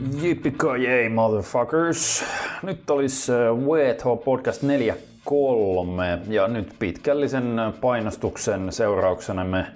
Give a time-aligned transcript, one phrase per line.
[0.00, 2.24] Jippikajei, motherfuckers.
[2.62, 3.32] Nyt olisi
[3.66, 9.66] WH Podcast 43 ja nyt pitkällisen painostuksen seurauksena me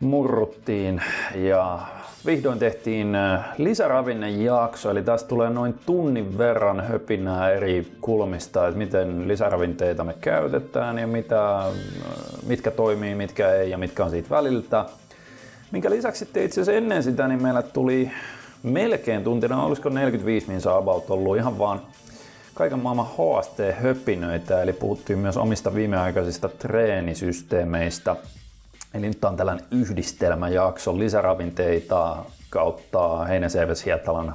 [0.00, 1.02] murruttiin
[1.34, 1.78] ja
[2.26, 3.16] vihdoin tehtiin
[3.58, 10.98] lisäravinnejakso, eli tästä tulee noin tunnin verran höpinää eri kulmista, että miten lisäravinteita me käytetään
[10.98, 11.62] ja mitä,
[12.46, 14.84] mitkä toimii, mitkä ei ja mitkä on siitä väliltä.
[15.70, 18.10] Minkä lisäksi sitten itse asiassa ennen sitä niin meillä tuli
[18.62, 21.80] melkein tuntina, olisiko 45 minsa about ollut ihan vaan
[22.54, 28.16] kaiken maailman HST-höpinöitä, eli puhuttiin myös omista viimeaikaisista treenisysteemeistä.
[28.94, 32.16] Eli nyt on tällainen yhdistelmäjakso lisäravinteita
[32.50, 34.34] kautta Heinäsieves Hietalan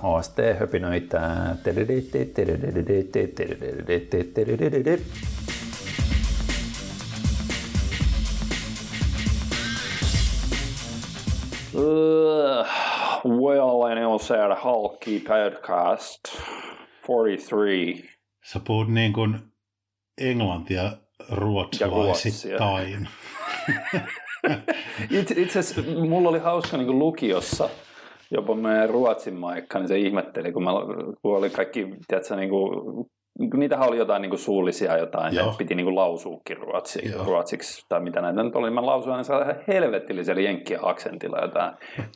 [11.77, 12.66] HST-höpinöitä.
[13.26, 16.20] Well, and it was at Halki podcast
[17.07, 18.04] 43.
[18.43, 19.40] Sä puhut niin kuin
[20.21, 20.91] englantia
[21.29, 23.07] ruotsalaisittain.
[25.20, 27.70] Itse, itse asiassa mulla oli hauska niin kuin lukiossa,
[28.32, 30.71] jopa meidän ruotsin maikka, niin se ihmetteli, kun, mä,
[31.21, 33.05] kun oli kaikki, tiedätkö, niin kuin,
[33.40, 35.46] niitähän oli jotain niin kuin suullisia jotain, Joo.
[35.46, 38.70] että piti niin kuin lausuukin ruotsi, ruotsiksi, tai mitä näitä nyt oli.
[38.70, 41.74] Mä lausuin aina sellainen helvettillisellä jenkkiä aksentilla jotain.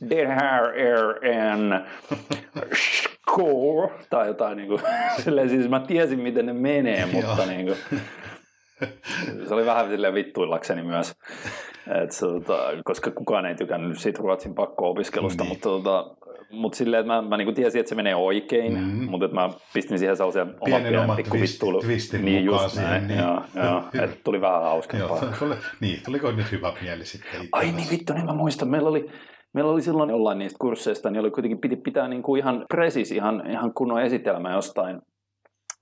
[0.10, 1.86] Der Herr er en
[3.32, 4.82] score, tai jotain niin kuin,
[5.24, 7.78] silleen, siis mä tiesin, miten ne menee, mutta niin kuin,
[9.48, 11.16] se oli vähän silleen vittuillakseni myös.
[12.04, 15.50] Et, tota, koska kukaan ei tykännyt siitä Ruotsin pakko-opiskelusta, niin.
[15.50, 16.16] mutta, tota,
[16.52, 19.10] mutta silleen, että mä, mä niin tiesin, että se menee oikein, mm-hmm.
[19.10, 21.82] mutta että mä pistin siihen sellaisia omat pienen pikkuvittulu.
[21.82, 23.20] Twistin niin, just siihen, näin, niin.
[23.20, 25.20] joo, joo, että tuli vähän hauskempaa.
[25.22, 27.48] Joo, tuli, niin, tuliko nyt hyvä mieli sitten?
[27.52, 29.10] Ai niin vittu, niin mä muistan, meillä oli,
[29.54, 33.12] Meillä oli silloin jollain niistä kursseista, niin oli kuitenkin piti pitää niin kuin ihan presis,
[33.12, 35.02] ihan, ihan kunnon esitelmä jostain,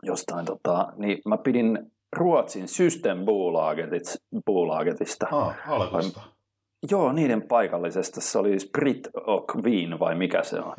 [0.04, 5.27] jostain tota, niin mä pidin Ruotsin Systembolagetista.
[5.32, 6.21] Ah, alkosta.
[6.92, 8.22] Joo, niiden paikallisesta.
[8.22, 10.73] Se oli Sprit och Vin vai mikä se on.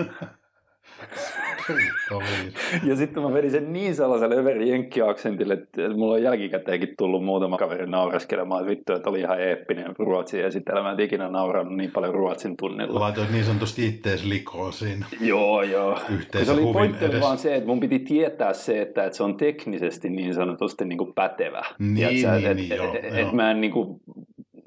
[2.89, 7.57] ja sitten mä vedin sen niin sellaiselle överi jenkkiaksentille, että mulla on jälkikäteenkin tullut muutama
[7.57, 12.15] kaveri naureskelemaan, että vittu, että oli ihan eeppinen ruotsin esitelmä, että ikinä naurannut niin paljon
[12.15, 13.01] ruotsin tunnilla.
[13.01, 15.07] Laitoit niin sanotusti ittees likoon siinä.
[15.21, 15.99] Joo, joo.
[16.45, 17.21] Se oli pointti edes.
[17.21, 20.99] vaan se, että mun piti tietää se, että, että se on teknisesti niin sanotusti niin
[20.99, 21.63] kuin pätevä.
[21.79, 23.29] Niin, Tiedätkö, niin, et, niin, et, joo, et, joo.
[23.29, 24.01] et mä en niin kuin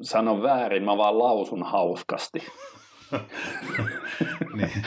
[0.03, 2.44] sano väärin, mä vaan lausun hauskasti.
[4.58, 4.86] niin.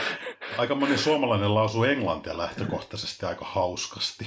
[0.58, 4.26] Aika moni suomalainen lausuu englantia lähtökohtaisesti aika hauskasti.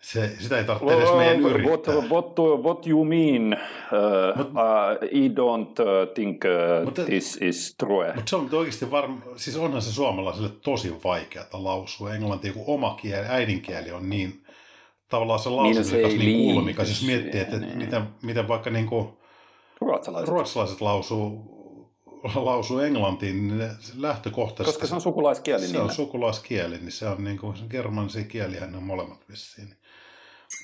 [0.00, 1.94] Se, sitä ei tarvitse edes meidän yrittää.
[1.94, 3.52] What, what, what you mean?
[3.52, 8.12] Uh, Mut, uh, I don't uh, think uh, mutta, this is true.
[8.14, 12.94] Mutta se on oikeasti varma, siis onhan se suomalaiselle tosi vaikeaa lausua englantia, kun oma
[13.02, 14.42] kieli, äidinkieli on niin,
[15.08, 16.88] tavallaan se lausumikas niin, niin kulmikas.
[16.88, 17.78] Jos miettii, että niin.
[17.78, 19.17] miten, miten vaikka niin kuin,
[19.80, 20.28] ruotsalaiset.
[20.28, 21.58] ruotsalaiset lausuu
[22.34, 24.72] lausuu englantiin, niin lähtökohtaisesti...
[24.72, 25.60] Koska se on sukulaiskieli.
[25.60, 25.82] Se niille.
[25.82, 29.76] on sukulaiskieli, niin se on niin kuin, germanisia kieliä, ne on molemmat vissiin.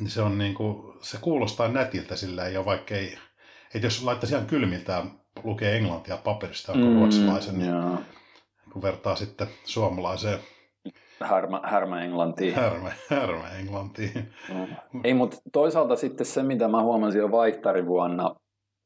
[0.00, 3.18] Niin se on niin kuin, se kuulostaa nätiltä sillä ja vaikka ei,
[3.74, 7.98] että jos laittaisi ihan kylmiltään lukee englantia paperista jonkun mm, ruotsalaisen, niin
[8.72, 10.38] kun vertaa sitten suomalaiseen
[11.20, 12.54] Härmä, härmä englantiin.
[12.54, 14.32] Härmä, härmä englantiin.
[14.48, 15.00] Mm.
[15.04, 18.34] Ei, mutta toisaalta sitten se, mitä mä huomasin jo vaihtarivuonna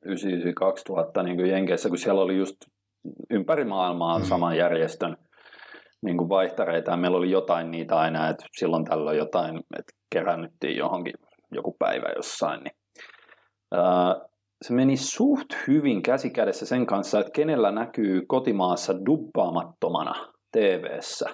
[0.06, 2.56] 99-2000 niin kuin Jenkeissä, kun siellä oli just
[3.30, 4.24] ympäri maailmaa mm.
[4.24, 5.16] saman järjestön
[6.02, 10.76] niin kuin vaihtareita, ja meillä oli jotain niitä aina, että silloin tällöin jotain, että kerännyttiin
[10.76, 11.14] johonkin
[11.52, 12.76] joku päivä jossain, niin
[13.72, 14.14] ää,
[14.62, 21.26] se meni suht hyvin käsikädessä sen kanssa, että kenellä näkyy kotimaassa dubbaamattomana TV-ssä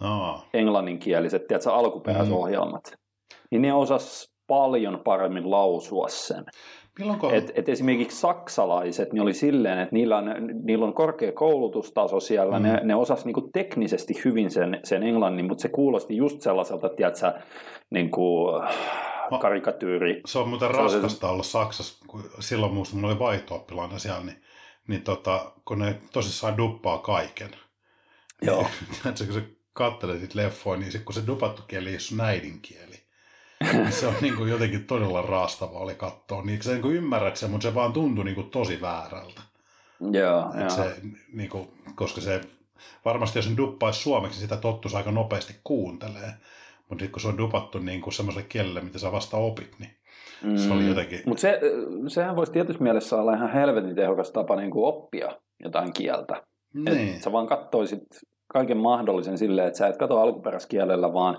[0.00, 0.48] Aa.
[0.54, 3.36] englanninkieliset, tiedätkö, alkuperäisohjelmat, mm.
[3.50, 6.44] niin ne osas paljon paremmin lausua sen.
[6.98, 7.30] Milloinko...
[7.30, 10.24] Et, et esimerkiksi saksalaiset, niin oli silleen, että niillä on,
[10.62, 12.62] niillä on korkea koulutustaso siellä, mm.
[12.62, 17.32] ne, ne osas niinku teknisesti hyvin sen, sen englannin, mutta se kuulosti just sellaiselta, tiedätkö,
[17.90, 18.46] niinku,
[19.40, 20.20] karikatyyri.
[20.26, 23.66] Se on muuten raskasta olla Saksassa, kun silloin muista, mulla oli vaihto
[23.96, 24.42] siellä, niin,
[24.88, 27.50] niin tota, kun ne tosissaan duppaa kaiken.
[28.42, 28.66] Joo.
[29.02, 29.40] Tiedätkö, kun sä
[29.72, 33.05] katselet sit leffoja, niin sit, kun se dupattu kieli ei ole sun äidinkieli,
[33.90, 36.42] se on niin kuin jotenkin todella raastava oli katsoa.
[36.42, 39.40] Niin se niin kuin ymmärrät sen, mutta se vaan tuntui niin kuin tosi väärältä.
[40.12, 40.96] Joo, Et se,
[41.32, 42.40] niin kuin, koska se
[43.04, 46.30] varmasti jos ne duppaisi suomeksi, sitä tottus aika nopeasti kuuntelee.
[46.88, 49.96] Mutta sitten kun se on dupattu niin kuin semmoiselle kielelle, mitä sä vasta opit, niin
[50.42, 50.56] mm.
[50.56, 51.22] se oli jotenkin...
[51.26, 51.60] Mutta se,
[52.08, 56.42] sehän voisi tietysti mielessä olla ihan helvetin tehokas tapa niin kuin oppia jotain kieltä.
[56.74, 57.14] Niin.
[57.14, 58.02] Et sä vaan kattoisit
[58.46, 61.38] kaiken mahdollisen silleen, että sä et katso alkuperäiskielellä, vaan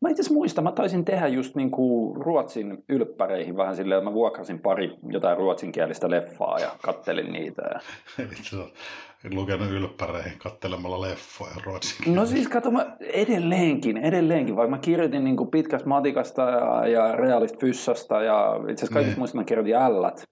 [0.00, 4.14] Mä itse muistan, mä taisin tehdä just niin kuin ruotsin ylppäreihin vähän silleen, että mä
[4.14, 7.62] vuokrasin pari jotain ruotsinkielistä leffaa ja kattelin niitä.
[7.62, 7.80] Ja...
[9.34, 15.36] lukenut ylppäreihin kattelemalla leffoja ruotsin No siis kato, mä edelleenkin, edelleenkin, vaikka mä kirjoitin niin
[15.36, 19.18] kuin pitkästä matikasta ja, ja realist fyssasta ja itse asiassa kaikista niin.
[19.18, 20.22] muista mä kirjoitin ällät,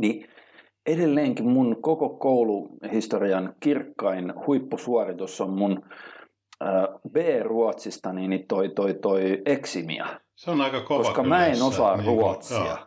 [0.00, 0.28] niin
[0.86, 5.82] edelleenkin mun koko kouluhistorian kirkkain huippusuoritus on mun
[7.12, 10.06] B-ruotsista niin toi, toi, toi eksimia.
[10.34, 12.58] Se on aika kova Koska mä en osaa niin ruotsia.
[12.58, 12.78] Kuin,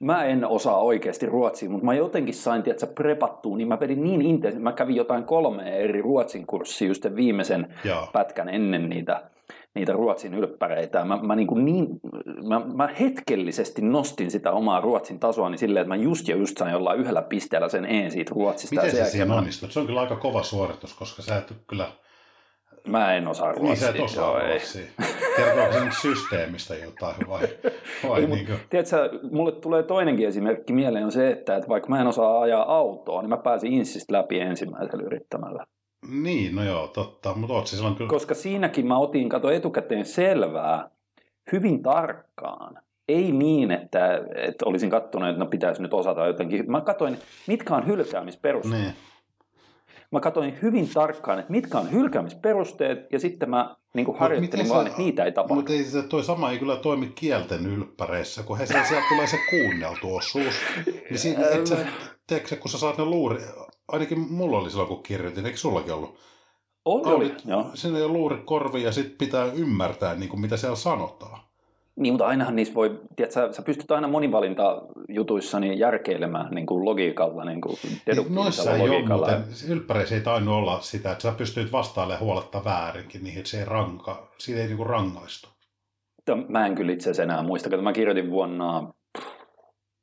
[0.00, 4.22] mä en osaa oikeasti ruotsia, mutta mä jotenkin sain, tiedätkö, prepattua, niin mä vedin niin
[4.22, 8.06] intensiivisesti, mä kävin jotain kolme eri ruotsin kurssia just viimeisen Joo.
[8.12, 9.30] pätkän ennen niitä,
[9.74, 11.04] niitä ruotsin ylppäreitä.
[11.04, 11.86] Mä, mä, niin, kuin niin
[12.48, 16.58] mä, mä hetkellisesti nostin sitä omaa ruotsin tasoa niin silleen, että mä just ja just
[16.58, 18.76] sain jollain yhdellä pisteellä sen een siitä ruotsista.
[18.76, 19.72] Miten se siinä onnistut?
[19.72, 21.92] Se on kyllä aika kova suoritus, koska sä et kyllä
[22.86, 23.68] Mä en osaa ruotsia.
[23.68, 24.86] Niin sä et osaa ruotsia.
[25.36, 27.48] Kertooko sen systeemistä jotain vai,
[28.08, 28.58] vai ei, niin kuin...
[28.70, 32.76] Tiedätkö, mulle tulee toinenkin esimerkki mieleen on se, että, että vaikka mä en osaa ajaa
[32.76, 35.66] autoa, niin mä pääsin insist läpi ensimmäisellä yrittämällä.
[36.08, 37.34] Niin, no joo, totta.
[37.34, 38.10] Mutta oot silloin kyllä...
[38.10, 40.90] Koska siinäkin mä otin, kato etukäteen selvää
[41.52, 42.78] hyvin tarkkaan.
[43.08, 46.70] Ei niin, että, että olisin katsonut, että no pitäisi nyt osata jotenkin.
[46.70, 48.82] Mä katsoin, mitkä on hylkäämisperusteet.
[48.82, 48.94] Niin
[50.10, 54.86] mä katsoin hyvin tarkkaan, että mitkä on hylkäämisperusteet, ja sitten mä niin kuin harjoittelin vaan,
[54.86, 55.54] että niitä ei tapahdu.
[55.54, 59.36] Mutta ei se, toi sama ei kyllä toimi kielten ylppäreissä, kun he sieltä tulee se
[59.50, 60.54] kuunneltu osuus.
[60.86, 61.76] Niin siinä, et sä,
[62.26, 63.42] teekö, kun sä saat ne luuri,
[63.88, 66.18] ainakin mulla oli silloin kun kirjoitin, eikö sullakin ollut?
[66.84, 67.34] Oli, oli.
[67.44, 67.66] Joo.
[67.74, 71.40] Sinne on luuri korvi ja sitten pitää ymmärtää, niin kuin, mitä siellä sanotaan.
[71.96, 76.66] Niin, mutta ainahan niissä voi, tiedät, sä, sä pystyt aina monivalinta jutuissa niin järkeilemään niin
[76.66, 77.76] kuin logiikalla, niin kuin
[78.06, 79.26] niin, Noissa ei logiikalla.
[79.26, 83.50] ole, mutta ylppäreissä ei tainnut olla sitä, että sä pystyt vastailemaan huoletta väärinkin niihin, että
[83.50, 85.48] se ei ranka, siitä ei niin kuin rangaistu.
[86.48, 88.92] Mä en kyllä itse asiassa enää muista, että mä kirjoitin vuonna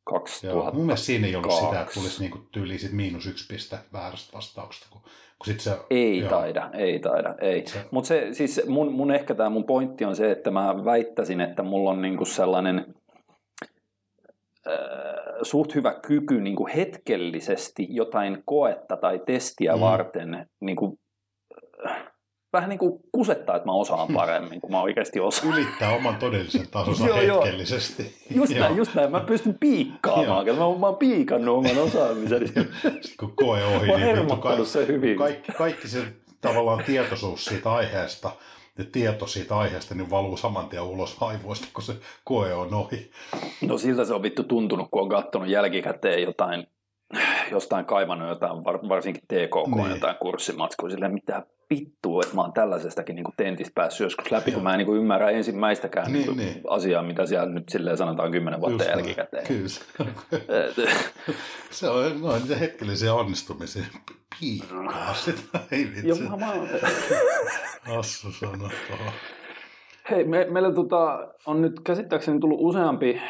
[0.06, 0.48] 2000.
[0.48, 3.78] Joo, mun mielestä siinä ei ollut sitä, että tulisi niinku tyyliin sit miinus yksi piste
[3.94, 4.88] väärästä vastauksesta.
[4.90, 6.30] Kun, kun sit se, ei joo.
[6.30, 7.66] taida, ei taida, ei.
[7.92, 11.64] Mutta se, siis mun, mun ehkä tämä mun pointti on se, että mä väittäisin, että
[11.64, 12.86] mulla on niinku sellainen
[14.68, 14.76] äh,
[15.42, 19.80] suht hyvä kyky niinku hetkellisesti jotain koetta tai testiä mm.
[19.80, 21.00] varten niinku,
[21.88, 22.15] äh,
[22.56, 25.54] vähän niin kuin kusettaa, että mä osaan paremmin kuin mä oikeasti osaan.
[25.54, 28.16] Ylittää oman todellisen tasonsa hetkellisesti.
[28.36, 29.12] Just näin, just näin.
[29.12, 30.46] Mä pystyn piikkaamaan.
[30.46, 32.48] mä, mä oon piikannut oman osaamiseni.
[33.02, 35.18] Sitten kun koe ohi, niin kaikki, se hyvin.
[35.18, 36.04] Kaikki, kaikki se
[36.42, 38.32] tavallaan tietoisuus siitä aiheesta
[38.78, 41.94] ja tieto siitä aiheesta niin valuu saman tien ulos aivoista, kun se
[42.24, 43.12] koe on ohi.
[43.62, 46.68] No siltä se on vittu tuntunut, kun on katsonut jälkikäteen jotain
[47.52, 49.90] jostain kaivannut jotain, varsinkin TKK niin.
[49.90, 54.64] jotain kurssimatskua, silleen mitä vittua, että mä oon tällaisestakin niin tentistä päässyt joskus läpi, kun
[54.64, 56.62] mä en niin kuin ymmärrä ensimmäistäkään niin, niin, niin.
[56.70, 59.48] asiaa, mitä siellä nyt silleen sanotaan kymmenen vuotta Just jälkikäteen.
[59.48, 59.70] Kyllä.
[61.72, 63.86] se on no, niitä hetkellisiä onnistumisia.
[64.40, 66.08] Piikkaa sitä, ei vitsi.
[66.08, 66.54] Joo, mä.
[68.00, 68.70] Assu sanoo
[70.10, 73.22] Hei, me, meillä tota, on nyt käsittääkseni tullut useampi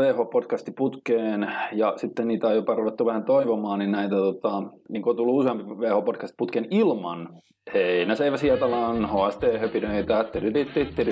[0.00, 5.16] VH-podcasti putkeen ja sitten niitä on jopa ruvettu vähän toivomaan, niin näitä tota, niin on
[5.16, 7.28] tullut useampi VH-podcast putkeen ilman
[7.74, 10.24] Heinäseivä Sietala on HST-höpinöitä.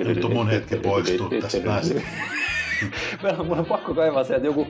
[0.05, 1.29] Nyt on mun hetki poistua
[1.65, 2.01] näistä.
[3.23, 4.67] Meillä on pakko kaivaa se, että joku,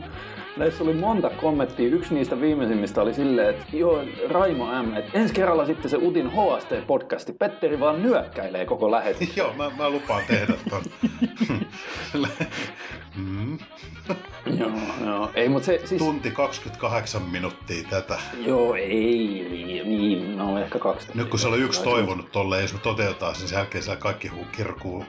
[0.57, 1.87] näissä oli monta kommenttia.
[1.87, 6.31] Yksi niistä viimeisimmistä oli silleen, että joo, Raimo M, että ensi kerralla sitten se Utin
[6.31, 7.33] HST-podcasti.
[7.39, 9.37] Petteri vaan nyökkäilee koko lähetys.
[9.37, 10.83] joo, mä, mä lupaan tehdä ton.
[13.15, 13.57] mm.
[14.59, 14.71] joo,
[15.05, 15.31] joo.
[15.33, 16.01] Ei, mutta se, siis...
[16.01, 18.19] Tunti 28 minuuttia tätä.
[18.45, 21.07] Joo, ei, niin, niin no ehkä kaksi.
[21.13, 24.31] Nyt kun se oli yksi toivonut tolleen, jos me toteutetaan, niin sen jälkeen siellä kaikki
[24.51, 25.05] kirkuu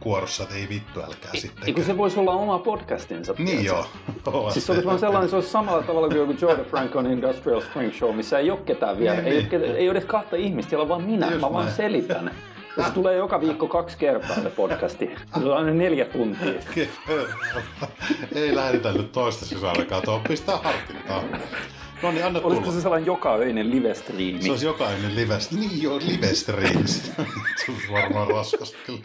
[0.00, 1.66] kuorossa, että ei vittu, älkää sitten.
[1.66, 3.34] Eikö se voisi olla oma podcastinsa?
[3.38, 3.86] Niin joo.
[4.52, 7.92] siis se olisi vaan sellainen, se olisi samalla tavalla kuin joku Jordan Francon Industrial Spring
[7.94, 9.20] Show, missä ei ole ketään vielä.
[9.20, 9.62] Niin, ei, niin.
[9.62, 12.30] Ole, ei ole edes kahta ihmistä, siellä on vaan minä, Just mä vaan selitän.
[12.76, 15.10] Ja se tulee joka viikko kaksi kertaa se podcasti.
[15.38, 16.52] Se on aina neljä tuntia.
[18.34, 21.22] ei lähdetä nyt toista sisällä tuo pistää harkintaa.
[22.02, 24.42] No niin, anna Olisiko se sellainen jokainen live-striimi?
[24.42, 26.88] Se olisi jokainen live Niin joo, live-striimi.
[26.88, 27.12] se
[27.68, 29.00] olisi varmaan raskasta kyllä.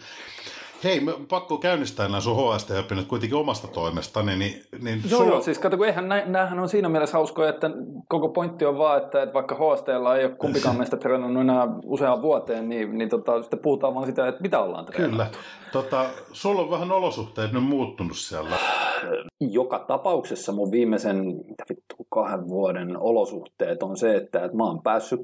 [0.84, 4.36] Hei, me pakko käynnistää nämä sun HST-opinnot kuitenkin omasta toimestani.
[4.36, 5.32] Niin, niin joo, sulla...
[5.32, 7.72] joo, siis kato, kun eihän näähän on siinä mielessä hauskoja, että
[8.08, 12.22] koko pointti on vaan, että, että vaikka HSTlla ei ole kumpikaan meistä treenannut enää useaan
[12.22, 15.28] vuoteen, niin, niin tota, sitten puhutaan vaan sitä, että mitä ollaan treenannut.
[15.28, 15.44] Kyllä.
[15.72, 18.56] Tota, sulla on vähän olosuhteet nyt muuttunut siellä.
[19.40, 21.26] Joka tapauksessa mun viimeisen
[21.70, 25.20] vittu, kahden vuoden olosuhteet on se, että, että mä oon päässyt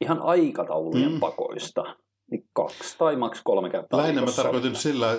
[0.00, 1.20] ihan aikataulujen Mm.
[1.20, 1.84] pakoista,
[2.30, 5.16] niin kaksi tai maks kolme kertaa Lähinnä mä tarkoitin sillä,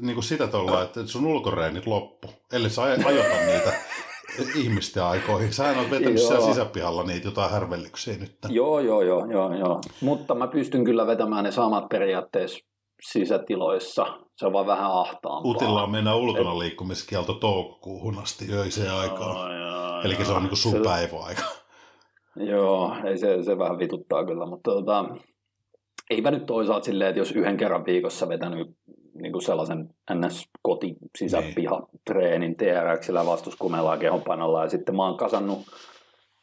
[0.00, 3.72] niin kuin sitä tuolla, että sun ulkoreenit loppu, ellei sä aj- ajoita niitä
[4.54, 5.52] ihmisten aikoihin.
[5.52, 6.28] Sähän on vetänyt Joo.
[6.28, 8.36] siellä sisäpihalla niitä jotain härvellyksiä nyt.
[8.48, 9.80] Joo, joo, joo, joo, joo.
[10.00, 12.58] Mutta mä pystyn kyllä vetämään ne samat periaatteessa
[13.02, 14.06] sisätiloissa.
[14.36, 15.50] Se on vaan vähän ahtaampaa.
[15.50, 19.50] Utillaan mennään ulkona liikkumiskielto toukokuuhun asti öiseen aikaan.
[20.04, 21.42] Eli se on niin kuin sun Se- päiväaika.
[22.36, 25.04] Joo, ei se, se vähän vituttaa kyllä, mutta tota,
[26.10, 28.76] eipä nyt toisaalta silleen, että jos yhden kerran viikossa vetänyt
[29.14, 35.58] niin kuin sellaisen ns koti sisäpiha treenin TRXillä vastuskumellaan kehonpainolla ja sitten mä oon kasannut,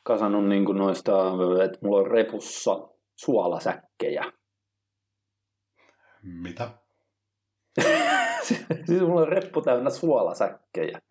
[0.04, 1.12] kasannut niin kuin noista,
[1.66, 4.24] että mulla on repussa suolasäkkejä.
[6.24, 6.70] Mitä?
[8.86, 11.02] siis mulla on reppu täynnä suolasäkkejä.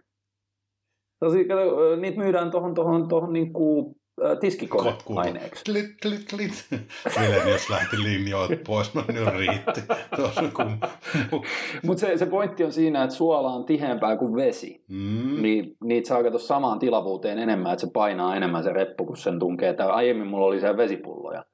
[1.20, 1.46] Tosi,
[2.00, 3.96] niitä myydään tuohon tohon, tohon niin kuin,
[4.40, 5.64] tiskikoneaineeksi.
[5.64, 6.66] Klit, klit, klit.
[7.20, 9.80] Milenius lähti linjoilta pois, no nyt riitti.
[11.86, 14.84] Mutta se, se pointti on siinä, että suola on tiheämpää kuin vesi.
[14.88, 15.42] Mm.
[15.42, 19.38] Niin niitä saa katsoa samaan tilavuuteen enemmän, että se painaa enemmän se reppu, kun sen
[19.38, 19.74] tunkee.
[19.74, 21.44] Tää, aiemmin mulla oli se vesipulloja.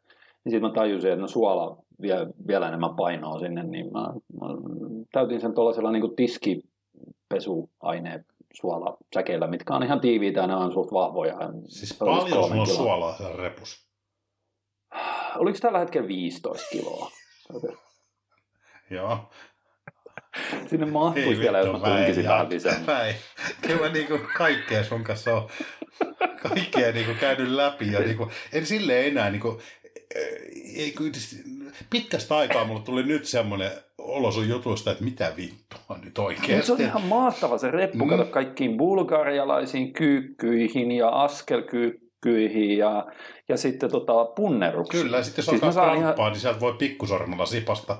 [0.45, 4.47] Niin sitten mä tajusin, että no suola vie vielä enemmän painoa sinne, niin mä, mä
[5.13, 8.25] täytin sen tuollaisella niin tiskipesuaineen
[8.55, 11.39] suolasäkeillä, mitkä on ihan tiiviitä ja ne on suht vahvoja.
[11.69, 13.89] Siis olisi paljon sulla on suolaa siellä repussa.
[15.37, 17.11] Oliko tällä hetkellä 15 kiloa?
[18.91, 19.19] Joo.
[20.67, 22.81] Sinne mahtuisi vielä, jos mä tunkisin vähän lisää.
[22.87, 23.15] Näin.
[23.61, 25.49] Kyllä mä niinku kaikkea sun kanssa on
[26.43, 27.93] kaikkea niinku käynyt läpi.
[27.93, 29.61] Ja niinku, en silleen enää niinku,
[30.15, 30.95] ei,
[31.91, 36.63] pitkästä aikaa mulle tuli nyt semmoinen olo sun jutusta, että mitä vittua nyt oikein.
[36.63, 38.09] Se on ihan mahtava se reppu, Mm.
[38.11, 43.07] kato kaikkiin bulgarialaisiin kyykkyihin ja askelkyykkyihin ja,
[43.49, 45.03] ja sitten tota punneruksiin.
[45.05, 47.97] Kyllä, ja sitten jos Siis alkaa kramppaa, ihan- niin sieltä voi pikkusormella sipasta,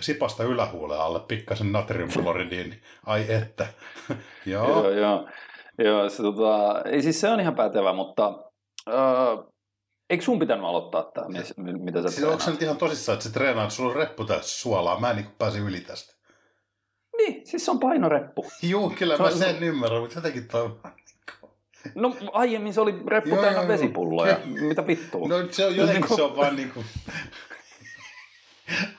[0.00, 2.70] sipasta ylähuuleen alle pikkasen natriumfluoridiin.
[2.70, 3.66] niin Ai että.
[4.46, 4.68] Joo.
[4.68, 5.28] Joo, joo.
[5.78, 8.26] joo se, tota, ei siis se on ihan pätevä, mutta
[8.88, 8.94] äh,
[10.10, 11.26] eikö sun pitänyt aloittaa tämä,
[11.56, 12.46] mitä sä Siis onko se treenaat?
[12.50, 15.00] nyt ihan tosissaan, että se treenaa, että sulla on reppu täysin suolaa?
[15.00, 16.14] Mä en niin pääse yli tästä.
[17.16, 18.46] Niin, siis se on painoreppu.
[18.62, 20.76] Juu, kyllä Se mä on- sen ymmärrän, mutta jotenkin toi...
[21.94, 24.32] No aiemmin se oli reppu Joo, täynnä joo, vesipulloja.
[24.32, 24.68] joo.
[24.68, 25.28] Mitä vittua?
[25.28, 26.84] No se on jotenkin, se on vaan niinku...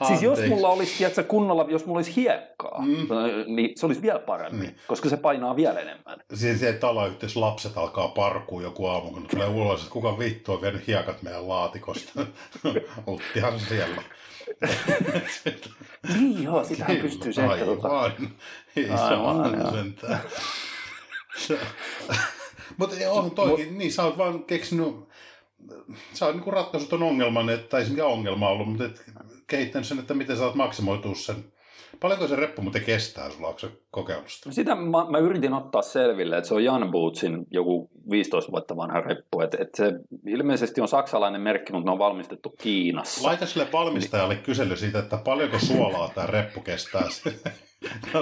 [0.07, 2.97] Siis jos mulla olisi, tiedätkö, kunnolla, jos mulla olisi hiekkaa, Mm.
[2.97, 3.07] mm.
[3.55, 4.75] niin se olisi vielä parempi, Niin.
[4.87, 6.19] koska se painaa vielä enemmän.
[6.33, 10.61] Siinä se taloyhteys lapset alkaa parkua joku aamu, kun tulee ulos, että kuka vittu on
[10.61, 12.25] vienyt hiekat meidän laatikosta.
[13.07, 14.01] Uttihan siellä.
[16.13, 18.29] Niin joo, sitähän pystyy se, että tota, Aivan.
[18.75, 20.19] Ei se Aivan, on sentään.
[22.77, 24.95] Mutta on toikin, niin sä oot vaan keksinyt,
[26.13, 29.03] sä oot niinku ratkaissut ton ongelman, että, tai ei se mikään ongelma ollut, mutta et
[29.51, 31.35] kehittänyt sen, että miten sä oot maksimoitua sen.
[31.99, 34.75] Paljonko se reppu muuten kestää sulla, onko se kokeillut sitä?
[34.75, 39.41] mä, mä, yritin ottaa selville, että se on Jan Bootsin joku 15 vuotta vanha reppu,
[39.41, 39.93] että, että se
[40.27, 43.27] ilmeisesti on saksalainen merkki, mutta ne on valmistettu Kiinassa.
[43.27, 47.03] Laita sille valmistajalle kysely siitä, että paljonko suolaa tämä reppu kestää.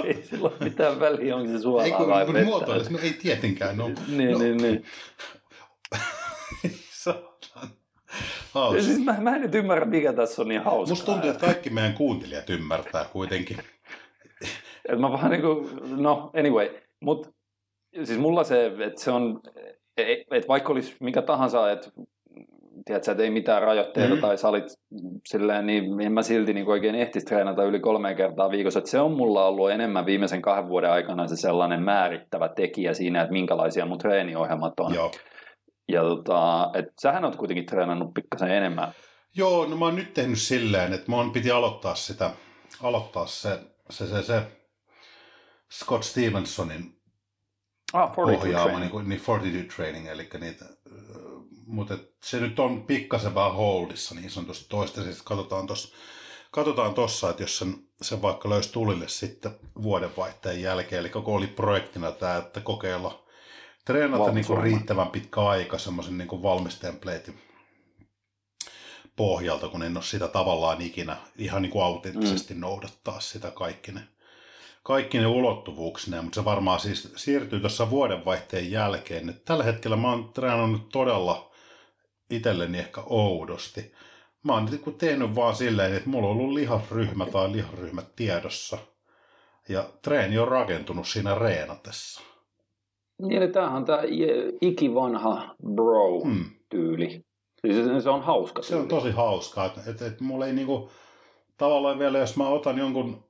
[0.04, 2.48] Ei sillä ole mitään väliä, onko se ei suolaa kun, vai kun vettä.
[2.48, 3.76] muotoilisi, no ei tietenkään.
[3.76, 4.84] No, Niin, no, niin, niin.
[6.90, 7.29] Saatan.
[8.54, 8.82] Hauska.
[8.82, 10.92] Siis mä, mä en nyt ymmärrä, mikä tässä on niin hauskaa.
[10.92, 13.56] Musta tuntuu, että kaikki meidän kuuntelijat ymmärtää kuitenkin.
[14.88, 16.68] Et mä vaan niinku, no anyway,
[17.00, 17.28] mutta
[18.04, 19.40] siis mulla se, että se on,
[20.30, 21.90] että vaikka olisi mikä tahansa, että
[22.84, 24.20] tiedätkö, että ei mitään rajoitteita Mm.
[24.20, 24.64] tai salit
[25.28, 28.78] silleen, niin en mä silti niin oikein ehtisi treenata yli kolme kertaa viikossa.
[28.78, 33.20] Et se on mulla ollut enemmän viimeisen kahden vuoden aikana se sellainen määrittävä tekijä siinä,
[33.22, 34.94] että minkälaisia mun treeniohjelmat on.
[34.94, 35.10] Joo.
[35.92, 38.92] Ja tota, et sähän oot kuitenkin treenannut pikkasen enemmän.
[39.34, 42.30] Joo, no mä oon nyt tehnyt silleen, että mun piti aloittaa sitä,
[42.82, 44.42] aloittaa se, se, se, se
[45.72, 47.00] Scott Stevensonin
[47.92, 48.80] Ah, ohjaama training.
[48.80, 50.64] niin, kuin, niin fortitude training, eli niitä,
[51.66, 55.22] mutta se nyt on pikkasen vähän holdissa niin sanotusti toistaiseksi.
[55.24, 55.96] Katsotaan tuossa,
[56.50, 61.46] katsotaan tossa, että jos sen, sen vaikka löysi tulille sitten vuodenvaihteen jälkeen, eli koko oli
[61.46, 63.19] projektina tämä, että kokeilla
[63.92, 67.38] treenata niin kuin riittävän pitkä aika semmoisen niin kuin valmistempleitin
[69.16, 72.60] pohjalta, kun en ole sitä tavallaan ikinä ihan niin kuin autenttisesti mm.
[72.60, 74.00] noudattaa sitä kaikki ne,
[74.82, 79.28] kaikki ne ulottuvuuksineen, mutta se varmaan siis siirtyy tuossa vuodenvaihteen jälkeen.
[79.28, 81.50] Et tällä hetkellä mä oon treenannut todella
[82.30, 83.92] itselleni ehkä oudosti.
[84.42, 88.78] Mä oon niin tehnyt vaan silleen, että mulla on ollut lihasryhmä tai lihasryhmät tiedossa.
[89.68, 92.29] Ja treeni on rakentunut siinä reenatessa.
[93.20, 94.02] Niin, eli tämähän on tämä
[94.60, 97.24] ikivanha bro-tyyli.
[97.60, 98.62] Siis se, se on hauska.
[98.62, 99.66] Se on tosi hauskaa.
[99.66, 100.90] Että et, et mulla ei niinku,
[101.56, 103.24] tavallaan vielä, jos mä otan jonkun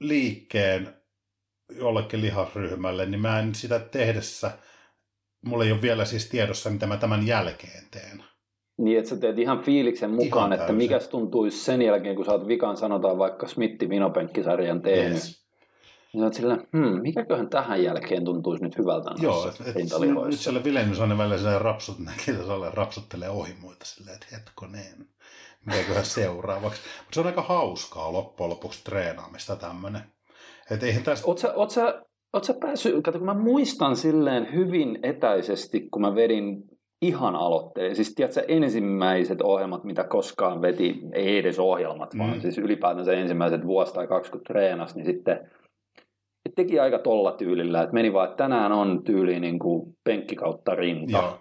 [0.00, 0.94] liikkeen
[1.78, 4.50] jollekin lihasryhmälle, niin mä en sitä tehdessä,
[5.46, 8.24] mulla ei ole vielä siis tiedossa, mitä mä tämän jälkeen teen.
[8.78, 12.32] Niin, että sä teet ihan fiiliksen mukaan, ihan että mikä tuntuisi sen jälkeen, kun sä
[12.32, 15.12] oot vikan, sanotaan vaikka Smitti Vinopenkkisarjan tehnyt.
[15.12, 15.39] Yes.
[16.12, 19.76] Niin oot sillä, hmm, mikäköhän tähän jälkeen tuntuisi nyt hyvältä Joo, et, et,
[20.26, 24.36] nyt siellä Vilenius on välillä se rapsut näkee, että se rapsuttelee ohi muita silleen, että
[24.36, 25.06] hetkoneen,
[25.66, 26.80] mikäköhän seuraavaksi.
[26.98, 30.02] Mutta se on aika hauskaa loppujen lopuksi treenaamista tämmöinen.
[30.70, 31.26] Että eihän tästä...
[31.26, 32.02] Oot sä, oot sä,
[32.32, 36.62] oot sä päässyt, kato kun mä muistan silleen hyvin etäisesti, kun mä vedin
[37.02, 37.96] ihan aloitteen.
[37.96, 42.18] Siis tiedätkö, ensimmäiset ohjelmat, mitä koskaan veti, ei edes ohjelmat, mm.
[42.18, 45.50] vaan siis ylipäätänsä ensimmäiset vuosi tai kaksi, kun treenasi, niin sitten
[46.56, 50.74] teki aika tolla tyylillä, että meni vaan, että tänään on tyyli niin kuin penkki kautta
[50.74, 51.18] rinta.
[51.18, 51.38] Joo.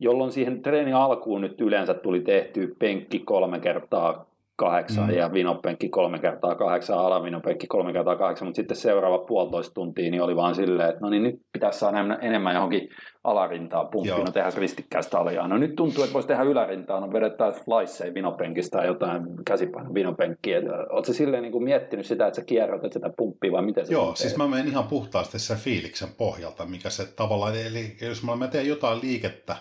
[0.00, 5.14] Jolloin siihen treenin alkuun nyt yleensä tuli tehty penkki kolme kertaa kahdeksan mm.
[5.14, 10.22] ja vinopenkki kolme kertaa kahdeksan, alavinopenkki kolme kertaa kahdeksan, mutta sitten seuraava puolitoista tuntia niin
[10.22, 12.88] oli vaan silleen, että no niin nyt pitäisi saada enemmän johonkin
[13.24, 15.48] alarintaa pumppina, no tehdä ristikkäistä alijaa.
[15.48, 20.58] No nyt tuntuu, että voisi tehdä ylärintaa, no vedetään flyseja vinopenkistä tai jotain käsipaino vinopenkkiä.
[20.90, 24.14] Oletko silleen niin kuin miettinyt sitä, että sä kierrät sitä pumppia vai miten se Joo,
[24.14, 28.68] siis mä menen ihan puhtaasti sen fiiliksen pohjalta, mikä se tavallaan, eli jos mä teen
[28.68, 29.56] jotain liikettä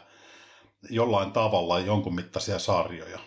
[0.90, 3.20] jollain tavalla jonkun mittaisia sarjoja,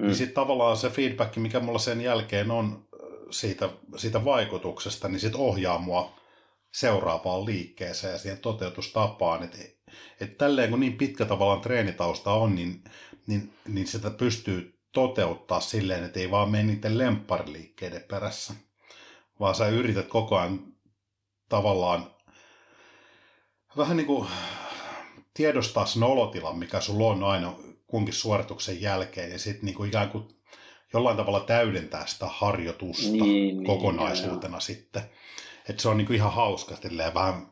[0.00, 0.06] mm.
[0.06, 2.88] niin sitten tavallaan se feedback, mikä mulla sen jälkeen on
[3.30, 6.20] siitä, siitä vaikutuksesta, niin sitten ohjaa mua
[6.74, 9.42] seuraavaan liikkeeseen ja siihen toteutustapaan.
[9.42, 9.58] Että
[10.20, 12.84] et tälleen kun niin pitkä tavallaan treenitausta on, niin,
[13.26, 18.54] niin, niin sitä pystyy toteuttaa silleen, että ei vaan mene niiden lemppariliikkeiden perässä,
[19.40, 20.60] vaan sä yrität koko ajan
[21.48, 22.10] tavallaan
[23.76, 24.28] vähän niin kuin
[25.34, 27.54] tiedostaa sen olotilan, mikä sulla on aina
[27.90, 30.28] kunkin suorituksen jälkeen ja sitten niin kuin ikään kuin
[30.92, 35.02] jollain tavalla täydentää sitä harjoitusta niin, niin kokonaisuutena niin, sitten.
[35.68, 36.74] Että se on niin kuin ihan hauska
[37.14, 37.46] vähän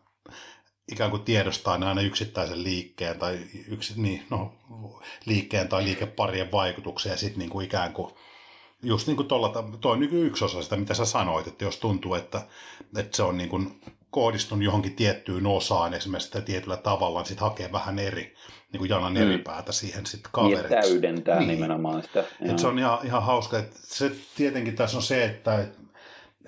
[0.93, 4.55] ikään kuin tiedostaa aina yksittäisen liikkeen tai yksi, niin, no,
[5.25, 8.13] liikkeen tai liikeparien vaikutuksia ja sitten niin kuin ikään kuin
[8.83, 11.77] just niin kuin tuolla, toi on niin yksi osa sitä, mitä sä sanoit, että jos
[11.77, 12.47] tuntuu, että,
[12.97, 17.49] että se on niin kuin kohdistunut johonkin tiettyyn osaan esimerkiksi sitä tietyllä tavalla, niin sitten
[17.49, 18.37] hakee vähän eri,
[18.73, 19.45] niin kuin janan eri mm.
[19.45, 20.75] päätä siihen sitten kaveriksi.
[20.75, 21.49] Niin, täydentää niin.
[21.49, 22.25] nimenomaan sitä.
[22.41, 23.59] Et se on ihan, ihan hauska.
[23.59, 25.79] Että se tietenkin tässä on se, että et,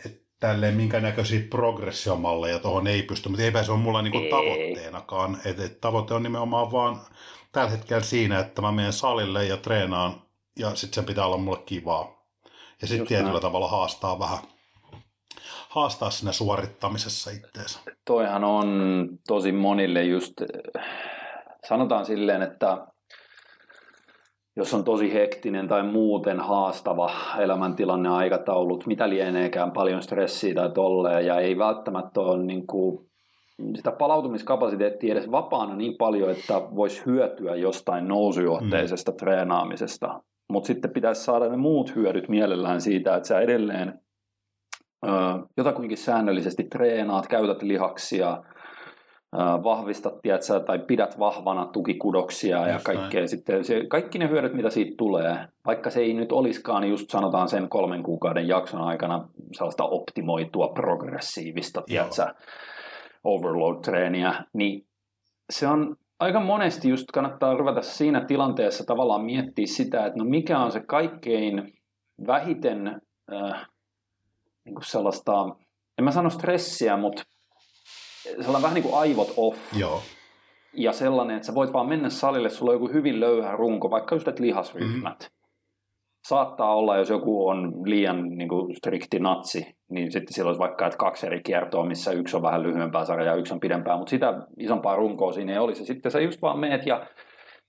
[0.06, 5.38] et tälleen minkä näköisiä progressiomalleja tuohon ei pysty, mutta eipä se ole mulla niinku tavoitteenakaan.
[5.44, 7.00] Et, et tavoite on nimenomaan vaan
[7.52, 10.22] tällä hetkellä siinä, että mä menen salille ja treenaan
[10.58, 12.20] ja sitten sen pitää olla mulle kivaa.
[12.82, 13.42] Ja sitten tietyllä näin.
[13.42, 14.38] tavalla haastaa vähän
[15.68, 17.78] haastaa siinä suorittamisessa itteensä.
[18.04, 20.34] Toihan on tosi monille just,
[21.68, 22.86] sanotaan silleen, että
[24.56, 31.26] jos on tosi hektinen tai muuten haastava elämäntilanne, aikataulut, mitä lieneekään, paljon stressiä tai tolleen,
[31.26, 33.10] ja ei välttämättä ole niin kuin
[33.76, 39.16] sitä palautumiskapasiteettia edes vapaana niin paljon, että voisi hyötyä jostain nousujohteisesta mm.
[39.16, 40.20] treenaamisesta.
[40.52, 44.00] Mutta sitten pitäisi saada ne muut hyödyt mielellään siitä, että sä edelleen
[45.56, 48.42] jotakuinkin säännöllisesti treenaat, käytät lihaksia,
[49.64, 53.26] vahvistat tiedätkö, tai pidät vahvana tukikudoksia ja kaikkea.
[53.26, 57.48] Sitten se, kaikki ne hyödyt, mitä siitä tulee, vaikka se ei nyt olisikaan just sanotaan
[57.48, 62.26] sen kolmen kuukauden jakson aikana sellaista optimoitua progressiivista tiedätkö,
[63.24, 64.86] overload-treeniä, niin
[65.50, 70.58] se on aika monesti just kannattaa ruveta siinä tilanteessa tavallaan miettiä sitä, että no mikä
[70.58, 71.72] on se kaikkein
[72.26, 72.86] vähiten
[73.32, 73.66] äh,
[74.64, 75.56] niin kuin sellaista,
[75.98, 77.22] en mä sano stressiä, mutta
[78.22, 79.58] sellainen vähän niin kuin aivot off.
[79.78, 80.02] Joo.
[80.72, 84.14] Ja sellainen, että sä voit vaan mennä salille, sulla on joku hyvin löyhä runko, vaikka
[84.14, 85.18] just lihasryhmät.
[85.20, 85.40] Mm-hmm.
[86.28, 90.86] Saattaa olla, jos joku on liian niin kuin strikti natsi, niin sitten siellä olisi vaikka
[90.86, 94.10] että kaksi eri kiertoa, missä yksi on vähän lyhyempää sarjaa ja yksi on pidempää, mutta
[94.10, 95.82] sitä isompaa runkoa siinä ei olisi.
[95.82, 97.06] Ja sitten sä just vaan meet ja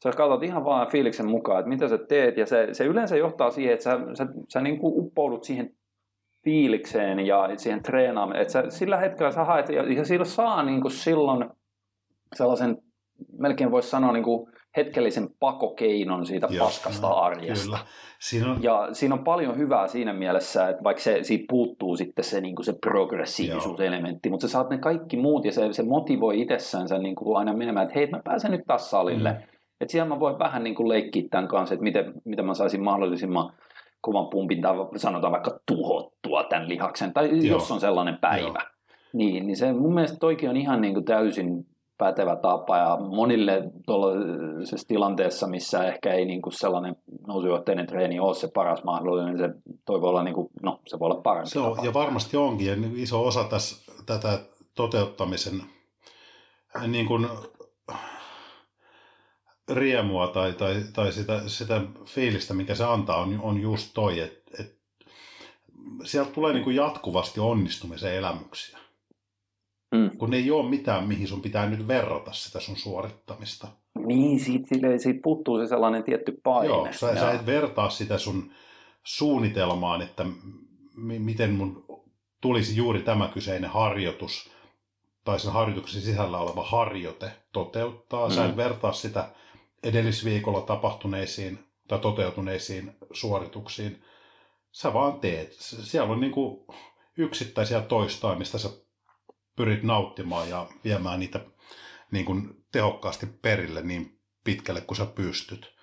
[0.03, 3.51] sä katsot ihan vaan fiiliksen mukaan, että mitä sä teet, ja se, se yleensä johtaa
[3.51, 5.75] siihen, että sä, sä, sä niin kuin uppoudut siihen
[6.43, 8.41] fiilikseen ja siihen treenaamiseen.
[8.41, 11.49] Että sillä hetkellä sä haet, ja, ja sillä saa niin kuin silloin
[12.35, 12.77] sellaisen,
[13.39, 17.65] melkein voisi sanoa niin kuin hetkellisen pakokeinon siitä Joo, paskasta no, arjesta.
[17.65, 17.79] Kyllä.
[18.19, 18.63] Siinä on...
[18.63, 22.55] Ja siinä on paljon hyvää siinä mielessä, että vaikka se, siitä puuttuu sitten se, niin
[22.55, 27.15] kuin se progressiivisuuselementti, mutta sä saat ne kaikki muut ja se, se motivoi itsessänsä niin
[27.15, 29.31] kuin aina menemään, että hei, mä pääsen nyt taas salille.
[29.31, 29.39] Mm.
[29.81, 32.83] Että siellä mä voin vähän niin kuin leikkiä tämän kanssa, että miten, miten mä saisin
[32.83, 33.53] mahdollisimman
[34.01, 37.57] kovan pumpin tai sanotaan vaikka tuhottua tämän lihaksen, tai Joo.
[37.57, 38.59] jos on sellainen päivä.
[39.13, 41.65] Niin, niin se mun mielestä toikin on ihan niin kuin täysin
[41.97, 46.95] pätevä tapa ja monille tuollaisessa tilanteessa, missä ehkä ei niin kuin sellainen
[47.27, 50.99] nousujohteinen treeni ole se paras mahdollinen, niin se toi voi olla, niin kuin, no, se
[50.99, 51.85] voi olla parempi se on, tapa.
[51.85, 54.39] Ja varmasti onkin, ja iso osa tässä, tätä
[54.75, 55.61] toteuttamisen
[56.87, 57.27] niin kuin,
[59.69, 64.51] riemua tai, tai, tai sitä, sitä fiilistä, mikä se antaa, on, on just toi, että
[64.59, 64.77] et,
[66.03, 68.77] sieltä tulee niin kuin jatkuvasti onnistumisen elämyksiä.
[69.91, 70.17] Mm.
[70.17, 73.67] Kun ei ole mitään, mihin sun pitää nyt verrata sitä sun suorittamista.
[74.05, 76.67] Niin, siitä, siitä puuttuu se sellainen tietty paine.
[76.67, 78.51] Joo, sä, sä et vertaa sitä sun
[79.03, 81.85] suunnitelmaan, että m- miten mun
[82.41, 84.51] tulisi juuri tämä kyseinen harjoitus
[85.23, 88.27] tai sen harjoituksen sisällä oleva harjoite toteuttaa.
[88.27, 88.35] Mm.
[88.35, 89.29] Sä et vertaa sitä
[89.83, 94.03] edellisviikolla tapahtuneisiin tai toteutuneisiin suorituksiin.
[94.71, 95.53] Sä vaan teet.
[95.59, 96.67] Siellä on niin kuin
[97.17, 98.69] yksittäisiä toistoja, mistä sä
[99.55, 101.39] pyrit nauttimaan ja viemään niitä
[102.11, 105.75] niin kuin tehokkaasti perille niin pitkälle kuin sä pystyt.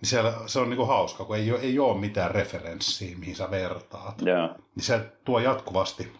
[0.00, 3.36] Niin siellä, se on niin kuin hauska, kun ei ole, ei ole mitään referenssiä, mihin
[3.36, 4.22] sä vertaat.
[4.26, 4.50] Yeah.
[4.74, 6.12] Niin se tuo jatkuvasti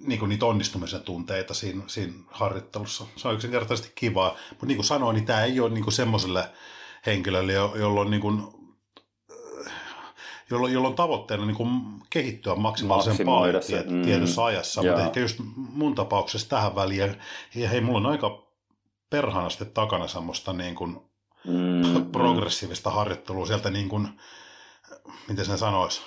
[0.00, 3.04] niin kuin niitä onnistumisen tunteita siinä, siinä harjoittelussa.
[3.16, 4.36] Se on yksinkertaisesti kivaa.
[4.50, 6.50] Mutta niin kuin sanoin, niin tämä ei ole niin kuin semmoiselle
[7.06, 8.42] henkilölle, jolla on niin kuin,
[10.50, 11.70] jolloin, jolloin tavoitteena niin kuin
[12.10, 14.02] kehittyä maksimaalisen paljon tiet, mm.
[14.02, 14.82] tietyssä ajassa.
[14.82, 17.16] Mutta ehkä just mun tapauksessa tähän väliin,
[17.54, 18.48] ja hei, mulla on aika
[19.10, 21.00] perhanasti takana semmoista niin kuin
[21.44, 22.12] mm.
[22.12, 24.08] progressiivista harjoittelua sieltä niin kuin,
[25.28, 26.02] miten sen sanoisi,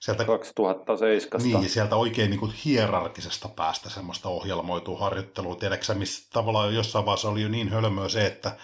[0.00, 1.46] sieltä 2007.
[1.46, 5.56] Niin, sieltä oikein niin kuin hierarkisesta päästä semmoista ohjelmoituu harjoittelua.
[5.56, 8.56] Tiedätkö missä tavallaan jossain vaiheessa oli jo niin hölmöä se, että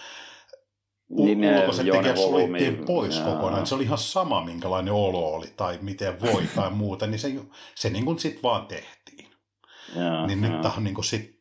[1.09, 3.35] niin ulkoiset tekijät suljettiin pois jaa.
[3.35, 3.66] kokonaan.
[3.66, 7.33] Se oli ihan sama, minkälainen olo oli tai miten voi tai muuta, niin se,
[7.75, 9.31] se niin kuin sitten vaan tehtiin.
[9.96, 10.51] Jaa, niin jaa.
[10.51, 11.36] nyt tämä on niin kuin sit...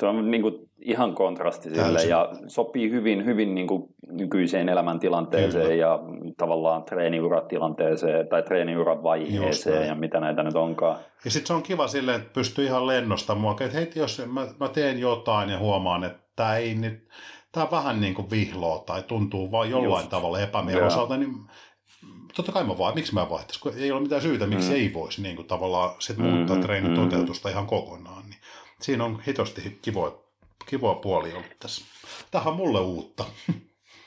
[0.00, 5.64] Tuo on niin kuin ihan kontrasti sille ja sopii hyvin, hyvin niin kuin nykyiseen elämäntilanteeseen
[5.64, 5.74] Kyllä.
[5.74, 6.00] ja
[6.36, 10.98] tavallaan treeniuratilanteeseen tai treeniuran vaiheeseen ja mitä näitä nyt onkaan.
[11.24, 14.46] Ja sitten se on kiva silleen, että pystyy ihan lennosta mua, että hei, jos mä,
[14.60, 17.08] mä teen jotain ja huomaan, että tämä ei nyt
[17.52, 20.10] tämä vähän niin kuin vihloa tai tuntuu vain jollain Just.
[20.10, 21.32] tavalla epämieluisalta, niin
[22.36, 24.74] totta kai mä vaan, miksi mä vaihtaisin, kun ei ole mitään syytä, miksi mm.
[24.74, 28.24] ei voisi niin kuin tavallaan sit muuttaa mm, treenin mm, toteutusta ihan kokonaan.
[28.26, 28.40] Niin
[28.80, 30.24] siinä on hitosti kivoa,
[30.66, 31.84] kivoa puoli ollut tässä.
[32.30, 33.24] Tähän on mulle uutta.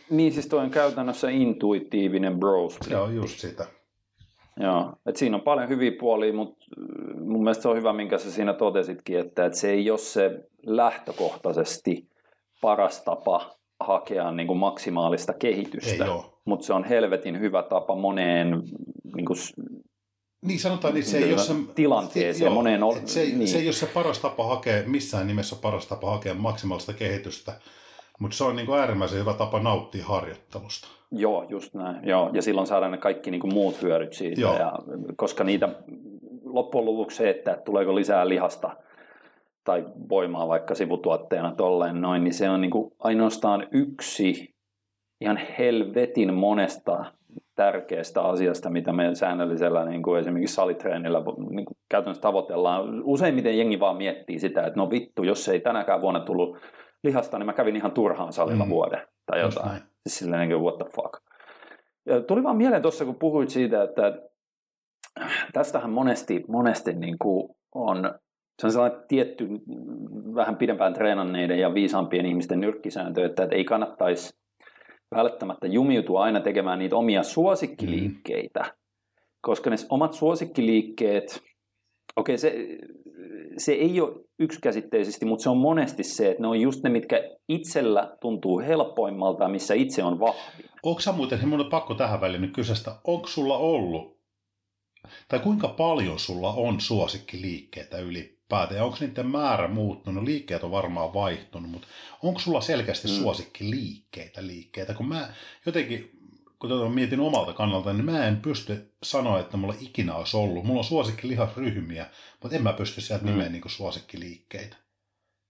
[0.10, 3.66] Niin, siis toi on käytännössä intuitiivinen bro Se on just sitä.
[4.60, 6.66] Joo, et siinä on paljon hyviä puolia, mutta
[7.20, 10.50] mun mielestä se on hyvä, minkä sä siinä totesitkin, että, että se ei ole se
[10.66, 12.08] lähtökohtaisesti
[12.62, 16.06] paras tapa hakea niin kuin maksimaalista kehitystä,
[16.46, 18.64] mutta se on helvetin hyvä tapa moneen
[19.16, 19.38] niin kuin,
[20.42, 22.46] niin sanotaan, että se ei ole se, tilanteeseen.
[22.46, 23.48] Joo, moneen, se, niin.
[23.48, 27.54] se ei ole se paras tapa hakea, missään nimessä paras tapa hakea maksimaalista kehitystä,
[28.20, 30.88] mutta se on niin kuin äärimmäisen hyvä tapa nauttia harjoittelusta.
[31.12, 32.08] Joo, just näin.
[32.08, 32.30] Joo.
[32.34, 34.42] Ja silloin saadaan ne kaikki niin kuin muut hyödyt siitä.
[34.42, 34.74] Ja,
[35.16, 35.70] koska niitä
[36.44, 38.76] loppujen lopuksi se, että tuleeko lisää lihasta–
[39.70, 44.56] tai voimaa vaikka sivutuotteena tolleen noin, niin se on niin kuin ainoastaan yksi
[45.22, 47.06] ihan helvetin monesta
[47.60, 51.20] tärkeästä asiasta, mitä me säännöllisellä niin kuin esimerkiksi salitreenillä
[51.50, 53.04] niin kuin käytännössä tavoitellaan.
[53.04, 56.58] Useimmiten jengi vaan miettii sitä, että no vittu, jos ei tänäkään vuonna tullut
[57.04, 58.70] lihasta, niin mä kävin ihan turhaan salilla mm.
[58.70, 59.82] vuoden tai jotain.
[60.08, 61.24] Siis silleen niin kuin what the fuck.
[62.06, 64.22] Ja tuli vaan mieleen tuossa, kun puhuit siitä, että
[65.54, 68.14] tästähän monesti, monesti niin kuin on
[68.62, 69.48] se on sellainen tietty
[70.36, 74.34] vähän pidempään treenanneiden ja viisaampien ihmisten nyrkkisääntö, että, että ei kannattaisi
[75.16, 78.72] välttämättä jumiutua aina tekemään niitä omia suosikkiliikkeitä, mm.
[79.42, 81.44] koska ne omat suosikkiliikkeet,
[82.16, 82.78] okei okay, se,
[83.58, 87.24] se ei ole yksikäsitteisesti, mutta se on monesti se, että ne on just ne, mitkä
[87.50, 90.64] itsellä tuntuu helpoimmalta, missä itse on vahvi.
[90.84, 94.20] Onko sä muuten, minun on pakko tähän väliin nyt kysästä, onko sulla ollut,
[95.28, 100.24] tai kuinka paljon sulla on suosikkiliikkeitä yli ylipäätään, ja onko niiden määrä muuttunut?
[100.24, 101.88] Liikkeet on varmaan vaihtunut, mutta
[102.24, 103.14] onko sulla selkeästi mm.
[103.14, 104.94] suosikki liikkeitä, liikkeitä?
[104.94, 105.30] Kun mä
[105.66, 106.12] jotenkin,
[106.60, 110.66] kun tätä mietin omalta kannalta, niin mä en pysty sanoa, että mulla ikinä olisi ollut.
[110.66, 112.06] Mulla on suosikki lihasryhmiä,
[112.42, 113.32] mutta en mä pysty sieltä mm.
[113.32, 114.76] nimeä niin suosikkiliikkeitä.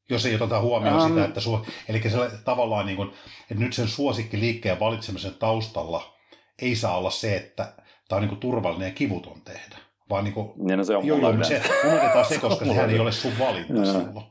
[0.09, 1.09] Jos ei oteta huomioon um.
[1.09, 3.09] sitä, että suo, eli se tavallaan niin kuin,
[3.51, 6.15] että nyt sen suosikkiliikkeen valitsemisen taustalla
[6.62, 7.73] ei saa olla se, että
[8.07, 11.06] tämä on niin kuin turvallinen ja kivuton tehdä vaan niin kuin, niin no se on
[11.06, 14.26] joo, joo, se, unohdetaan se, koska sehän ei ole sun valinta silloin.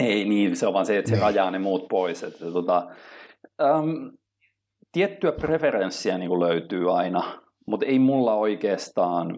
[0.00, 1.22] Ei niin, se on vaan se, että se niin.
[1.22, 2.22] rajaa ne muut pois.
[2.22, 2.86] Että, tota,
[3.62, 4.10] äm,
[4.92, 9.36] tiettyä preferenssiä niin kuin löytyy aina, mutta ei mulla oikeastaan...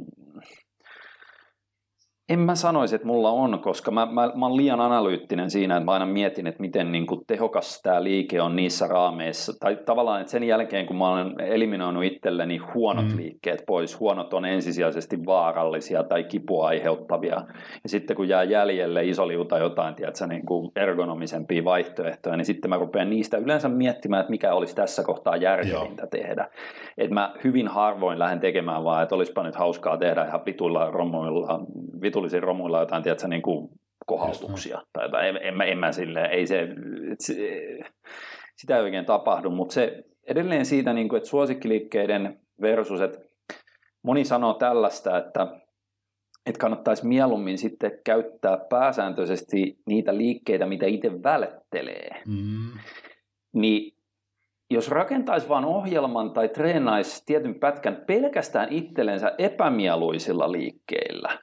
[2.29, 5.85] En mä sanoisi, että mulla on, koska mä, mä, mä oon liian analyyttinen siinä, että
[5.85, 9.53] mä aina mietin, että miten niin kuin tehokas tämä liike on niissä raameissa.
[9.61, 13.17] Tai tavallaan, että sen jälkeen, kun mä olen eliminoinut itselleni huonot mm.
[13.17, 17.43] liikkeet pois, huonot on ensisijaisesti vaarallisia tai kipua aiheuttavia.
[17.83, 22.71] Ja sitten kun jää jäljelle iso liuta jotain, tiedätkö, niin kuin ergonomisempia vaihtoehtoja, niin sitten
[22.71, 26.11] mä rupean niistä yleensä miettimään, että mikä olisi tässä kohtaa järkevintä Joo.
[26.11, 26.49] tehdä.
[26.99, 31.61] Että mä hyvin harvoin lähden tekemään vaan, että olisipa nyt hauskaa tehdä ihan vituilla romuilla,
[32.19, 33.69] vitullisin romuilla jotain, tiedätkö, niin kuin
[34.07, 34.83] kohautuksia.
[34.93, 35.27] Tai jotain.
[35.27, 36.69] En, en, mä, en mä silleen, ei se,
[37.19, 37.35] se,
[38.57, 43.19] sitä ei oikein tapahdu, mutta se edelleen siitä, niin kuin, että suosikkiliikkeiden versus, että
[44.03, 45.47] moni sanoo tällaista, että,
[46.47, 52.23] että kannattaisi mieluummin sitten käyttää pääsääntöisesti niitä liikkeitä, mitä itse välttelee.
[52.27, 52.79] Mm.
[53.53, 53.95] Niin
[54.71, 61.39] jos rakentaisi vain ohjelman tai treenaisi tietyn pätkän pelkästään itsellensä epämieluisilla liikkeillä,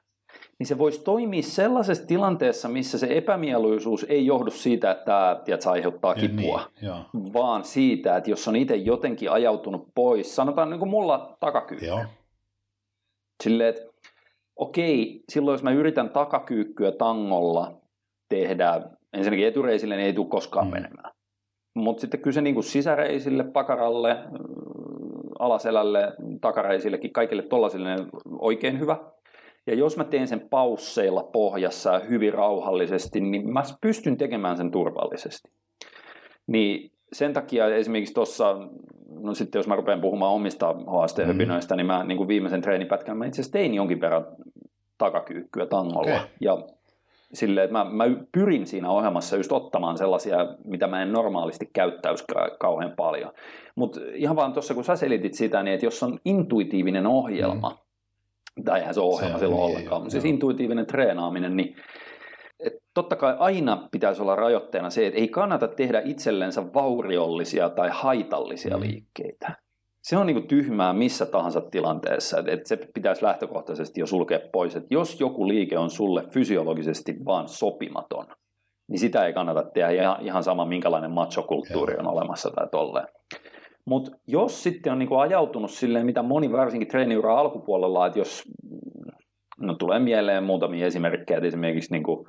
[0.59, 5.69] niin se voisi toimia sellaisessa tilanteessa, missä se epämieluisuus ei johdu siitä, että tämä tiedätkö,
[5.69, 10.89] aiheuttaa kipua, niin, vaan siitä, että jos on itse jotenkin ajautunut pois, sanotaan niin kuin
[10.89, 11.85] mulla takakyykky.
[11.85, 12.01] Joo.
[13.43, 13.81] Silleen, että
[14.55, 17.71] okei, silloin jos mä yritän takakyykkyä tangolla
[18.29, 18.81] tehdä,
[19.13, 20.73] ensinnäkin etureisille niin ei tule koskaan mm.
[20.73, 21.11] menemään.
[21.75, 24.17] Mutta sitten kyse niin kuin sisäreisille, pakaralle,
[25.39, 27.89] alaselälle, takareisillekin, kaikille tollasille
[28.39, 28.97] oikein hyvä.
[29.67, 34.71] Ja jos mä teen sen pausseilla pohjassa ja hyvin rauhallisesti, niin mä pystyn tekemään sen
[34.71, 35.51] turvallisesti.
[36.47, 38.57] Niin sen takia esimerkiksi tuossa,
[39.09, 41.77] no sitten jos mä rupean puhumaan omista HST-höpinöistä, mm.
[41.77, 44.25] niin mä niin kuin viimeisen treenipätkän mä itse asiassa tein jonkin verran
[44.97, 46.15] takakyykkyä tangolla.
[46.15, 46.27] Okay.
[46.41, 46.57] Ja
[47.33, 52.23] silleen, että mä, mä pyrin siinä ohjelmassa just ottamaan sellaisia, mitä mä en normaalisti käyttäisi
[52.59, 53.31] kauhean paljon.
[53.75, 57.84] Mutta ihan vaan tuossa, kun sä selitit sitä, niin että jos on intuitiivinen ohjelma, mm
[58.63, 61.75] tai eihän se ole ohjelma silloin niin, ollenkaan, mutta siis intuitiivinen treenaaminen, niin
[62.59, 67.89] et totta kai aina pitäisi olla rajoitteena se, että ei kannata tehdä itsellensä vauriollisia tai
[67.93, 68.83] haitallisia mm.
[68.83, 69.55] liikkeitä.
[70.03, 74.93] Se on niin tyhmää missä tahansa tilanteessa, että se pitäisi lähtökohtaisesti jo sulkea pois, että
[74.93, 78.25] jos joku liike on sulle fysiologisesti vaan sopimaton,
[78.87, 83.07] niin sitä ei kannata tehdä ihan sama, minkälainen machokulttuuri on olemassa tai tolleen.
[83.85, 88.43] Mutta jos sitten on niinku ajautunut silleen, mitä moni varsinkin treeniura alkupuolella, että jos,
[89.59, 92.27] no tulee mieleen muutamia esimerkkejä, että esimerkiksi niinku,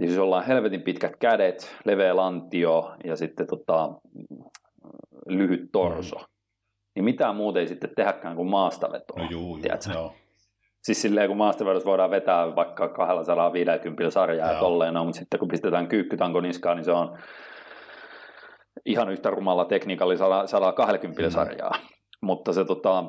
[0.00, 3.90] jos ollaan helvetin pitkät kädet, leveä lantio ja sitten tota,
[5.26, 6.24] lyhyt torso, mm.
[6.94, 9.22] niin mitään muuta ei sitten tehdäkään kuin maastavetoa.
[9.22, 9.58] No juu,
[9.94, 10.12] juu,
[10.82, 14.54] Siis silleen, kun maastavedossa voidaan vetää vaikka 250 sarjaa joo.
[14.54, 17.18] ja tolleen, no, mutta sitten kun pistetään kyykkytanko niskaan, niin se on
[18.86, 21.30] ihan yhtä rumalla tekniikalla 120 mm.
[21.30, 21.74] sarjaa.
[22.20, 23.00] Mutta se tota,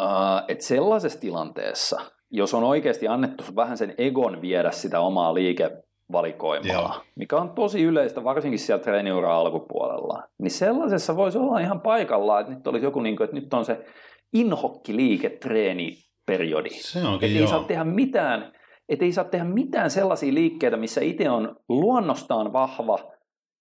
[0.00, 6.72] uh, että sellaisessa tilanteessa, jos on oikeasti annettu vähän sen egon viedä sitä omaa liikevalikoimaa,
[6.72, 7.00] Joo.
[7.14, 12.54] mikä on tosi yleistä, varsinkin siellä treeniura alkupuolella, niin sellaisessa voisi olla ihan paikallaan, että
[12.54, 13.84] nyt olisi joku, niin kuin, että nyt on se
[14.32, 16.70] inhokki-liiketreeni-periodi.
[16.70, 18.52] Se onkin, että ei saa tehdä mitään,
[18.88, 22.98] että ei saa tehdä mitään sellaisia liikkeitä, missä itse on luonnostaan vahva–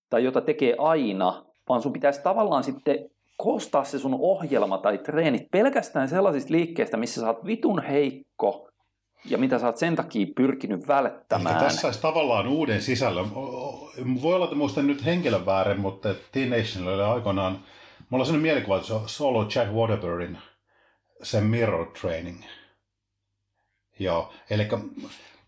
[0.10, 5.52] tai jota tekee aina, vaan sun pitäisi tavallaan sitten koostaa se sun ohjelma tai treenit
[5.52, 8.70] pelkästään sellaisista liikkeistä, missä sä oot vitun heikko
[9.26, 11.56] ja mitä sä oot sen takia pyrkinyt välttämään.
[11.56, 13.36] Eli tässä olisi tavallaan uuden sisällön.
[14.22, 17.60] Voi olla, että muistan nyt henkilön väärin, mutta Teen Nationilla oli aikoinaan,
[18.10, 20.38] mulla on sellainen se on solo Jack Waterburin
[21.24, 22.44] sen mirror training.
[24.00, 24.68] Joo, eli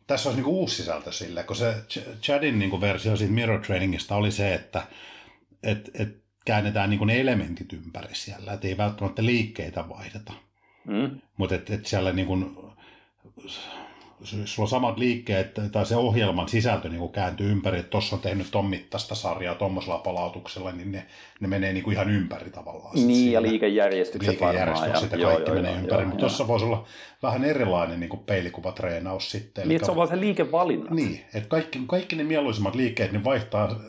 [0.10, 1.76] tässä olisi niinku uusi sisältö sille, kun se
[2.22, 4.88] Chadin niinku versio siitä Mirror Trainingista oli se, että
[5.64, 10.34] et, et käännetään niinku ne elementit ympäri siellä, että ei välttämättä liikkeitä vaihdeta.
[10.86, 11.22] Mm.
[11.38, 12.38] Mutta et, et siellä niinku,
[14.24, 18.22] sulla on samat liikkeet, tai se ohjelman sisältö niin kuin kääntyy ympäri, että tuossa on
[18.22, 21.06] tehnyt ton mittaista sarjaa tuommoisella palautuksella, niin ne,
[21.40, 22.96] ne menee niin kuin ihan ympäri tavallaan.
[22.96, 23.32] Niin, siinä.
[23.32, 25.24] ja liikejärjestykset, liikejärjestykset varmaan.
[25.24, 26.86] Ja, kaikki joo, menee joo, ympäri, mutta tuossa voisi olla
[27.24, 29.68] vähän erilainen niin kuin peilikuvatreenaus sitten.
[29.68, 30.92] Niin, että se on vaan se liikevalinnat.
[30.92, 33.80] Niin, että kaikki, kaikki ne mieluisimmat liikkeet niin vaihtaa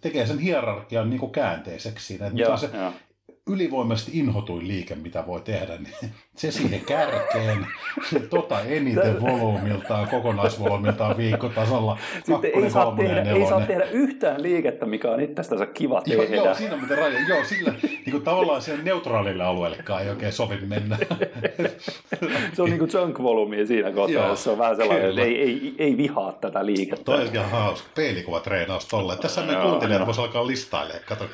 [0.00, 2.26] tekee sen hierarkian niin kuin käänteiseksi siinä.
[2.26, 2.92] Että joo, se joo
[3.52, 7.66] ylivoimaisesti inhotuin liike, mitä voi tehdä, niin se siihen kärkeen,
[8.30, 11.98] tota eniten volyymiltaan, kokonaisvolyymiltaan viikkotasolla.
[12.24, 16.22] Sitten ei saa, tehdä, ei saa tehdä yhtään liikettä, mikä on itsestänsä kiva tehdä.
[16.22, 17.28] Joo, joo siinä on mitä raja.
[17.28, 20.98] Joo, sillä niin kuin tavallaan sen neutraalille alueellekaan ei oikein sovi mennä.
[22.54, 25.40] se on niin kuin junk volyymi siinä kohtaa, jos se on vähän sellainen, että ei,
[25.42, 27.04] ei, ei vihaa tätä liikettä.
[27.04, 29.16] Toi on ihan hauska peilikuvatreenaus tolle.
[29.16, 31.04] Tässä me kuuntelijat voisi alkaa listailemaan.
[31.06, 31.24] Kato,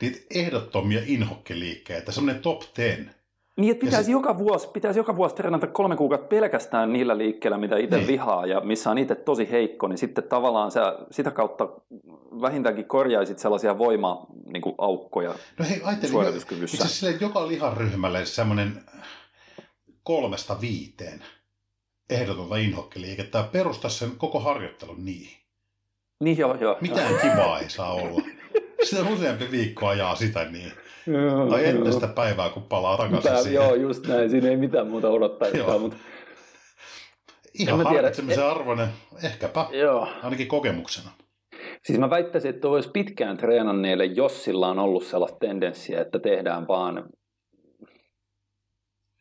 [0.00, 3.14] niitä ehdottomia inhokkiliikkeitä, semmoinen top 10
[3.56, 7.76] Niin, että pitäisi, joka vuosi, pitäisi joka vuosi treenata kolme kuukautta pelkästään niillä liikkeillä, mitä
[7.76, 8.06] itse Niin.
[8.08, 11.68] vihaa ja missä on itse tosi heikko, niin sitten tavallaan sä sitä kautta
[12.40, 15.34] vähintäänkin korjaisit sellaisia voima-aukkoja.
[15.58, 15.80] No hei,
[16.10, 16.74] Suorituskyvyssä.
[16.74, 18.82] itse asiassa silleen joka liharyhmälle semmoinen
[20.02, 21.24] kolmesta viiteen
[22.10, 25.36] ehdotonta inhokkeliikettä ja perusta sen koko harjoittelun niihin.
[26.20, 26.76] Niin joo, joo.
[26.80, 28.22] Mitään kivaa ei saa olla.
[28.82, 30.72] Sitä useampi viikko ajaa sitä niin.
[31.06, 31.70] Joo, Tai joo.
[31.70, 33.54] ennen sitä päivää, kun palaa takaisin Tää, siihen.
[33.54, 34.30] joo, just näin.
[34.30, 35.48] Siinä ei mitään muuta odottaa.
[35.48, 35.78] Joo.
[35.78, 35.96] mutta,
[37.58, 38.02] Ihan en mä tiedä.
[38.02, 38.88] harkitsemisen arvoinen,
[39.24, 40.08] ehkäpä, joo.
[40.22, 41.10] ainakin kokemuksena.
[41.84, 46.68] Siis mä väittäisin, että olisi pitkään treenanneille, jos sillä on ollut sellaista tendenssiä, että tehdään
[46.68, 47.04] vaan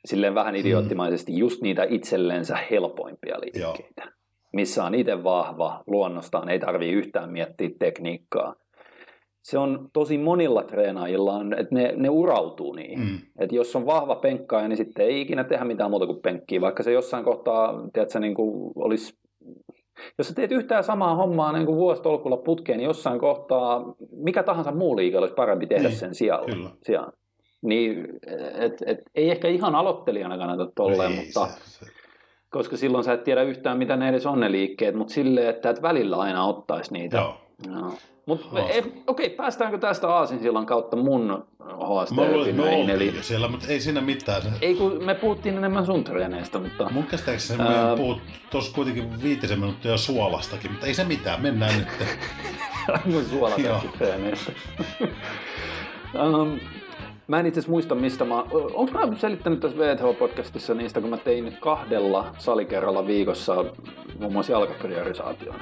[0.06, 4.12] silleen vähän idioottimaisesti just niitä itsellensä helpoimpia liikkeitä.
[4.54, 8.56] Missä on itse vahva, luonnostaan ei tarvii yhtään miettiä tekniikkaa.
[9.46, 13.00] Se on tosi monilla treenaajilla, on, että ne, ne urautuu niihin.
[13.00, 13.18] Mm.
[13.40, 16.84] Et jos on vahva penkkaaja, niin sitten ei ikinä tehdä mitään muuta kuin penkkiä, vaikka
[16.84, 19.14] se jossain kohtaa, tiedätkö, niin kuin olisi
[20.18, 24.72] jos sä teet yhtään samaa hommaa niin kuin vuositolkulla putkeen, niin jossain kohtaa mikä tahansa
[24.72, 26.46] muu liike olisi parempi tehdä Niin, sen sijalla.
[26.46, 26.70] kyllä.
[26.84, 27.12] sijaan.
[27.62, 28.08] Niin,
[28.60, 31.92] et, et, ei ehkä ihan aloittelijana kannata tolleen, Ei mutta se- se-
[32.50, 35.70] koska silloin sä et tiedä yhtään, mitä ne edes on ne liikkeet, mutta silleen, että
[35.70, 37.18] et välillä aina ottaisi niitä.
[37.18, 37.34] Joo.
[37.68, 37.92] No.
[38.26, 38.84] Mutta Haaste.
[39.08, 41.46] okei, päästäänkö tästä Aasinsillan kautta mun
[42.16, 44.42] me oltiin Eli, siellä, mutta ei siinä mitään.
[44.62, 49.24] Ei kun me puhuttiin enemmän sun treeneistä, mutta Mun käsittääkseni me Ää, puhut tuossa kuitenkin
[49.24, 51.88] viitisen minuuttia suolastakin, mutta ei se mitään, mennään nyt.
[53.14, 53.82] mun suolatäkki Joo.
[53.98, 54.52] treeneistä.
[56.24, 56.60] um,
[57.28, 58.44] mä en itse asiassa muista, mistä mä...
[58.74, 63.66] Onko mä selittänyt tässä VTH-podcastissa niistä, kun mä tein kahdella salikerralla viikossa
[64.20, 65.56] muun muassa jalkapriorisaation?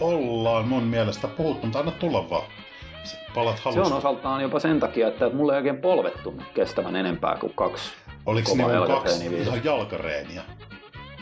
[0.00, 2.46] Ollaan mun mielestä puhuttu, mutta anna tulla vaan.
[3.04, 6.96] Se Palat Se on osaltaan jopa sen takia, että mulla ei oikein polvet tunnu kestävän
[6.96, 7.92] enempää kuin kaksi.
[8.26, 10.42] Oliko niinku kaksi ihan jalkareeniä?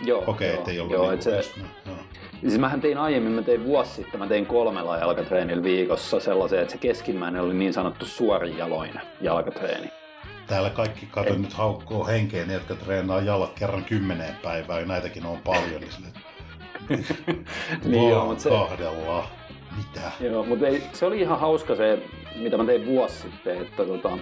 [0.04, 1.96] Joo, Okei, joo, ettei ollut joo, niinku et se, no, joo.
[2.40, 6.72] Siis mähän tein aiemmin, mä tein vuosi sitten, mä tein kolmella jalkatreenillä viikossa sellaisen, että
[6.72, 9.90] se keskimmäinen oli niin sanottu suorijaloinen jalkatreeni.
[10.46, 15.26] Täällä kaikki kato nyt haukkoo henkeä, ne jotka treenaa jalat kerran kymmeneen päivään, ja näitäkin
[15.26, 15.92] on paljon, niin
[17.84, 19.26] Niin joo, mutta se, kahdella.
[19.76, 20.10] Mitä?
[20.20, 22.02] joo, mutta ei, se oli ihan hauska se,
[22.36, 24.18] mitä mä tein vuosi sitten, että tota,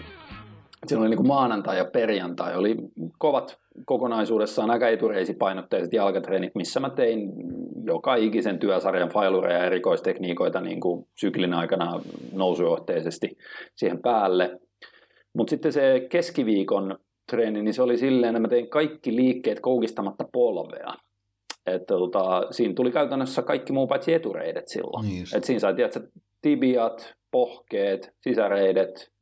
[0.86, 2.76] siinä oli niin kuin maanantai ja perjantai, oli
[3.18, 7.32] kovat kokonaisuudessaan aika etureisipainotteiset jalkatreenit, missä mä tein
[7.84, 12.00] joka ikisen työsarjan failureja ja erikoistekniikoita niin kuin syklin aikana
[12.32, 13.36] nousujohteisesti
[13.76, 14.58] siihen päälle.
[15.34, 16.98] Mutta sitten se keskiviikon
[17.30, 20.92] treeni, niin se oli silleen, että mä tein kaikki liikkeet koukistamatta polvea.
[21.66, 25.06] Että tota, siinä tuli käytännössä kaikki muu paitsi etureidet silloin.
[25.06, 26.00] Niin, Et siinä sai, tiedätkö,
[26.42, 29.12] tibiat, pohkeet, sisäreidet,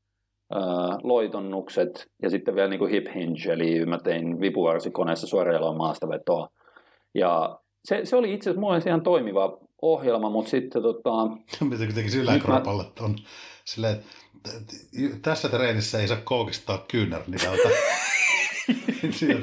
[0.52, 0.60] ää,
[1.02, 6.48] loitonnukset ja sitten vielä niin kuin hip hinge, eli mä tein vipuvarsikoneessa suorajaloin maastavetoa.
[7.14, 11.26] Ja se, se oli itse asiassa mulle ihan toimiva ohjelma, mutta sitten tota,
[11.60, 13.16] Mitä kun tekisi yläkropalle ton
[13.64, 17.68] silleen, että t- tässä treenissä ei saa koukistaa kyynärniveltä.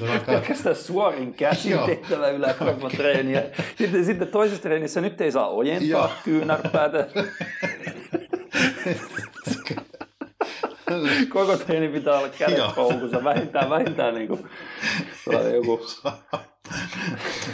[0.01, 3.43] Alkaa pelkästään suorin käsin tehtävä yläkropan treeniä.
[3.77, 7.07] Sitten, sitten toisessa treenissä nyt ei saa ojentaa kyynärpäätä.
[11.29, 14.45] Koko treeni pitää olla kädet koukussa, vähintään, vähintään niin kuin,
[15.53, 15.79] joku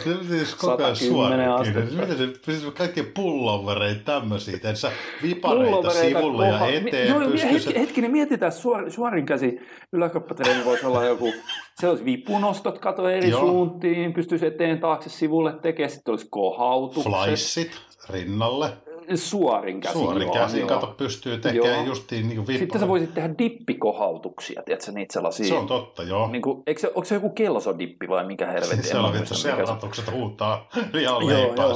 [0.04, 1.80] Se pitäisi koko ajan 110 suoraan astetta.
[1.80, 2.00] kiinni.
[2.00, 7.48] Miten se pitäisi kaikki pullovereita tämmöisiä, että sä vipareita sivulle ja eteen Joo, pystyssä.
[7.48, 9.60] hetki, hetkinen, mietitään, suor, suorin käsi
[9.92, 11.32] yläkroppatreeni voisi olla joku,
[11.80, 13.40] se olisi vipunostot, kato eri Joo.
[13.40, 17.04] suuntiin, pystyisi eteen taakse sivulle tekemään, sitten olisi kohautukset.
[17.12, 18.72] Flaissit rinnalle.
[19.14, 19.92] Suorin käsi.
[19.92, 20.68] Suorin käsin, joo.
[20.68, 21.84] kato, pystyy tekemään Joo.
[21.86, 25.46] justiin niin kuin Sitten sä voisit tehdä dippikohautuksia, tiedätkö, niitä sellaisia.
[25.46, 26.28] Se on totta, joo.
[26.30, 28.88] Niin kuin, eikö se, onko se joku kelsodippi vai mikä helvetti?
[28.88, 31.66] Se on vittu muista, mikä se- serratukset huutaa liian leipää.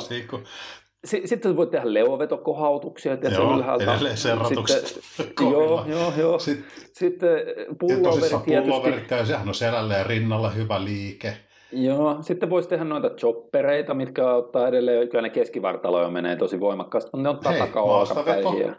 [1.05, 3.85] Sitten sä voit tehdä leovetokohautuksia, tiedätkö, Joo, ylhäältä.
[3.92, 5.01] edelleen serratukset
[5.40, 6.38] joo, joo, joo.
[6.38, 8.71] Sitten Sitten ja pulloveri tietysti.
[8.71, 11.37] pulloverit käy, sehän on selällä ja rinnalla hyvä liike.
[11.72, 17.11] Joo, sitten voisi tehdä noita choppereita, mitkä ottaa edelleen, kyllä ne keskivartaloja menee tosi voimakkaasti,
[17.12, 18.76] mutta ne ottaa ja-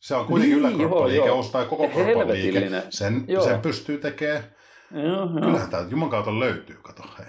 [0.00, 1.38] Se on kuitenkin Niin, joo, joo.
[1.38, 2.82] ostaa koko kroppan liike.
[2.90, 3.44] Sen, Joo.
[3.44, 4.44] sen pystyy tekemään.
[4.90, 5.28] Joo, joo.
[5.28, 7.26] Kyllähän tämä Juman kautta löytyy, kato hei.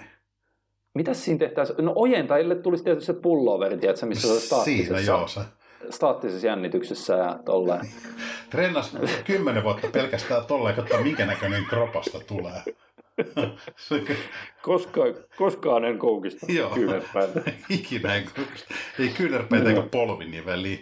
[0.94, 1.84] Mitäs siinä tehtäisiin?
[1.84, 4.46] No ojentajille tulisi tietysti se pulloveri, tiedätkö, missä se on Siinä
[4.84, 5.40] staattisessa, joo, se.
[5.90, 7.88] staattisessa jännityksessä ja tolleen.
[8.50, 12.62] Treenas kymmenen vuotta pelkästään tolleen, että minkä näköinen kropasta tulee.
[13.76, 14.02] Se-
[14.62, 16.70] Koskaan, koskaan en koukista Joo.
[16.70, 17.40] kyynärpäitä.
[17.70, 18.24] Ikinä ei,
[18.98, 20.78] ei kyynärpeitä eikä polviniveliä.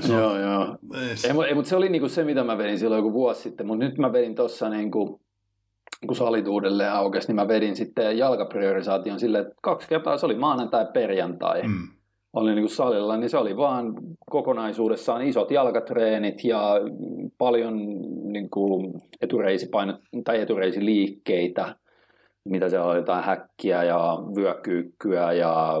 [0.00, 0.78] Se on- Joo, joo.
[1.08, 3.12] ei se- Ei, mu- ei, mutta se oli niinku se, mitä mä vedin silloin joku
[3.12, 5.20] vuosi sitten, mutta nyt mä vedin tuossa niinku
[6.06, 10.34] kun salit uudelleen aukesi, niin mä vedin sitten jalkapriorisaation silleen, että kaksi kertaa se oli
[10.34, 11.62] maanantai perjantai.
[11.62, 11.88] Mm.
[12.36, 13.94] Oli niin kuin salilla, niin se oli vaan
[14.30, 16.74] kokonaisuudessaan isot jalkatreenit ja
[17.38, 17.76] paljon
[18.32, 21.74] niin kuin etureisipainot tai etureisiliikkeitä,
[22.48, 25.74] mitä se oli, jotain häkkiä ja vyökyykkyä ja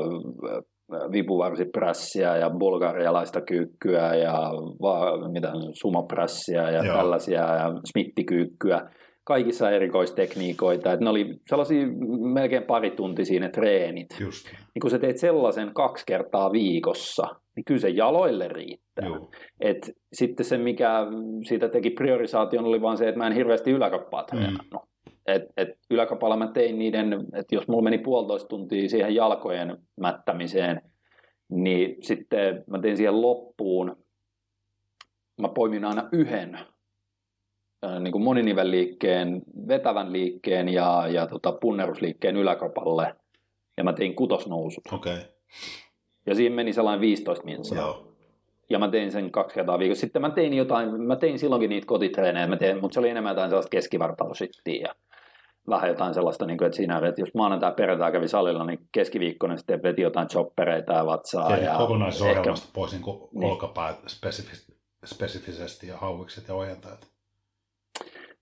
[1.12, 4.50] vipuvarsiprässiä ja bulgarialaista kyykkyä ja
[4.82, 6.96] va, mitä, sumoprässiä ja Joo.
[6.96, 8.90] tällaisia ja smittikyykkyä.
[9.30, 10.92] Kaikissa erikoistekniikoita.
[10.92, 11.86] Että ne oli sellaisia
[12.32, 14.06] melkein parituntisia ne treenit.
[14.20, 14.46] Just.
[14.46, 17.22] Niin kun sä teet sellaisen kaksi kertaa viikossa,
[17.56, 19.08] niin kyllä se jaloille riittää.
[19.60, 21.06] Et sitten se, mikä
[21.48, 24.82] siitä teki priorisaation, oli vaan se, että mä en hirveästi yläkappaa treenannut.
[25.06, 25.12] Mm.
[25.26, 30.82] Et, et yläkapalla mä tein niiden, että jos mulla meni puolitoista tuntia siihen jalkojen mättämiseen,
[31.50, 33.96] niin sitten mä tein siihen loppuun,
[35.40, 36.58] mä poimin aina yhden
[38.00, 43.14] niin kuin moninivelliikkeen, vetävän liikkeen ja, ja tota punnerusliikkeen yläkapalle,
[43.76, 44.84] ja mä tein kutosnousut.
[44.92, 45.18] Okay.
[46.26, 47.78] Ja siihen meni sellainen 15 minsaa.
[47.78, 48.06] Joo.
[48.70, 50.00] Ja mä tein sen kaksi kertaa viikossa.
[50.00, 53.30] Sitten mä tein jotain, mä tein silloinkin niitä kotitreenejä, mä tein, mutta se oli enemmän
[53.30, 54.94] jotain sellaista keskivartalosittia ja
[55.68, 59.56] vähän jotain sellaista, niin kuin, että siinä, että jos maanantai perjantai kävi salilla, niin keskiviikkona
[59.56, 61.50] sitten veti jotain choppereita ja vatsaa.
[61.50, 62.54] Ja, ja kokonaisuudesta ehkä...
[62.72, 63.02] pois niin
[63.32, 63.50] niin.
[63.50, 64.74] olkapäät spesifis-
[65.04, 67.09] spesifisesti ja hauikset ja ojentajat.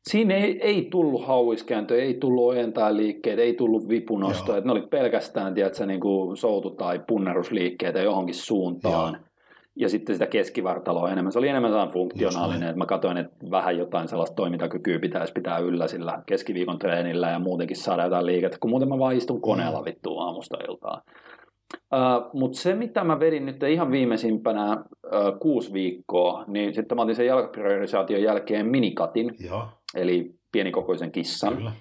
[0.08, 4.60] Siinä ei, ei tullut hauiskääntöä, ei tullut ojentaa liikkeet, ei tullut vipunostoa.
[4.60, 9.14] Ne oli pelkästään tiedätkö, niin kuin soutu- tai punnerusliikkeitä johonkin suuntaan.
[9.14, 9.28] Joo
[9.78, 11.32] ja sitten sitä keskivartaloa enemmän.
[11.32, 15.58] Se oli enemmän sellainen funktionaalinen, että mä katsoin, että vähän jotain sellaista toimintakykyä pitäisi pitää
[15.58, 19.78] yllä sillä keskiviikon treenillä ja muutenkin saada jotain liikettä, kun muuten mä vaan istun koneella
[19.78, 19.84] mm.
[19.84, 21.02] vittu aamusta iltaan.
[21.74, 27.02] Uh, Mutta se, mitä mä vedin nyt ihan viimeisimpänä uh, kuusi viikkoa, niin sitten mä
[27.02, 29.68] otin sen jalkapriorisaation jälkeen minikatin, ja.
[29.94, 31.56] eli pienikokoisen kissan.
[31.56, 31.72] Kyllä.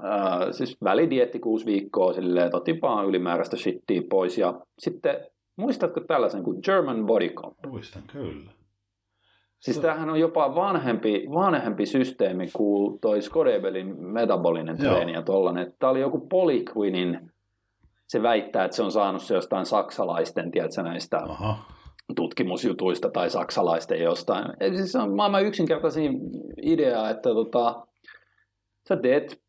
[0.00, 5.20] Uh, siis välidietti kuusi viikkoa, silleen, otin vaan ylimääräistä shittiä pois ja sitten
[5.58, 7.58] Muistatko tällaisen kuin German Body Comp?
[7.66, 8.50] Muistan, kyllä.
[9.60, 15.72] Siis tämähän on jopa vanhempi, vanhempi systeemi kuin toi Skodebelin metabolinen treeni ja tollanen.
[15.78, 17.30] Tämä oli joku Polyquinin,
[18.08, 21.58] se väittää, että se on saanut se jostain saksalaisten, tiedätkö, näistä Aha.
[22.16, 24.44] tutkimusjutuista tai saksalaisten jostain.
[24.60, 26.20] Eli siis on maailman yksinkertaisin
[26.62, 27.86] idea, että tota,
[28.88, 29.40] sä teet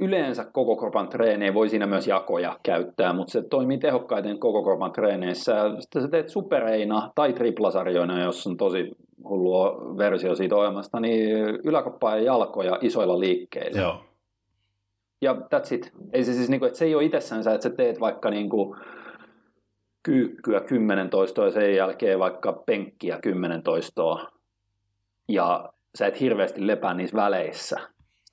[0.00, 4.92] yleensä koko kropan treenejä voi siinä myös jakoja käyttää, mutta se toimii tehokkaiten koko kropan
[4.92, 5.54] treeneissä.
[5.78, 8.90] Sitten sä teet supereina tai triplasarjoina, jos on tosi
[9.28, 11.30] hullua versio siitä ohjelmasta, niin
[11.64, 13.80] yläkoppaa ja jalkoja isoilla liikkeillä.
[13.80, 14.00] Joo.
[15.26, 15.92] Ja that's it.
[16.12, 18.48] Ei se siis, niin kuin, että se ei ole itsessänsä, että sä teet vaikka niin
[18.48, 18.76] kuin
[20.02, 24.30] kyykkyä 10 toistoa ja sen jälkeen vaikka penkkiä 10 toistoa.
[25.28, 27.80] Ja sä et hirveästi lepää niissä väleissä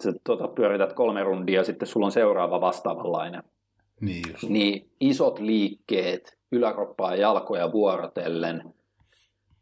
[0.03, 3.43] sä tota, pyörität kolme rundia ja sitten sulla on seuraava vastaavanlainen.
[4.01, 4.43] Niin, just.
[4.43, 8.73] niin isot liikkeet, yläkroppaa ja jalkoja vuorotellen,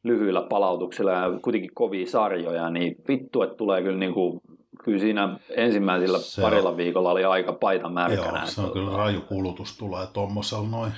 [0.03, 4.41] lyhyillä palautuksilla ja kuitenkin kovia sarjoja, niin vittu, että tulee kyllä niin kuin,
[4.83, 6.77] kyllä siinä ensimmäisillä se parilla on.
[6.77, 8.39] viikolla oli aika paita märkänä.
[8.39, 10.91] Joo, se on kyllä raju kulutus tulee tuommoisella noin.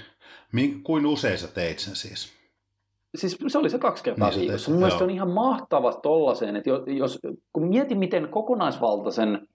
[0.84, 2.34] Kuin usein sä teit sen siis?
[3.16, 4.72] Siis se oli se kaksi kertaa niin, viikossa.
[4.72, 7.20] Mun mielestä on ihan mahtava tollaiseen, että jos,
[7.54, 9.48] kun mietin, miten kokonaisvaltaisen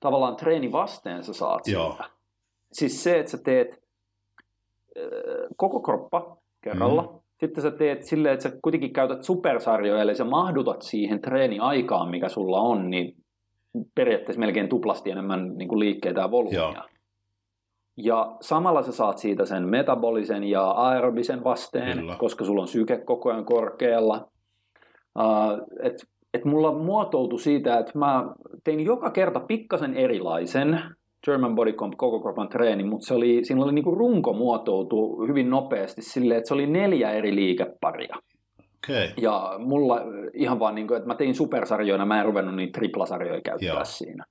[0.00, 1.88] tavallaan treeni vasteen sä saat joo.
[1.88, 2.04] siitä.
[2.72, 3.82] Siis se, että sä teet
[5.56, 7.18] koko kroppa kerralla, mm.
[7.40, 12.28] sitten sä teet silleen, että sä kuitenkin käytät supersarjoja, eli sä mahdutat siihen treeni-aikaan, mikä
[12.28, 13.23] sulla on, niin
[13.94, 16.60] periaatteessa melkein tuplasti enemmän niin kuin liikkeitä ja volyymia.
[16.60, 16.74] Joo.
[17.96, 22.16] Ja samalla sä saat siitä sen metabolisen ja aerobisen vasteen, Kyllä.
[22.18, 24.28] koska sulla on syke koko ajan korkealla.
[25.18, 25.94] Uh, et,
[26.34, 28.24] et mulla muotoutui siitä, että mä
[28.64, 30.80] tein joka kerta pikkasen erilaisen
[31.24, 35.50] German Body Comp koko kropan treeni, mutta se oli, siinä oli niinku runko muotoutu hyvin
[35.50, 38.16] nopeasti silleen, että se oli neljä eri liikeparia.
[38.84, 39.08] Okay.
[39.16, 40.00] Ja mulla
[40.34, 43.84] ihan vaan, niin kuin, että mä tein supersarjoina, mä en ruvennut niitä triplasarjoja käyttää Joo.
[43.84, 44.24] siinä.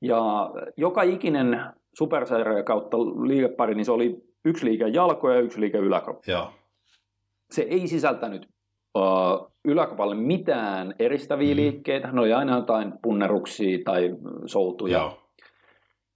[0.00, 1.60] Ja joka ikinen
[1.98, 6.52] supersarja kautta liikepari, niin se oli yksi liike jalkoja ja yksi liike yläkroppaa.
[7.50, 8.48] Se ei sisältänyt
[8.98, 11.56] uh, yläkapalle mitään eristäviä mm.
[11.56, 12.12] liikkeitä.
[12.12, 14.16] Ne oli aina jotain punneruksia tai
[14.46, 14.98] soutuja.
[14.98, 15.21] Joo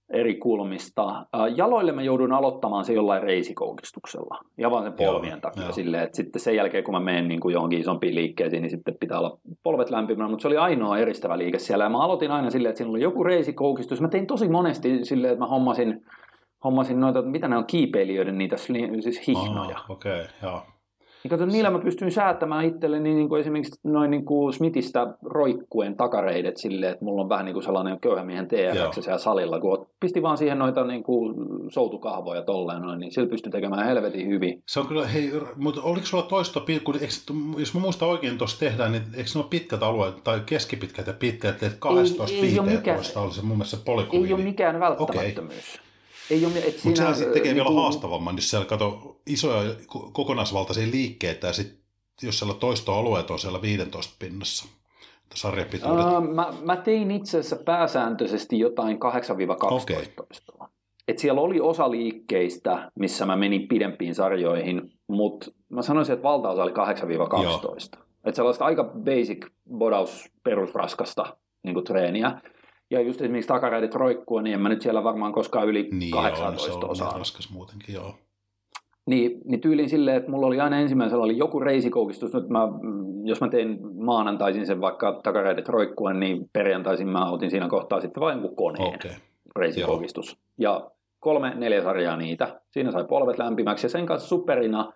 [0.09, 1.25] eri kulmista.
[1.55, 5.63] Jaloille mä joudun aloittamaan se jollain reisikoukistuksella, ja vaan sen polvien joo, takia.
[5.63, 5.71] Joo.
[5.71, 8.95] Silleen, että sitten sen jälkeen, kun mä menen niin kuin johonkin isompiin liikkeisiin, niin sitten
[8.99, 11.83] pitää olla polvet lämpimänä, mutta se oli ainoa eristävä liike siellä.
[11.83, 14.01] Ja mä aloitin aina silleen, että siinä oli joku reisikoukistus.
[14.01, 16.05] Mä tein tosi monesti silleen, että mä hommasin,
[16.63, 19.79] hommasin noita, mitä ne on, kiipeilijöiden niitä siis hihnoja.
[19.89, 20.61] okei, okay, joo.
[21.27, 25.07] Niin kato, niillä mä pystyin säätämään itselleni niin, niin kuin esimerkiksi noin niin kuin Smithistä
[25.23, 29.87] roikkuen takareidet silleen, että mulla on vähän niin kuin sellainen köyhämiehen TRX siellä salilla, kun
[29.99, 31.35] pisti vaan siihen noita niin kuin
[31.69, 34.63] soutukahvoja tolleen noin, niin sillä pystyi tekemään helvetin hyvin.
[34.67, 37.13] Se on kyllä, hei, mutta oliko sulla toista, kun, eikö,
[37.57, 41.13] jos mä muistan oikein tuossa tehdään, niin eikö ne ole pitkät alueet, tai keskipitkät ja
[41.13, 45.75] pitkät, että 12 ei, ei, mikään, oli se mun mielestä se Ei ole mikään välttämättömyys.
[45.75, 45.86] Okay.
[46.29, 47.69] Ei ole, et Mutta sehän sitten tekee niinku...
[47.69, 49.75] vielä haastavamman, niin siellä kato isoja
[50.13, 51.77] kokonaisvaltaisia liikkeitä ja sitten
[52.21, 54.65] jos siellä toistoalueet on siellä 15 pinnassa
[55.35, 56.05] sarjapituudet?
[56.05, 60.05] Uh, mä, mä tein itse asiassa pääsääntöisesti jotain 8-12 okay.
[60.15, 60.69] toistoa.
[61.07, 66.63] Et siellä oli osa liikkeistä, missä mä menin pidempiin sarjoihin, mutta mä sanoisin, että valtaosa
[66.63, 67.99] oli 8-12.
[68.25, 69.47] Että sellaista aika basic
[69.77, 72.41] bodaus perusraskasta niin treeniä.
[72.89, 76.67] Ja just esimerkiksi takareidit roikkua, niin en mä nyt siellä varmaan koskaan yli niin 18
[76.67, 78.15] joo, se on niin raskas muutenkin, joo.
[79.05, 82.33] Niin, niin tyyliin silleen, että mulla oli aina ensimmäisellä oli joku reisikoukistus.
[82.33, 82.59] Nyt mä,
[83.23, 88.21] jos mä tein maanantaisin sen vaikka takareidet roikkua, niin perjantaisin mä otin siinä kohtaa sitten
[88.21, 89.11] vain jonkun koneen okay.
[89.55, 90.37] reisikoukistus.
[90.57, 92.61] Ja kolme, neljä sarjaa niitä.
[92.71, 94.93] Siinä sai polvet lämpimäksi ja sen kanssa superina,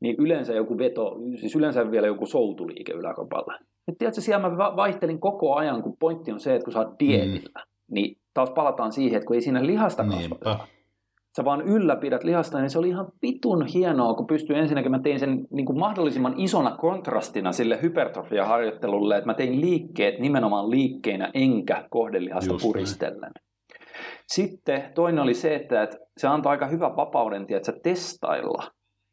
[0.00, 3.54] niin yleensä joku veto, siis yleensä vielä joku soutuliike yläkopalle.
[3.88, 6.98] Et tiedätkö, siellä mä vaihtelin koko ajan, kun pointti on se, että kun sä oot
[7.00, 7.94] dietillä, mm.
[7.94, 10.66] niin taas palataan siihen, että kun ei siinä lihasta kasvateta,
[11.36, 15.20] sä vaan ylläpidät lihasta, niin se oli ihan vitun hienoa, kun pystyi ensinnäkin, mä tein
[15.20, 21.86] sen niin kuin mahdollisimman isona kontrastina sille hypertrofia-harjoittelulle, että mä tein liikkeet nimenomaan liikkeinä enkä
[21.90, 23.20] kohdelihasta Just puristellen.
[23.20, 23.32] Näin.
[24.26, 28.64] Sitten toinen oli se, että se antaa aika hyvän vapauden, että testailla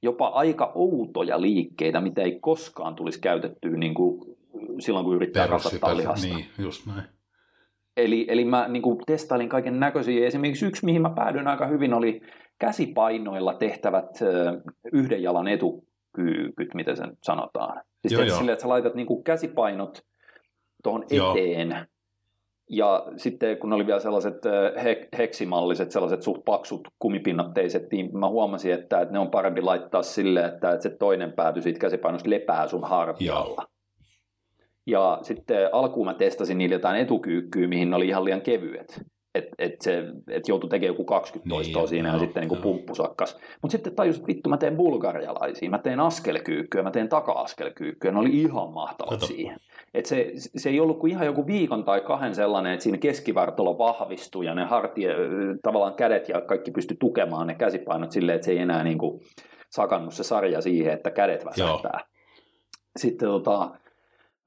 [0.02, 4.38] jopa aika outoja liikkeitä, mitä ei koskaan tulisi käytettyä niin kuin
[4.80, 6.28] silloin, kun yrittää kasvattaa lihasta.
[6.28, 7.04] Niin, just näin.
[7.98, 10.28] Eli, eli mä niin kuin testailin kaiken näköisiä.
[10.28, 12.22] Esimerkiksi yksi, mihin mä päädyin aika hyvin, oli
[12.60, 14.10] käsipainoilla tehtävät
[14.94, 17.82] yhden jalan etukyykyt, mitä sen sanotaan.
[18.02, 18.38] Siis joo, joo.
[18.38, 20.02] Sille, että sä laitat niin kuin käsipainot
[20.84, 21.88] tuohon eteen.
[22.70, 24.38] Ja sitten kun oli vielä sellaiset
[25.18, 30.80] heksimalliset, sellaiset suht paksut kumipinnatteiset, niin mä huomasin, että, ne on parempi laittaa sille, että,
[30.80, 33.68] se toinen pääty siitä käsipainosta lepää sun hartialla.
[34.88, 39.02] Ja sitten alkuun mä testasin niillä jotain etukyykkyä, mihin ne oli ihan liian kevyet.
[39.36, 42.62] Että et se et joutui tekemään joku 20 niin, toistoa siinä joo, ja sitten niin
[42.62, 43.38] pumppusakkas.
[43.62, 48.12] Mutta sitten tajusin, että vittu mä teen bulgarialaisia, mä teen askelkyykkyä, mä teen taka-askelkyykkyä.
[48.12, 49.26] Ne oli ihan mahtavat Kato.
[49.26, 49.60] siihen.
[49.94, 53.78] Et se, se ei ollut kuin ihan joku viikon tai kahden sellainen, että siinä keskivartalo
[53.78, 55.16] vahvistui ja ne hartie,
[55.64, 59.22] tavallaan kädet ja kaikki pystyi tukemaan ne käsipainot silleen, että se ei enää niin kuin
[59.72, 62.00] sakannut se sarja siihen, että kädet väsähtää.
[62.98, 63.72] Sitten tota,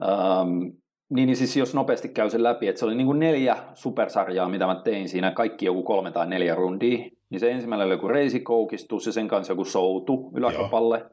[0.02, 0.78] Ähm,
[1.10, 4.48] niin, niin siis jos nopeasti käy sen läpi, että se oli niin kuin neljä supersarjaa,
[4.48, 6.98] mitä mä tein siinä, kaikki joku kolme tai neljä rundia,
[7.30, 10.98] niin se ensimmäinen oli joku reisikoukistus ja sen kanssa joku soutu yläkapalle.
[10.98, 11.08] Joo.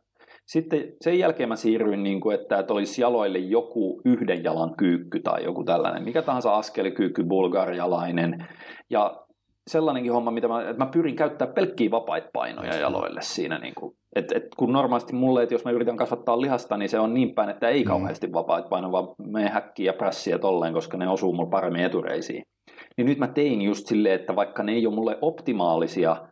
[0.46, 5.20] Sitten sen jälkeen mä siirryin, niin kuin, että, että olisi jaloille joku yhden jalan kyykky
[5.20, 8.48] tai joku tällainen, mikä tahansa askelikyykky, bulgarialainen.
[8.90, 9.26] Ja
[9.68, 13.60] sellainenkin homma, mitä mä, että mä pyrin käyttää pelkkiä vapaita painoja jaloille siinä.
[13.60, 17.00] Niin kuin, et, et kun normaalisti mulle, että jos mä yritän kasvattaa lihasta, niin se
[17.00, 17.88] on niin päin, että ei mm.
[17.88, 22.44] kauheasti vapaita painoja, vaan me häkkiä ja prässiä tolleen, koska ne osuu mulle paremmin etureisiin.
[22.98, 26.28] Niin nyt mä tein just silleen, että vaikka ne ei ole mulle optimaalisia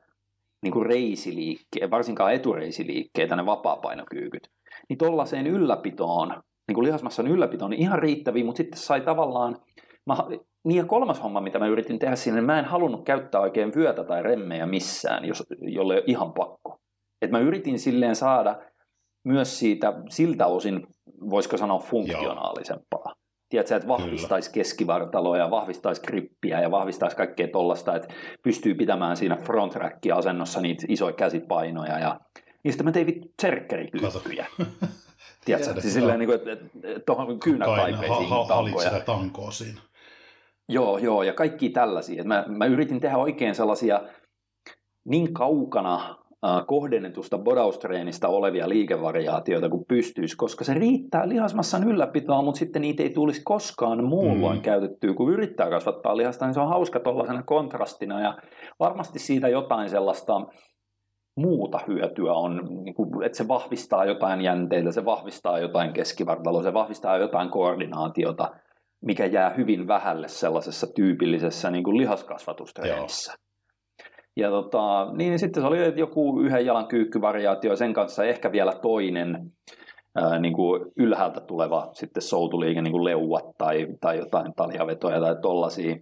[0.64, 4.48] niin kuin reisiliikkeitä, varsinkaan etureisiliikkeitä, ne vapaa-painokyykyt,
[4.90, 6.30] niin tollaiseen ylläpitoon,
[6.68, 9.58] niin kuin lihasmassan ylläpitoon, niin ihan riittäviä, mutta sitten sai tavallaan,
[10.06, 10.18] mä,
[10.64, 13.76] niin ja kolmas homma, mitä mä yritin tehdä siinä, niin mä en halunnut käyttää oikein
[13.76, 16.83] vyötä tai remmejä missään, jos, jolle ei ihan pakko.
[17.24, 18.60] Et mä yritin silleen saada
[19.24, 20.88] myös siitä siltä osin,
[21.30, 23.02] voisiko sanoa funktionaalisempaa.
[23.06, 23.16] Joo.
[23.50, 24.64] Tiedätkö, että vahvistaisi Kyllä.
[24.64, 28.14] keskivartaloa ja vahvistaisi grippiä ja vahvistaisi kaikkea tollasta, että
[28.44, 29.74] pystyy pitämään siinä front
[30.16, 32.20] asennossa niitä isoja käsipainoja ja
[32.64, 34.48] niistä mä tein vittu tserkkerikyykkyjä.
[35.46, 36.66] Tiedätkö, siis silleen, niin kuin, että,
[37.06, 39.00] tuohon kyynätaipeisiin ha, tankoja.
[39.06, 39.82] tankoa siinä.
[40.70, 42.24] Joo, joo, ja kaikki tällaisia.
[42.24, 44.02] Mä, mä yritin tehdä oikein sellaisia
[45.06, 46.18] niin kaukana
[46.68, 53.10] kohdennetusta bodaustreenistä olevia liikevariaatioita kuin pystyisi, koska se riittää lihasmassan ylläpitoa, mutta sitten niitä ei
[53.10, 54.62] tulisi koskaan muulloin mm.
[54.62, 58.38] käytettyä, kun yrittää kasvattaa lihasta, niin se on hauska tuollaisena kontrastina ja
[58.80, 60.42] varmasti siitä jotain sellaista
[61.38, 67.18] muuta hyötyä on, niin että se vahvistaa jotain jänteitä, se vahvistaa jotain keskivartaloa, se vahvistaa
[67.18, 68.52] jotain koordinaatiota,
[69.06, 73.32] mikä jää hyvin vähälle sellaisessa tyypillisessä niin kuin lihaskasvatustreenissä.
[73.32, 73.43] Joo.
[74.36, 79.52] Ja tota, niin sitten se oli joku yhden jalan kyykkyvariaatio sen kanssa ehkä vielä toinen
[80.16, 85.36] ää, niin kuin ylhäältä tuleva sitten soutuliike, niin kuin leuat tai, tai jotain taljavetoja tai
[85.42, 85.96] tollaisia.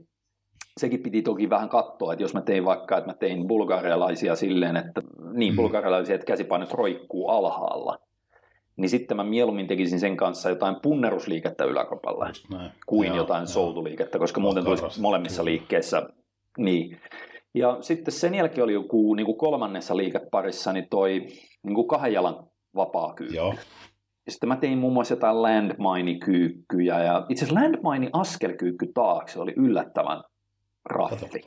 [0.78, 4.78] Sekin piti toki vähän katsoa, että jos mä tein vaikka, että mä tein bulgarialaisia silleen,
[4.78, 5.02] että
[5.34, 5.56] niin mm.
[5.56, 7.98] bulgarialaisia, että käsipainot roikkuu alhaalla,
[8.76, 11.64] niin sitten mä mieluummin tekisin sen kanssa jotain punnerusliikettä
[12.50, 12.72] näin.
[12.86, 13.48] kuin Joo, jotain joo.
[13.48, 16.08] soutuliikettä, koska muuten tulisi molemmissa liikkeissä.
[16.58, 17.00] Niin.
[17.56, 21.20] Ja sitten sen jälkeen oli joku niin kuin kolmannessa liikeparissa niin toi
[21.64, 23.36] niin kuin kahden jalan vapaa kyykky.
[23.36, 23.54] Joo,
[24.26, 29.54] Ja sitten mä tein muun muassa jotain landmine-kyykkyjä ja itse asiassa landmine askelkyykky taakse oli
[29.58, 30.24] yllättävän
[30.86, 31.42] raffi.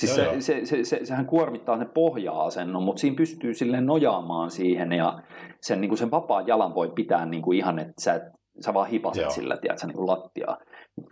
[0.00, 0.40] Siis Joo, se, joo.
[0.40, 5.22] se, se, se, sehän kuormittaa sen pohja-asennon, mutta siinä pystyy sille nojaamaan siihen ja
[5.60, 8.22] sen, niin kuin sen vapaan jalan voi pitää niin kuin ihan, että sä, et,
[8.60, 9.30] sä vaan hipaset Joo.
[9.30, 10.58] sillä, tiedätkö, niin kuin lattiaa.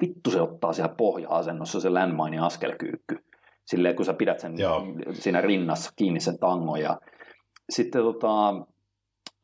[0.00, 3.18] Vittu se ottaa siellä pohja-asennossa se landmine askelkyykky.
[3.66, 4.86] Silleen, kun sä pidät sen Joo.
[5.12, 7.00] siinä rinnassa kiinni sen tangon ja
[7.70, 8.54] sitten tota,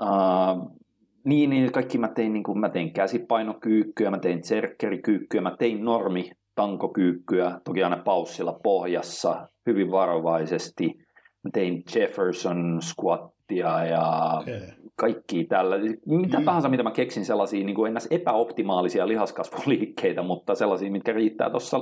[0.02, 0.80] Uh,
[1.24, 5.84] niin, niin, kaikki mä tein, niin kuin, mä tein käsipainokyykkyä, mä tein tserkkerikyykkyä, mä tein
[5.84, 10.86] normi tankokyykkyä, toki aina paussilla pohjassa, hyvin varovaisesti.
[11.44, 14.60] Mä tein Jefferson squattia ja okei.
[15.00, 15.76] Kaikki tällä.
[16.06, 16.44] Mitä Mm.
[16.44, 21.80] tahansa, mitä mä keksin sellaisia niin kuin epäoptimaalisia lihaskasvuliikkeitä, mutta sellaisia, mitkä riittää tuossa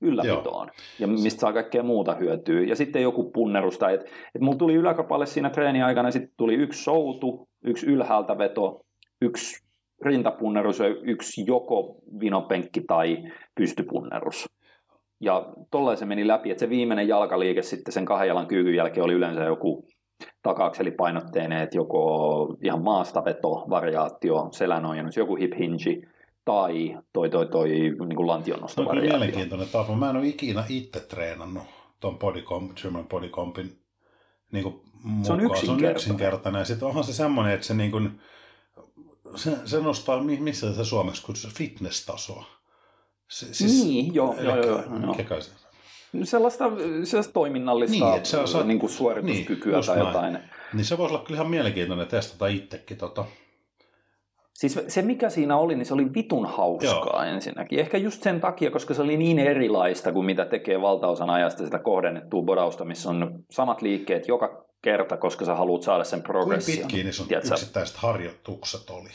[0.00, 0.68] ylläpitoon.
[0.98, 2.60] Ja mistä saa kaikkea muuta hyötyä.
[2.60, 3.78] Ja sitten joku punnerus.
[3.78, 4.04] Tai et,
[4.40, 8.80] mulla tuli yläkapalle siinä treeni aikana, sitten tuli yksi soutu, yksi ylhäältä veto,
[9.22, 9.66] yksi
[10.04, 13.16] rintapunnerus ja yksi joko vinopenkki tai
[13.54, 14.48] pystypunnerus.
[15.20, 19.04] Ja tolleen se meni läpi, että se viimeinen jalkaliike sitten sen kahden jalan kyykyn jälkeen
[19.04, 19.86] oli yleensä joku
[20.42, 26.08] taka-akselipainotteinen, että joko ihan maastaveto, variaatio, selänojennus, joku hip hinge
[26.44, 29.10] tai toi, toi, toi niin kuin Se on kyllä lantionnostovariaatio.
[29.18, 29.96] mielenkiintoinen tapa.
[29.96, 31.62] Mä en ole ikinä itse treenannut
[32.00, 33.78] tuon bodycomp, German bodycompin
[34.52, 35.22] niin kuin Se on mukaan.
[35.26, 35.90] Se on yksinkertainen.
[35.96, 36.66] yksinkertainen.
[36.66, 38.20] Sitten onhan se semmoinen, että se, niin kuin,
[39.36, 42.44] se, se nostaa, mi- missä se suomeksi kutsuu, fitness-tasoa.
[43.28, 45.16] Se, Niin, joo, joo, joo, joo, joo.
[45.16, 45.50] Mikä se?
[46.24, 46.64] Sellaista,
[47.04, 50.06] sellaista toiminnallista Niin, sä saat- niin kuin suorituskykyä niin, tai näin.
[50.06, 50.38] jotain.
[50.72, 52.96] Niin se voisi olla kyllä ihan mielenkiintoinen testata itsekin.
[52.96, 53.24] Tota.
[54.54, 57.34] Siis se, mikä siinä oli, niin se oli vitun hauskaa Joo.
[57.34, 57.78] ensinnäkin.
[57.78, 61.78] Ehkä just sen takia, koska se oli niin erilaista kuin mitä tekee valtaosan ajasta sitä
[61.78, 66.78] kohdennettua bodausta, missä on samat liikkeet joka kerta, koska sä haluat saada sen progression.
[66.78, 69.08] pitkiä ne sun yksittäiset harjoitukset oli?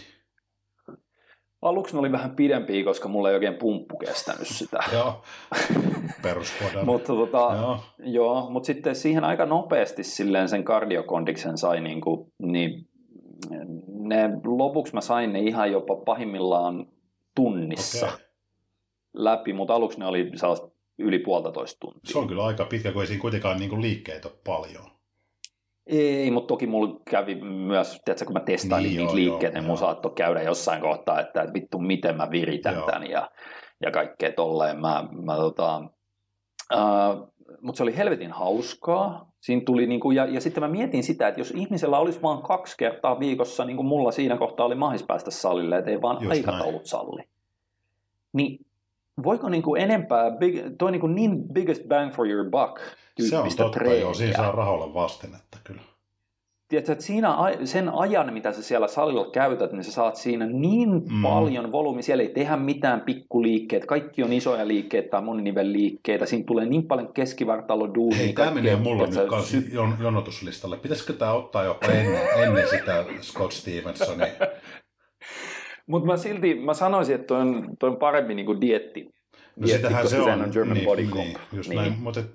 [1.65, 4.79] Aluksi ne oli vähän pidempiä, koska mulla ei oikein pumppu kestänyt sitä.
[4.93, 5.21] Joo,
[6.85, 12.31] mutta tota, Joo, Joo, mutta sitten siihen aika nopeasti silleen sen kardiokondiksen sai niin kuin,
[12.41, 12.87] niin
[13.87, 16.87] ne lopuksi mä sain ne ihan jopa pahimmillaan
[17.35, 18.25] tunnissa okei.
[19.13, 20.67] läpi, mutta aluksi ne oli sellaista
[20.99, 22.11] yli puolitoista tuntia.
[22.11, 24.94] Se on kyllä aika pitkä, kun ei siinä kuitenkaan niin kuin liikkeitä ole paljon.
[25.87, 29.61] Ei, mutta toki mulla kävi myös, tiedätkö, kun mä testailin Niin, niitä joo, liikkeitä, joo,
[29.61, 29.77] niin joo.
[29.77, 32.85] saattoi käydä jossain kohtaa, että, että vittu, miten mä viritän Joo.
[32.85, 33.31] tämän ja,
[33.81, 34.79] ja kaikkea tolleen.
[34.79, 35.81] Mä, mä tota,
[36.73, 39.31] uh, mutta se oli helvetin hauskaa.
[39.41, 42.77] Siinä tuli niinku, ja, ja sitten mä mietin sitä, että jos ihmisellä olisi vain kaksi
[42.77, 46.31] kertaa viikossa, niin kuin mulla siinä kohtaa oli mahis päästä salille, että ei vaan Just
[46.31, 47.23] aikataulut salli.
[48.33, 48.64] Niin
[49.23, 52.81] voiko niinku enempää, big, toi niinku niin biggest bang for your buck
[53.29, 55.81] Se on totta, treeniä joo, siinä saa rahoille vastinetta kyllä.
[56.67, 60.89] tiedätkö, että siinä sen ajan, mitä sä siellä salilla käytät, niin sä saat siinä niin
[60.89, 61.21] Mm.
[61.23, 62.03] paljon volyymi.
[62.03, 63.85] Siellä ei tehdä mitään pikkuliikkeet.
[63.85, 66.25] Kaikki on isoja liikkeitä tai moninivelliikkeitä.
[66.25, 68.17] Siinä tulee niin paljon keskivartaloduunia.
[68.17, 70.77] Hei, tämä menee mulla nyt kanssa sy- jon, jonotuslistalle.
[70.77, 74.27] Pitäisikö tämä ottaa jopa ennen, ennen sitä Scott Stevensonia?
[75.87, 79.15] Mutta mä silti mä sanoisin, että toi on, toi on parempi niin kuin dietti.
[79.55, 80.41] No sitähän koska se on.
[80.41, 81.35] on German niin, Body niin, Comp.
[81.53, 81.77] just Niin.
[81.77, 82.25] näin, mutta et,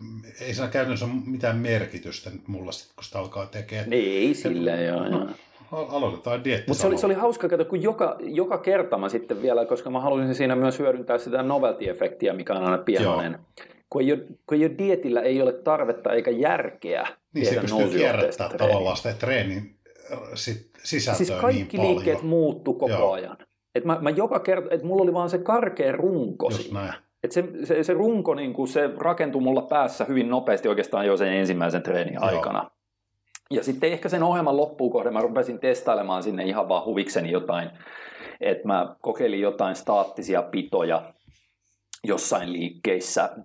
[0.40, 3.90] ei siinä käytännössä ole mitään merkitystä nyt mulla sit, kun sitä alkaa tekemään.
[3.90, 5.26] Niin, ei silleen, joo, joo.
[5.72, 9.08] Al- Aloitetaan dietti Mutta se oli, se oli hauska, kato, kun joka, joka kerta mä
[9.08, 13.38] sitten vielä, koska mä halusin siinä myös hyödyntää sitä novelty-efektiä, mikä on aina pienoinen.
[13.90, 17.60] Kun ei, ole, kun ei ole dietillä ei ole tarvetta eikä järkeä Niin se tehdä
[17.62, 19.74] pystyy kierrättämään tavallaan sitä treenin
[20.34, 21.94] sit, sisältöä Siis kaikki niin paljon.
[21.94, 23.12] liikkeet muuttu koko Joo.
[23.12, 23.36] ajan.
[23.74, 26.80] Et mä, mä joka kerta, että mulla oli vaan se karkea runko Just siinä.
[26.80, 26.94] näin.
[27.22, 31.16] Et se, se, se runko, niin kuin, se rakentui mulla päässä hyvin nopeasti oikeastaan jo
[31.16, 32.24] sen ensimmäisen treenin Joo.
[32.24, 32.70] aikana.
[33.50, 37.70] Ja sitten ehkä sen ohjelman loppuun kohden mä rupesin testailemaan sinne ihan vaan huvikseni jotain,
[38.40, 41.02] että mä kokeilin jotain staattisia pitoja
[42.04, 43.36] jossain liikkeissä,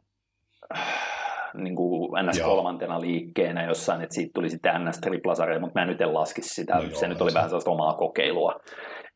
[1.57, 2.37] niin kuin ns.
[2.37, 2.49] Joo.
[2.49, 4.99] kolmantena liikkeenä jossain, että siitä tuli sitten ns.
[4.99, 7.71] triplasaria, mutta mä nyt en laskisi sitä, No joo, se nyt oli se- vähän sellaista
[7.71, 8.59] omaa kokeilua,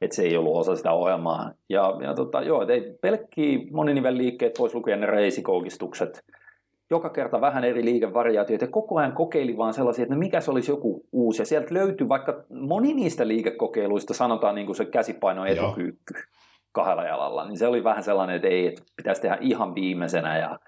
[0.01, 1.51] että se ei ollut osa sitä ohjelmaa.
[1.69, 6.23] Ja, ja tota, joo, ei pelkkiä moninivelliikkeet, pois lukien ne reisikoukistukset,
[6.89, 10.51] joka kerta vähän eri liikevariaatioita ja koko ajan kokeili vaan sellaisia, että no mikä se
[10.51, 11.41] olisi joku uusi.
[11.41, 16.13] Ja sieltä löytyi vaikka moni niistä liikekokeiluista, sanotaan niin kuin se käsipaino etukyykky
[16.71, 20.59] kahdella jalalla, niin se oli vähän sellainen, että ei, että pitäisi tehdä ihan viimeisenä ja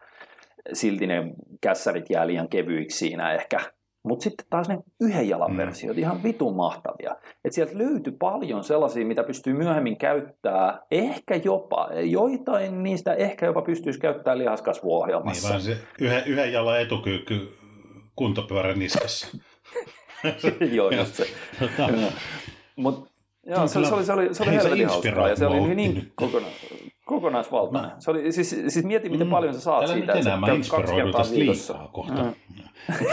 [0.74, 1.24] silti ne
[1.62, 3.60] kässärit jää liian kevyiksi siinä ehkä
[4.04, 5.58] Mutta sitten taas ne yhden jalan Mm.
[5.58, 7.16] versiot, ihan vitun mahtavia.
[7.46, 13.62] Et sieltä löytyi paljon sellaisia, mitä pystyy myöhemmin käyttää, ehkä jopa, joitain niistä ehkä jopa
[13.62, 15.50] pystyisi käyttämään Niin lihaskasvuohjelmassa.
[15.50, 17.54] vaan se yhden, yhden jalan etukyykky
[18.16, 19.38] kuntopyörän niskassa.
[20.78, 21.26] Joo, just se.
[21.60, 21.90] Tota,
[22.76, 23.12] Mut,
[23.46, 26.12] Tämä joo, se, se, oli, se oli, se oli helvetin hauskaa ja se oli niin
[26.22, 27.92] Outi, kokonaisvaltainen.
[28.00, 29.32] Se oli, siis, siis mieti, miten Mm.
[29.32, 32.24] paljon sä saat Älä siitä, mä käyt kaksi inspiroidun kertaa tästä liikaa kohta.
[32.24, 32.34] Mm.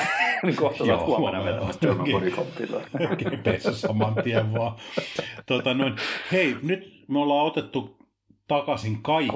[0.43, 2.07] Niin kohta Joo, saat huomenna vetämässä German.
[2.13, 2.81] Body Compilla.
[3.17, 4.77] GPssä saman tien vaan.
[5.47, 5.97] Tota, noin.
[6.33, 7.97] Hei, nyt me ollaan otettu
[8.49, 9.33] takaisin kaikki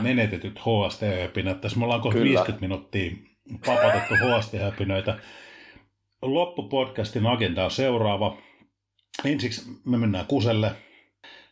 [0.00, 1.60] menetetyt HST-höpinät.
[1.60, 2.30] Tässä me ollaan kohta Kyllä.
[2.30, 3.12] 50 minuuttia
[3.66, 5.14] papatettu HST-höpinöitä.
[6.22, 8.36] Loppupodcastin agenda on seuraava.
[9.24, 10.70] Ensiksi me mennään kuselle.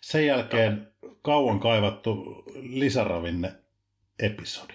[0.00, 0.93] Sen jälkeen
[1.24, 4.72] kauan kaivattu lisäravinne-episodi.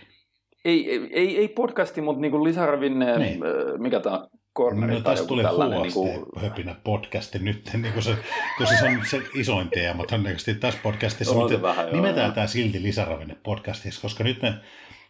[0.65, 3.43] Ei, ei, ei, ei podcasti, mutta niinku lisäravinne, Niin.
[3.45, 5.85] äh, mikä tämä on, korneri No, tästä tuli tällainen.
[5.85, 8.15] HST Niinku, höpinä podcasti nyt, niin kuin se,
[8.57, 12.35] kun se on se isoin teema todennäköisesti tässä podcastissa, On mutta vähän, nimetään joo.
[12.35, 14.53] tämä silti lisäravinne podcastiksi, koska nyt me,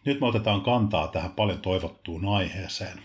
[0.04, 2.98] nyt me otetaan kantaa tähän paljon toivottuun aiheeseen.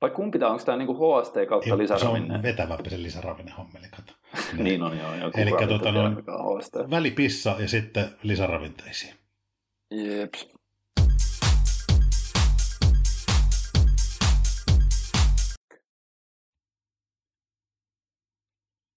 [0.00, 2.34] Vai kumpi tämä, onko tämä niinku HST kautta se lisäravinne?
[2.34, 4.12] on vetävämpi se lisäravinnehommeli, kato.
[4.62, 5.10] Niin on joo.
[5.92, 6.74] Noin- mikä on HST.
[6.90, 9.14] Välipissa ja sitten lisäravinteisiin.
[9.90, 10.48] Jeps.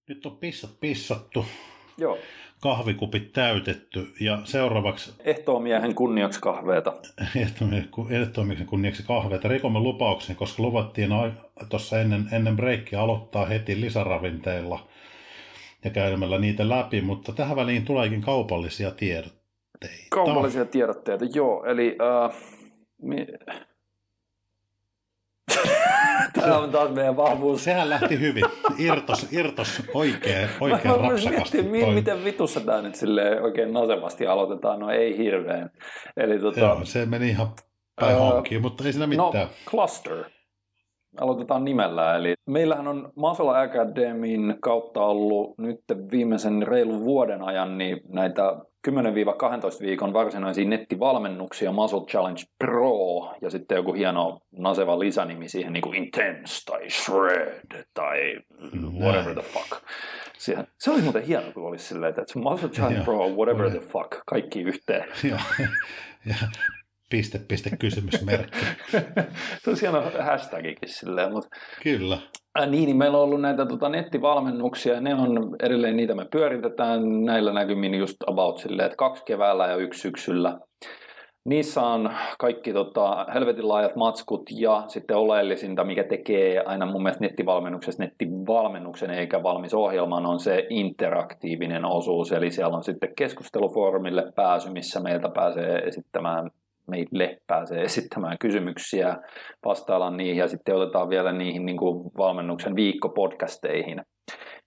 [0.08, 1.44] Nyt on pissat pissattu,
[1.98, 2.18] Joo.
[2.62, 6.92] Kahvikupit täytetty ja seuraavaksi Ehtoomiehen kunniaksi kahveeta.
[8.10, 9.48] ehdottomiksi kunniaksi kahveita.
[9.48, 11.10] Rikomme lupauksen, koska luvattiin
[11.68, 14.88] tuossa ennen, ennen breikkiä aloittaa heti lisäravinteilla
[15.84, 20.06] ja käymällä niitä läpi, mutta tähän väliin tuleekin kaupallisia tiedotteita.
[20.10, 21.64] Kaupallisia tiedotteita, joo.
[21.64, 22.36] Eli äh.
[26.40, 27.64] Tämä on taas meidän vahvuus.
[27.64, 28.44] Sehän lähti hyvin.
[28.78, 31.62] Irtos, irtos oikein, oikein Mä rapsakasti.
[31.62, 34.80] miettiä, miten vitussa tämä nyt silleen oikein nasevasti aloitetaan.
[34.80, 35.70] No ei hirveän.
[36.16, 37.48] Eli tota, Joo, se meni ihan
[38.00, 39.48] päin Öö, honkiin, mutta ei siinä no, mitään.
[39.70, 40.24] Cluster.
[41.20, 42.16] Aloitetaan nimellä.
[42.16, 45.80] Eli meillähän on Muscle Academyn kautta ollut nyt
[46.10, 48.42] viimeisen reilun vuoden ajan niin näitä
[48.88, 48.92] 10-12
[49.82, 55.94] viikon varsinaisia nettivalmennuksia Muscle Challenge Pro ja sitten joku hieno naseva lisänimi siihen niin kuin
[55.94, 58.40] Intense tai Shred tai
[59.00, 59.82] whatever the fuck.
[60.38, 60.66] Siihen.
[60.78, 63.04] Se oli muuten hieno, kun olisi silleen, että Muscle Challenge.
[63.04, 65.04] Pro, whatever the fuck, kaikki yhteen.
[67.12, 68.58] Piste, piste, kysymysmerkki.
[69.66, 71.48] Olisi hieno hashtagikin silleen, mutta
[71.82, 72.18] Kyllä.
[72.60, 77.24] Äh, niin, niin meillä on ollut näitä tota, nettivalmennuksia, ne on edelleen niitä me pyöritetään
[77.24, 80.58] näillä näkymin just about silleen, että kaksi keväällä ja yksi syksyllä.
[81.44, 87.24] Niissä on kaikki tota, helvetin laajat matskut ja sitten oleellisinta, mikä tekee aina mun mielestä
[87.24, 92.32] nettivalmennuksesta nettivalmennuksen eikä valmis ohjelman, on se interaktiivinen osuus.
[92.32, 96.50] Eli siellä on sitten keskustelufoorumille pääsy, missä meiltä pääsee esittämään
[96.86, 99.16] meille pääsee esittämään kysymyksiä,
[99.64, 104.02] vastaillaan niihin ja sitten otetaan vielä niihin niin kuin valmennuksen viikkopodcasteihin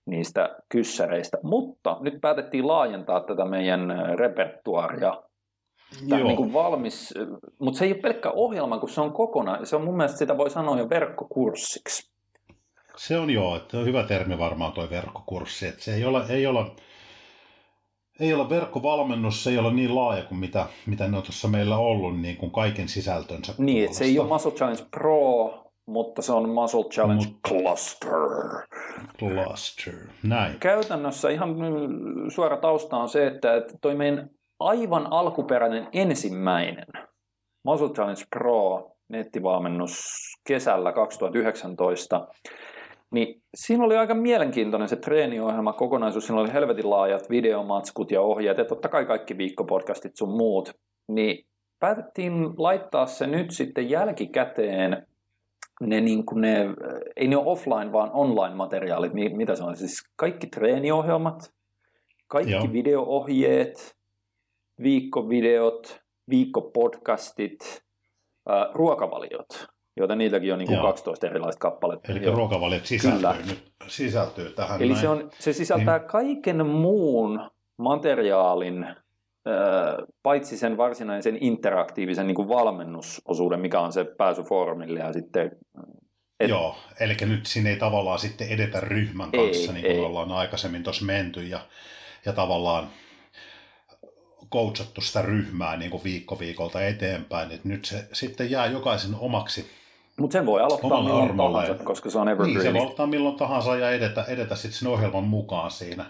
[0.06, 1.38] niistä kyssäreistä.
[1.42, 3.80] Mutta nyt päätettiin laajentaa tätä meidän
[4.14, 5.22] repertuaria
[6.08, 7.14] Tämä niin kuin valmis,
[7.58, 9.66] mutta se ei ole pelkkä ohjelma, kun se on kokonaan.
[9.66, 12.10] Se on mun mielestä sitä voi sanoa jo verkkokurssiksi.
[12.96, 16.46] Se on joo, että on hyvä termi varmaan tuo verkkokurssi, että se ei ole, ei
[16.46, 16.64] ole,
[18.20, 21.76] ei ole verkkovalmennus, se ei ole niin laaja kuin mitä, mitä ne on tuossa meillä
[21.76, 23.52] ollut niin kuin kaiken sisältönsä.
[23.58, 25.54] Niin, että se ei ole Muscle Challenge Pro,
[25.86, 28.10] mutta se on Muscle Challenge Mut- Cluster.
[29.18, 29.94] Cluster.
[30.22, 30.58] Näin.
[30.60, 31.56] Käytännössä ihan
[32.28, 36.86] suora tausta on se, että että toi meidän aivan alkuperäinen ensimmäinen
[37.64, 40.06] Muscle Challenge Pro nettivalmennus
[40.46, 42.28] kesällä 2019,
[43.12, 46.26] niin siinä oli aika mielenkiintoinen se treeniohjelma kokonaisuus.
[46.26, 50.72] Siinä oli helvetin laajat videomatskut ja ohjeet ja totta kai kaikki viikkopodcastit sun muut.
[51.08, 51.46] Niin
[51.78, 55.06] päätettiin laittaa se nyt sitten jälkikäteen
[55.80, 56.66] ne, niin kuin ne,
[57.16, 61.52] ei ne ole offline, vaan online-materiaalit, Mi- mitä se on, siis kaikki treeniohjelmat,
[62.28, 62.72] kaikki Joo.
[62.72, 63.96] video-ohjeet,
[64.82, 66.00] viikkovideot,
[66.30, 67.82] viikkopodcastit,
[68.74, 69.66] ruokavaliot,
[69.96, 70.86] joita niitäkin on niin kuin Joo.
[70.86, 72.12] 12 erilaista kappaletta.
[72.12, 72.34] Eli Joo.
[72.36, 73.34] ruokavaliot sisältyy, Kyllä.
[73.46, 74.82] nyt, sisältyy tähän.
[74.82, 75.00] Eli näin.
[75.00, 76.08] se, on, se sisältää Niin.
[76.08, 78.86] kaiken muun materiaalin,
[80.22, 85.50] paitsi sen varsinaisen interaktiivisen niin kuin valmennusosuuden, mikä on se pääsy foorumille ja sitten
[86.40, 90.00] et- Joo, eli nyt siinä ei tavallaan sitten edetä ryhmän Ei, kanssa, niin kuin ei.
[90.00, 91.60] ollaan aikaisemmin tuossa menty, ja,
[92.24, 92.86] ja tavallaan
[94.52, 99.66] coachattu sitä ryhmää niin kuin viikko viikolta eteenpäin, että nyt se sitten jää jokaisen omaksi
[100.20, 102.74] Mutta sen voi aloittaa Omalla milloin armolla tahansa, koska se on Niin, se evergreen.
[102.74, 106.04] voi ottaa milloin tahansa ja edetä, edetä sitten sen ohjelman mukaan siinä.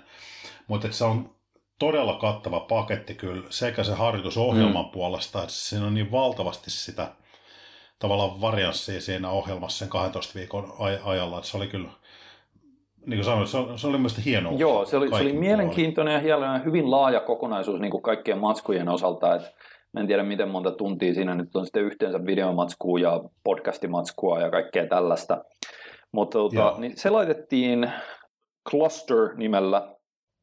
[0.68, 1.30] Mutta se on
[1.78, 4.90] todella kattava paketti kyllä sekä se harjoitusohjelman mm.
[4.90, 7.08] puolesta, että siinä on niin valtavasti sitä
[7.98, 11.88] tavallaan varianssia siinä ohjelmassa sen 12 viikon aj- ajalla, että se oli kyllä,
[13.06, 14.52] niin kuin sanoin, se, on- se oli mielestäni hieno.
[14.56, 18.38] Joo, se oli, se oli mielenkiintoinen ja hieno ja hyvin laaja kokonaisuus niin kuin kaikkien
[18.38, 19.34] matskujen osalta.
[19.34, 19.48] Et mä
[19.96, 24.86] en tiedä, miten monta tuntia siinä nyt on sitten yhteensä videomatskua ja podcastimatskua ja kaikkea
[24.86, 25.44] tällaista.
[26.12, 27.90] Mutta tota, niin se laitettiin
[28.70, 29.96] Cluster-nimellä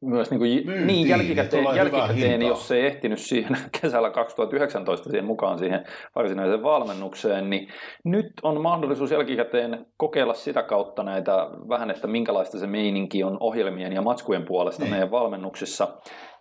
[0.04, 5.24] myös niin, kuin, Myyntiin, niin jälkikäteen, jälkikäteen jos se ei ehtinyt siihen kesällä 2019 siihen
[5.24, 5.84] mukaan siihen
[6.16, 7.68] varsinaiseen valmennukseen, niin
[8.04, 11.32] nyt on mahdollisuus jälkikäteen kokeilla sitä kautta näitä
[11.68, 14.92] vähän, että minkälaista se meininki on ohjelmien ja matskujen puolesta Niin.
[14.92, 15.88] meidän valmennuksissa.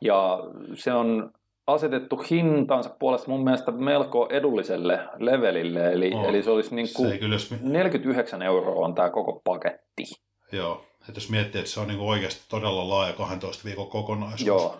[0.01, 0.39] Ja
[0.73, 1.31] se on
[1.67, 6.25] asetettu hintansa puolesta mun mielestä melko edulliselle levelille, eli, On.
[6.25, 10.03] eli se olisi niin Se kuin ei kyllä, jos, 49 euroa on tämä koko paketti.
[10.51, 14.77] joo, että jos miettii, että se on niin oikeasti todella laaja 12 viikon kokonaisuus, Joo,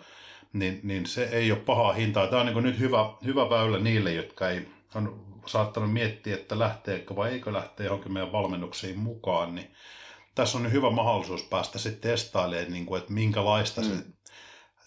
[0.52, 2.26] niin, niin se ei ole pahaa hintaa.
[2.26, 7.16] Tämä on niin nyt hyvä, hyvä väylä niille, jotka ei on saattanut miettiä, että lähteekö
[7.16, 9.70] vai eikö lähteä johonkin meidän valmennuksiin mukaan, niin
[10.34, 13.86] tässä on nyt hyvä mahdollisuus päästä sitten testailemaan, niin kuin, että minkälaista mm.
[13.86, 13.94] se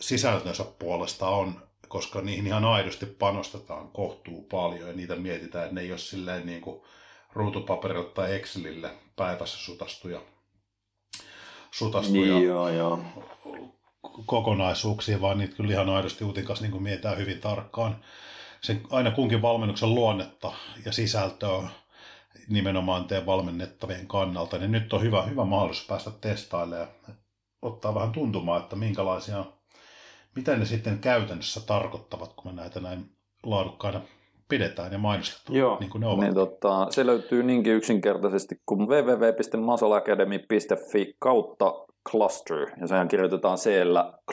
[0.02, 5.82] sisältönsä puolesta on, koska niihin ihan aidosti panostetaan kohtuu paljon ja niitä mietitään, että ne
[5.82, 6.82] ei ole silleen niin kuin
[7.34, 10.22] ruutupaperille tai Excelille päivässä sutastuja,
[11.72, 13.00] sutastuja niin, joo, joo.
[14.26, 17.96] kokonaisuuksia, vaan niitä kyllä ihan aidosti Utin kanssa niin mietitään hyvin tarkkaan.
[18.62, 20.52] Sen, aina kunkin valmennuksen luonnetta
[20.86, 21.70] ja sisältöä
[22.50, 27.14] nimenomaan teidän valmennettavien kannalta, niin nyt on hyvä, hyvä mahdollisuus päästä testailemaan ja
[27.62, 29.46] ottaa vähän tuntumaan, että minkälaisia,
[30.38, 33.10] mitä ne sitten käytännössä tarkoittavat, kun me näitä näin
[33.44, 34.02] laadukkaina
[34.50, 36.20] pidetään ja mainostetaan, Joo, niin kuin ne ovat.
[36.20, 41.74] Niin, tota, se löytyy niinkin yksinkertaisesti kuin www.masolacademy.fi kautta
[42.10, 43.70] cluster, ja sehän kirjoitetaan c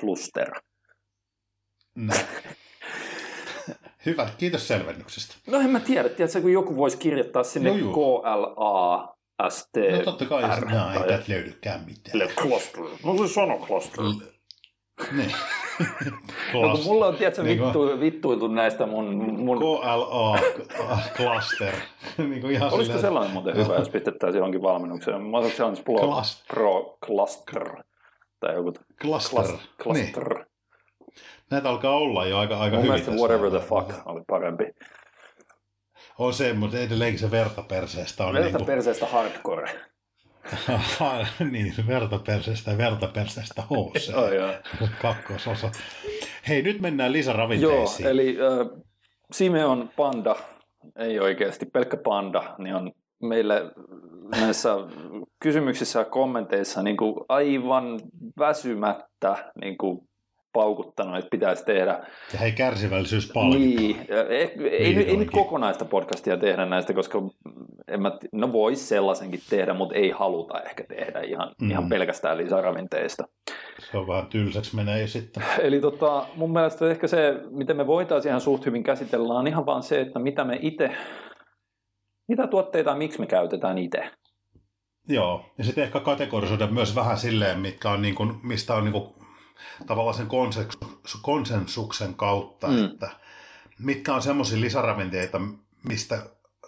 [0.01, 0.51] cluster.
[1.95, 2.21] Näin.
[4.07, 5.35] Hyvä, kiitos selvennyksestä.
[5.47, 7.93] No en mä tiedä, tiedätkö, kun joku voisi kirjoittaa sinne No juu.
[7.93, 9.77] K-L-A-S-T.
[9.97, 12.19] No totta kai, ei tai- löydykään mitään.
[12.19, 12.83] Le cluster.
[13.05, 14.05] No se sano cluster.
[15.13, 15.33] Niin.
[16.55, 19.15] No, kun mulla on, tiedätkö, Niin kuin- vittu, vittuiltu näistä mun...
[19.39, 20.39] mun KLA
[21.17, 21.75] cluster.
[22.19, 25.23] niin kuin ihan olisiko silleen- sellainen muuten hyvä, jos pistettäisiin johonkin valmennukseen?
[25.23, 26.47] Muscle Challenge Pro, Cluster.
[26.55, 27.83] Pro Cluster.
[28.41, 28.73] Tai joku
[29.03, 29.43] Cluster.
[29.43, 29.59] Cluster.
[29.83, 30.35] cluster.
[30.35, 30.47] Niin.
[31.51, 32.99] Näitä alkaa olla jo aika, aika Mun hyvin.
[33.05, 33.21] tässä.
[33.21, 34.65] whatever the fuck oli parempi.
[36.19, 38.67] On se, mutta edelleenkin se vertaperseestä on Verta niin
[38.99, 39.11] kuin...
[39.11, 39.71] hardcore.
[41.53, 44.09] niin, vertaperseestä ja vertaperseestä HC.
[44.09, 44.53] Joo, joo.
[45.03, 45.71] Kakkososa.
[46.49, 48.09] Hei, nyt mennään Joo, lisäravinteisiin.
[48.09, 48.83] eli äh,
[49.33, 50.37] Simeon Panda,
[50.99, 52.93] ei oikeasti pelkkä Panda, niin on
[53.23, 53.63] meille
[54.41, 54.71] näissä
[55.43, 58.01] kysymyksissä ja kommenteissa niin kuin aivan
[58.39, 60.09] väsymättä niin kuin
[60.55, 62.07] paukuttanut, että pitäisi tehdä.
[62.33, 63.61] Ja hei, kärsivällisyys paljon.
[63.61, 67.19] Niin, ei, ei, ei, nyt- ei nyt kokonaista podcastia tehdä näistä, koska
[67.89, 71.71] en mä, no voisi sellaisenkin tehdä, mutta ei haluta ehkä tehdä ihan, Mm.
[71.71, 73.25] ihan pelkästään lisäravinteista.
[73.91, 75.43] Se on vähän tylsäksi menee sitten.
[75.63, 79.67] Eli tota, mun mielestä ehkä se, miten me voitaisiin ihan suht hyvin käsitellä, on ihan
[79.67, 80.91] vaan se, että mitä me itse,
[82.29, 84.11] mitä tuotteita ja miksi me käytetään itse.
[85.09, 88.93] Joo, ja sitten ehkä kategorisoida myös vähän silleen, mitkä on niin kuin, mistä on niin
[88.93, 89.05] kuin,
[89.87, 90.29] tavallaan sen
[91.23, 92.85] konsensuksen kautta, mm.
[92.85, 93.11] Että
[93.79, 95.41] mitkä on semmoisia lisäravinteita,
[95.89, 96.23] mistä,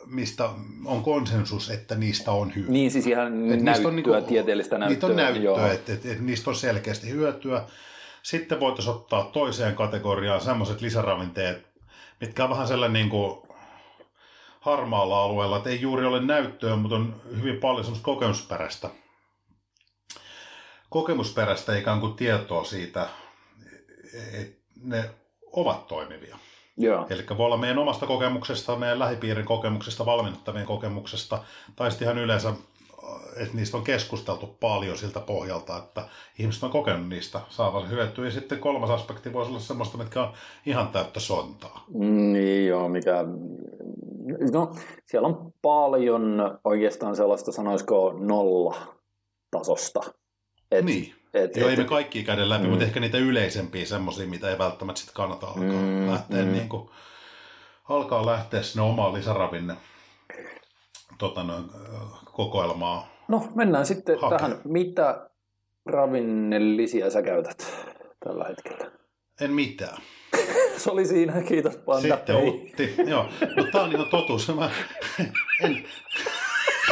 [0.06, 0.50] mistä
[0.84, 2.72] on konsensus, että niistä on hyötyä.
[2.72, 4.94] Niin siis ihan Et niistä näyttöä, on niinku- tieteellistä näyttöä.
[4.94, 7.64] Niitä on näyttöä, että, että, että niistä on selkeästi hyötyä.
[8.22, 11.66] Sitten voitaisiin ottaa toiseen kategoriaan semmoiset lisäravinteet,
[12.20, 13.46] mitkä on vähän sellainen niin kuin
[14.60, 18.90] harmaalla alueella, että ei juuri ole näyttöä, mutta on hyvin paljon semmoista kokemusperäistä,
[20.96, 23.06] kokemusperäistä ikään kuin tietoa siitä,
[24.32, 25.10] että ne
[25.52, 26.36] ovat toimivia.
[26.76, 27.06] Joo.
[27.10, 31.44] Eli voi olla meidän omasta kokemuksesta, meidän lähipiirin kokemuksesta, valmennettavien kokemuksesta,
[31.76, 32.52] tai sitten ihan yleensä,
[33.36, 38.24] että niistä on keskusteltu paljon siltä pohjalta, että ihmiset on kokenut niistä saavansa hyötyä.
[38.24, 40.32] Ja sitten kolmas aspekti voisi olla semmoista, mitkä on
[40.66, 41.84] ihan täyttä sontaa.
[42.32, 43.24] Niin joo, mikä...
[44.52, 44.74] No,
[45.04, 48.76] siellä on paljon oikeastaan sellaista, sanoisiko nolla
[49.50, 50.00] tasosta.
[50.70, 51.14] Et, niin.
[51.34, 52.70] Et, Joo, ei et, me kaikki käydä läpi, Mm.
[52.70, 56.52] mutta ehkä niitä yleisempiä semmoisia, mitä ei välttämättä sitten kannata alkaa Mm, lähteä mm.
[56.52, 56.90] niin kuin,
[57.88, 59.74] alkaa lähteä sinne omaan lisäravinne
[61.18, 61.64] tota, noin,
[62.32, 63.08] kokoelmaa.
[63.28, 64.36] No, mennään sitten Hake.
[64.36, 64.60] tähän.
[64.64, 65.30] Mitä
[65.86, 67.72] ravinnellisia sä käytät
[68.24, 68.90] tällä hetkellä?
[69.40, 69.96] En mitään.
[70.76, 72.16] Se oli siinä, kiitos Panda.
[72.16, 72.36] Sitten.
[72.36, 72.94] Utti.
[73.06, 73.24] Joo,
[73.56, 74.48] mutta tämä on ihan totuus.
[74.56, 74.70] Mä
[75.64, 75.84] en,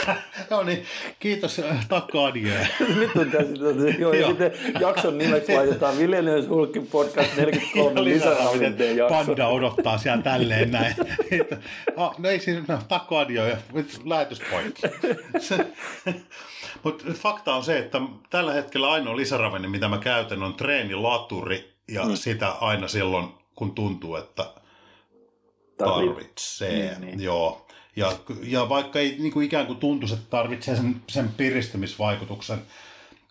[0.50, 0.84] no niin,
[1.18, 2.66] kiitos takka Adjö.
[3.00, 3.88] Nyt on käsitelty.
[3.88, 9.14] Joo, ja sitten jakson nimeksi laitetaan Viljelijös Hulkin podcast 43 lisäravinteen jakso.
[9.14, 10.94] Panda odottaa siellä tälleen näin.
[11.96, 12.78] oh, no ei siinä, no,
[13.18, 13.56] Adjö ja
[14.04, 14.82] lähetys poikki.
[16.82, 18.00] Mutta fakta on se, että
[18.30, 22.14] tällä hetkellä ainoa lisäravinne, mitä mä käytän, on treenilaturi ja mm.
[22.14, 24.46] sitä aina silloin, kun tuntuu, että
[25.78, 26.68] tarvitsee.
[26.70, 27.22] Niin, niin.
[27.22, 27.63] Joo.
[27.96, 32.58] Ja, ja vaikka ei niin kuin ikään kuin tuntuisi, että tarvitsee sen, sen piristymisvaikutuksen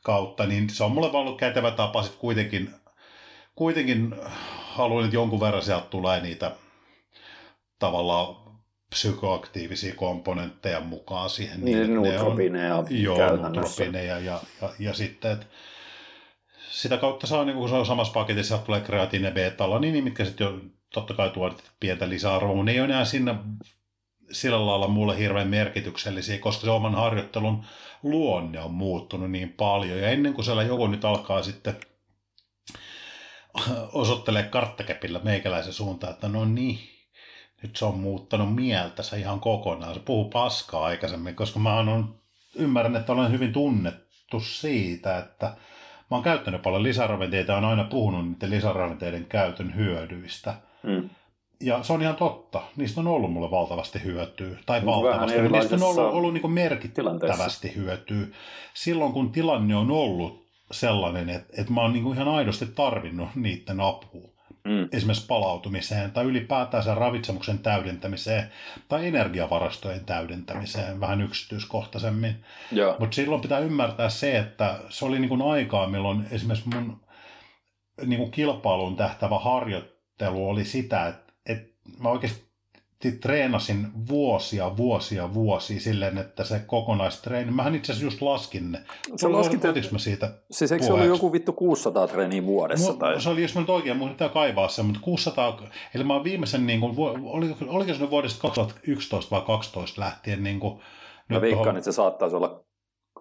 [0.03, 2.69] kautta, niin se on mulle vaan ollut kätevä tapa sitten kuitenkin,
[3.55, 4.15] kuitenkin
[4.55, 6.51] haluan, että jonkun verran sieltä tulee niitä
[7.79, 8.35] tavallaan
[8.89, 11.65] psykoaktiivisia komponentteja mukaan siihen.
[11.65, 15.45] Niin, niin nutropineja Joo, nutropineja ja, ja, ja sitten, että
[16.71, 20.45] sitä kautta saa, niin kun se on samassa paketissa, tulee kreatiine beta niin mitkä sitten
[20.45, 20.59] jo
[20.93, 23.35] totta kai tuo pientä lisäarvoa, mutta ne ei ole enää sinne
[24.33, 27.65] sillä lailla mulle hirveän merkityksellisiä, koska se oman harjoittelun
[28.03, 29.99] luonne on muuttunut niin paljon.
[29.99, 31.77] Ja ennen kuin siellä joku nyt alkaa sitten
[33.93, 36.79] osoittelee karttakepillä meikäläisen suuntaan, että no niin,
[37.63, 39.93] nyt se on muuttanut mieltänsä ihan kokonaan.
[39.93, 42.19] Se puhuu paskaa aikaisemmin, koska mä on,
[42.55, 47.83] ymmärrän, että olen hyvin tunnettu siitä, että mä oon käyttänyt paljon lisäravinteita ja on aina
[47.83, 50.53] puhunut niiden lisäravinteiden käytön hyödyistä.
[51.59, 52.61] Ja se on ihan totta.
[52.75, 54.57] Niistä on ollut mulle valtavasti hyötyä.
[54.65, 55.41] Tai Mut valtavasti.
[55.41, 58.25] Niistä on ollut, ollut niin merkittävästi hyötyä.
[58.73, 63.79] Silloin kun tilanne on ollut sellainen, että, että mä oon niin ihan aidosti tarvinnut niiden
[63.79, 64.33] apua
[64.63, 64.87] mm.
[64.91, 68.51] esimerkiksi palautumiseen tai ylipäätään sen ravitsemuksen täydentämiseen
[68.87, 72.45] tai energiavarastojen täydentämiseen vähän yksityiskohtaisemmin.
[72.99, 76.99] Mutta silloin pitää ymmärtää se, että se oli niin aikaa, milloin esimerkiksi mun
[78.05, 82.43] niin kilpailuun tähtävä harjoittelu oli sitä, että, että mä oikeasti
[83.21, 88.79] treenasin vuosia, vuosia, vuosia silleen, että se kokonaistreeni, mähän itse asiassa just laskin ne.
[89.15, 92.91] Se laskit, että, mä siitä Siis eikö se oli joku vittu 600 treeniä vuodessa?
[92.91, 93.21] No, tai?
[93.21, 95.61] Se oli, jos mä nyt oikein muistan, kaivaa sen, mutta 600,
[95.95, 100.59] eli mä oon viimeisen, niin kuin, oli, oliko se vuodesta 2011 vai 2012 lähtien, niin
[100.59, 100.79] kuin,
[101.29, 102.62] Mä veikkaan, että se saattaisi olla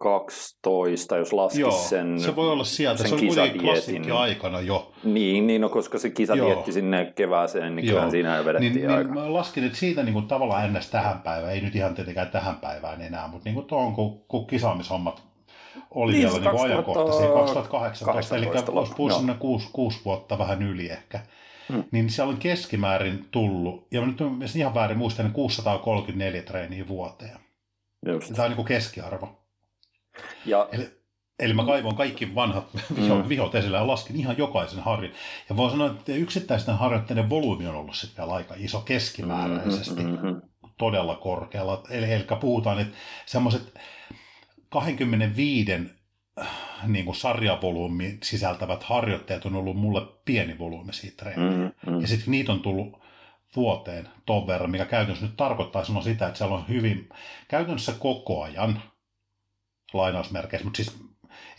[0.03, 2.99] 12, jos laskisi Joo, sen se voi olla sieltä.
[2.99, 4.93] Sen se oli kuitenkin aikana jo.
[5.05, 6.73] Niin, niin no, koska se kisadietti Joo.
[6.73, 9.15] sinne kevääseen, niin kyllä siinä jo vedettiin niin, aika.
[9.15, 12.31] Niin, mä laskin, että siitä niin kuin, tavallaan ennäs tähän päivään, ei nyt ihan tietenkään
[12.31, 15.23] tähän päivään enää, mutta niin kuin tuon, kun, kun kisaamishommat
[15.91, 20.63] oli niin, vielä niin 2000, ajankohtaisia, 2018, 18 eli olisi puhunut 6, 6 vuotta vähän
[20.63, 21.21] yli ehkä.
[21.73, 21.85] Hmm.
[21.91, 27.39] Niin siellä on keskimäärin tullut, ja nyt on ihan väärin muistan, 634 treeniä vuoteen.
[28.07, 28.33] Just.
[28.33, 29.42] Tämä on niin kuin keskiarvo.
[30.47, 30.69] Ja...
[30.73, 30.91] Eli,
[31.39, 33.29] eli mä kaivoin kaikki vanhat mm.
[33.29, 35.25] vihot esille ja laskin ihan jokaisen harjoitteen.
[35.49, 40.03] Ja voin sanoa, että yksittäisten harjoitteiden volyymi on ollut sitten vielä aika iso keskimääräisesti.
[40.03, 40.43] Mm-hmm.
[40.79, 41.83] Todella korkealla.
[41.91, 42.97] Eli, eli puhutaan, että
[43.27, 43.75] semmoiset
[44.69, 45.73] 25
[46.87, 51.51] niin kuin sarjavolyymi sisältävät harjoitteet on ollut mulle pieni volyymi siitä treeniä.
[51.51, 52.01] Mm-hmm.
[52.01, 53.03] Ja sitten niitä on tullut
[53.57, 57.09] vuoteen ton verran, mikä käytännössä nyt tarkoittaa sanoa sitä, että siellä on hyvin
[57.49, 58.83] käytännössä koko ajan
[59.93, 60.97] lainausmerkeissä, mutta siis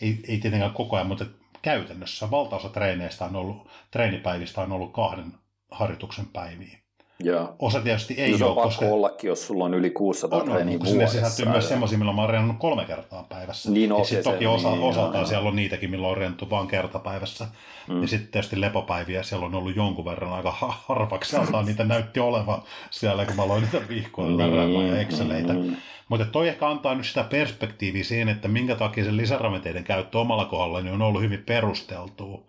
[0.02, 1.26] ei, ei tietenkään koko ajan, mutta
[1.62, 5.34] käytännössä valtaosa treeneistä on ollut, treenipäivistä on ollut kahden
[5.72, 6.84] harjoituksen päiviä.
[7.24, 7.54] Ja.
[7.60, 8.52] Osa tietysti ei no, se ole.
[8.52, 8.86] on pakko koska...
[8.86, 12.22] ollakin, jos sulla on yli 600 on, treeniä on, sinne sisältyy myös semmoisia, millä mä
[12.22, 13.72] oon reenannut kolme kertaa päivässä.
[13.72, 16.68] Niin, ja sitten toki osa, niin, osaltaan joo, siellä on niitäkin, millä on reenattu vain
[16.68, 17.48] kertapäivässä.
[17.88, 18.02] Mm.
[18.02, 21.36] Ja sitten tietysti lepopäiviä siellä on ollut jonkun verran aika harvaksi.
[21.66, 25.54] niitä näytti olevan siellä, kun mä aloin niitä vihkoilla niin, ja Exceleitä.
[25.54, 25.76] Mm.
[26.10, 30.46] Mutta toi ehkä antaa nyt sitä perspektiiviä siihen, että minkä takia se lisäravinteiden käyttö omalla
[30.46, 32.42] kohdalla niin on ollut hyvin perusteltua.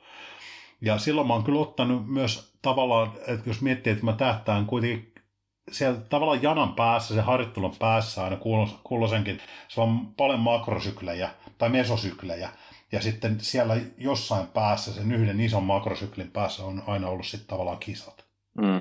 [0.81, 5.15] Ja silloin mä oon kyllä ottanut myös tavallaan, että jos miettii, että mä tähtään kuitenkin
[5.73, 8.37] siellä tavallaan janan päässä, se harjoittelun päässä aina
[8.85, 12.49] kulloisenkin, se on paljon makrosyklejä tai mesosyklejä,
[12.93, 17.79] ja sitten siellä jossain päässä, sen yhden ison makrosyklin päässä on aina ollut sitten tavallaan
[17.79, 18.25] kisat.
[18.59, 18.81] Mm.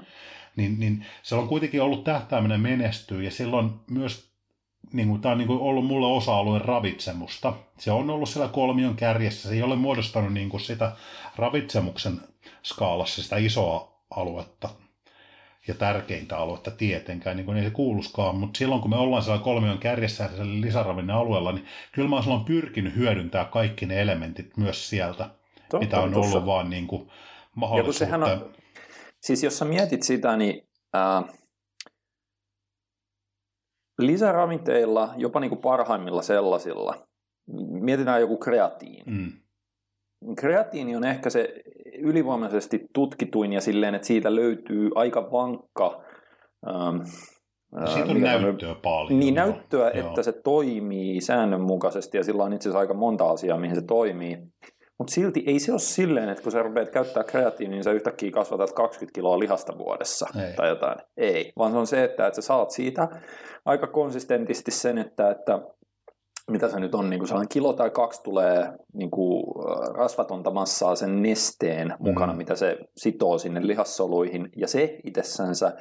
[0.55, 4.32] Niin, niin se on kuitenkin ollut tähtääminen menestyy, ja silloin myös
[4.93, 7.53] niin kuin, tämä on niin kuin ollut mulle osa-alueen ravitsemusta.
[7.77, 9.49] Se on ollut siellä kolmion kärjessä.
[9.49, 10.91] Se ei ole muodostanut niin kuin sitä
[11.35, 12.21] ravitsemuksen
[12.63, 14.69] skaalassa sitä isoa aluetta
[15.67, 19.43] ja tärkeintä aluetta tietenkään, niin kuin ei se kuuluskaan, mutta silloin kun me ollaan siellä
[19.43, 24.57] kolmion kärjessä ja lisäravinne alueella, niin kyllä mä oon silloin pyrkinyt hyödyntää kaikki ne elementit
[24.57, 25.29] myös sieltä,
[25.69, 26.31] Totta, mitä on tuossa.
[26.31, 27.09] ollut vaan niin kuin
[27.55, 28.03] mahdollisuutta.
[28.03, 28.51] Ja sehän on,
[29.21, 31.23] siis jos sä mietit sitä, niin äh,
[33.99, 36.95] lisäravinteilla, jopa niin kuin parhaimmilla sellaisilla,
[37.69, 39.03] mietitään joku kreatiini.
[39.11, 39.31] Mm.
[40.37, 41.53] Kreatiini on ehkä se
[41.99, 46.03] ylivoimaisesti tutkituin ja silleen, että siitä löytyy aika vankka
[46.67, 47.01] ähm,
[47.93, 49.19] Siitä on näyttöä paljon.
[49.19, 50.07] Niin, näyttöä, joo.
[50.07, 54.37] että se toimii säännönmukaisesti ja sillä on itse asiassa aika monta asiaa, mihin se toimii.
[54.99, 58.31] Mutta silti ei se ole silleen, että kun sä rupeat käyttää kreatiinia, niin sä yhtäkkiä
[58.31, 60.53] kasvatat 20 kiloa lihasta vuodessa ei.
[60.55, 60.99] tai jotain.
[61.17, 63.07] Ei, vaan se on se, että, että sä saat siitä
[63.65, 65.59] aika konsistentisti sen, että, että
[66.51, 69.43] mitä se nyt on, niin kuin sellainen kilo tai kaksi tulee niin kuin
[69.95, 72.37] rasvatonta massaa sen nesteen mukana, mm.
[72.37, 75.73] mitä se sitoo sinne lihassoluihin, ja se itsessänsä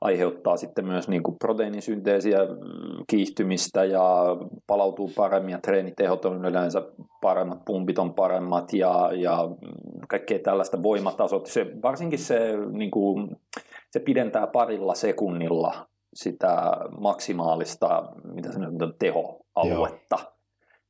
[0.00, 2.38] aiheuttaa sitten myös niin kuin proteiinisynteesiä,
[3.06, 4.36] kiihtymistä ja
[4.66, 6.82] palautuu paremmin ja treenitehot on yleensä
[7.20, 9.48] paremmat, pumpit on paremmat ja, ja
[10.08, 11.46] kaikkea tällaista voimatasot.
[11.46, 13.36] Se, varsinkin se, niin kuin,
[13.90, 20.18] se pidentää parilla sekunnilla sitä maksimaalista, mitä on, tehoaluetta.
[20.20, 20.35] Joo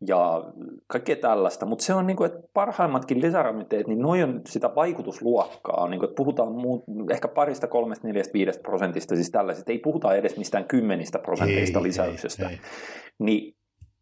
[0.07, 0.44] ja
[0.86, 1.66] kaikkea tällaista.
[1.66, 5.88] Mutta se on niin kuin, että parhaimmatkin lisäravinteet, niin noin on sitä vaikutusluokkaa.
[5.88, 9.72] Niin kuin, että puhutaan muu, ehkä parista, kolmesta, neljästä, viidestä prosentista, siis tällaisista.
[9.72, 12.49] Ei puhuta edes mistään kymmenistä prosenteista ei, lisäyksestä.
[12.49, 12.61] Ei, ei.
[13.18, 13.57] Niin,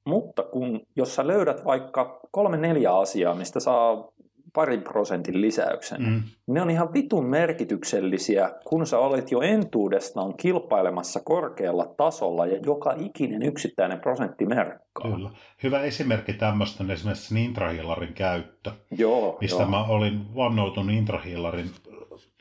[0.07, 4.09] mutta kun, jos sä löydät vaikka kolme, neljä asiaa, mistä saa
[4.55, 6.02] parin prosentin lisäyksen.
[6.02, 6.22] Mm.
[6.46, 12.94] Ne on ihan vitun merkityksellisiä, kun sä olet jo entuudestaan kilpailemassa korkealla tasolla ja joka
[12.98, 15.12] ikinen yksittäinen prosentti merkkaa.
[15.12, 15.30] Kyllä.
[15.62, 19.70] Hyvä esimerkki tämmöistä on esimerkiksi intrahillarin käyttö, joo, mistä joo.
[19.70, 21.70] mä olin vannoutunut intrahillarin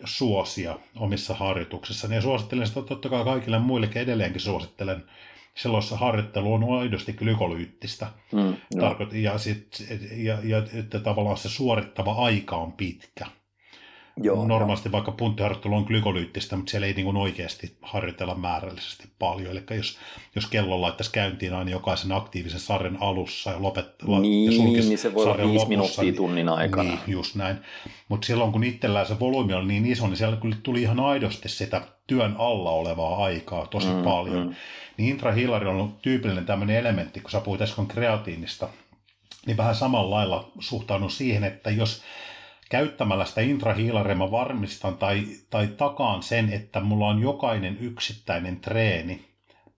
[0.03, 2.13] suosia omissa harjoituksissa.
[2.13, 5.03] Ja suosittelen sitä totta kai kaikille muillekin edelleenkin suosittelen
[5.55, 8.07] silloin se harjoittelu on aidosti glykolyyttistä.
[8.31, 9.67] Mm, Tarkoit, ja, sit,
[10.15, 13.25] ja, ja että tavallaan se suorittava aika on pitkä.
[14.17, 14.91] Joo, Normaalisti jo.
[14.91, 19.51] vaikka punttiharjoittelu on glykolyyttistä, mutta siellä ei niin kuin oikeasti harjoitella määrällisesti paljon.
[19.51, 19.97] Eli jos,
[20.35, 25.13] jos kello laittaisi käyntiin aina jokaisen aktiivisen sarjan alussa ja lopettaa niin, ja niin se
[25.13, 26.89] voi olla viisi lopussa, minuuttia niin, tunnin aikana.
[26.89, 27.57] Niin, just näin.
[28.09, 31.81] Mutta silloin kun itsellään se volyymi oli niin iso, niin siellä tuli ihan aidosti sitä
[32.07, 34.47] työn alla olevaa aikaa tosi mm, paljon.
[34.47, 34.55] Mm.
[34.97, 38.69] Niin intrahillari on ollut tyypillinen tämmöinen elementti, kun sä puhuit äsken kreatiinista,
[39.45, 42.01] niin vähän samalla lailla suhtaudun siihen, että jos
[42.69, 49.25] käyttämällä sitä intrahiilaria mä varmistan tai, tai takaan sen, että mulla on jokainen yksittäinen treeni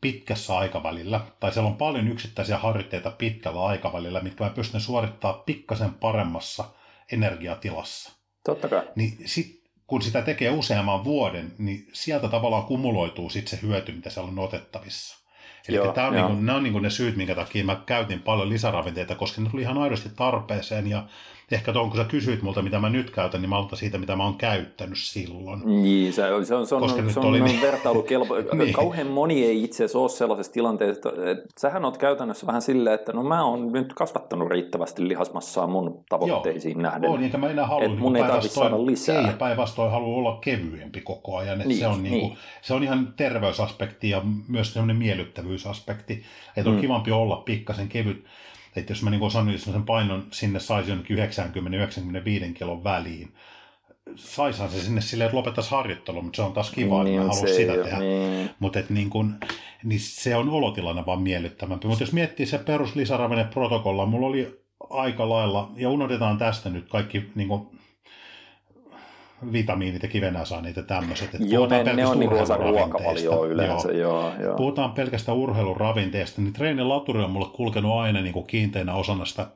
[0.02, 5.94] pitkässä aikavälillä, tai siellä on paljon yksittäisiä harjoitteita pitkällä aikavälillä, mitkä mä pystyn suorittamaan pikkasen
[5.94, 6.66] paremmassa
[7.12, 8.12] energiatilassa.
[8.46, 8.88] Totta kai.
[8.96, 14.10] Niin sit, kun sitä tekee useamman vuoden, niin sieltä tavallaan kumuloituu sit se hyöty, mitä
[14.10, 15.26] siellä on otettavissa.
[15.68, 17.82] Eli Joo, tämä on niin kuin, nämä on niin kuin ne syyt, minkä takia mä
[17.86, 21.04] käytin paljon lisäravinteita, koska ne tuli ihan aidosti tarpeeseen ja
[21.52, 24.16] ehkä tuon, kun sä kysyit multa, mitä mä nyt käytän, niin mä aloitan siitä, mitä
[24.16, 25.62] mä oon käyttänyt silloin.
[25.84, 27.62] Niin, se on, se on, se on, Koska se on, oli niin...
[27.62, 28.36] vertailukelpo.
[28.54, 28.74] niin.
[28.74, 32.96] Kauhean moni ei itse asiassa ole sellaisessa tilanteessa, että, että sähän oot käytännössä vähän silleen,
[32.96, 36.92] että no mä oon nyt kasvattanut riittävästi lihasmassaa mun tavoitteisiin Joo.
[36.92, 37.10] nähden.
[37.10, 39.28] On, enkä mä enää halua, että mun niin ei tarvitse saada lisää.
[39.28, 41.62] Ei, päinvastoin halua olla kevyempi koko ajan.
[41.62, 42.38] Että niin, se, on niin kuin, niin.
[42.62, 46.24] se on ihan terveysaspekti ja myös sellainen miellyttävyysaspekti.
[46.58, 46.82] Että on mm.
[46.82, 48.26] kivampi olla pikkasen kevyt
[48.76, 51.18] että jos mä niin sanoin, sen painon sinne saisi jonnekin
[52.50, 53.34] 90-95 kilon väliin,
[54.16, 57.34] saishan se sinne silleen, että lopettaisi harjoittelu, mutta se on taas kiva, niin, että mä
[57.34, 58.00] haluan sitä tehdä.
[58.00, 58.50] Niin.
[58.60, 59.36] Mutta niin kun,
[59.84, 61.88] niin se on olotilanne vaan miellyttävämpi.
[61.88, 62.94] Mutta jos miettii se perus
[63.54, 64.60] protokolla, mulla oli
[64.90, 67.80] aika lailla, ja unohdetaan tästä nyt kaikki niin kun,
[69.54, 71.30] vitamiinit ja kivenäsaineet ja tämmöiset.
[71.40, 73.92] joo, ne, ne on niin osa ruokavalioa yleensä.
[73.92, 74.22] Joo.
[74.22, 74.58] Joo, joo.
[74.58, 79.48] Puhutaan pelkästään urheiluravinteesta, niin treenin laturi on mulle kulkenut aina niin kuin kiinteinä osana sitä,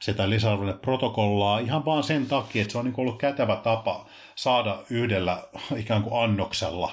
[0.00, 4.78] sitä lisäarvoinen protokollaa ihan vaan sen takia, että se on niin ollut kätevä tapa saada
[4.90, 5.42] yhdellä
[5.76, 6.92] ikään kuin annoksella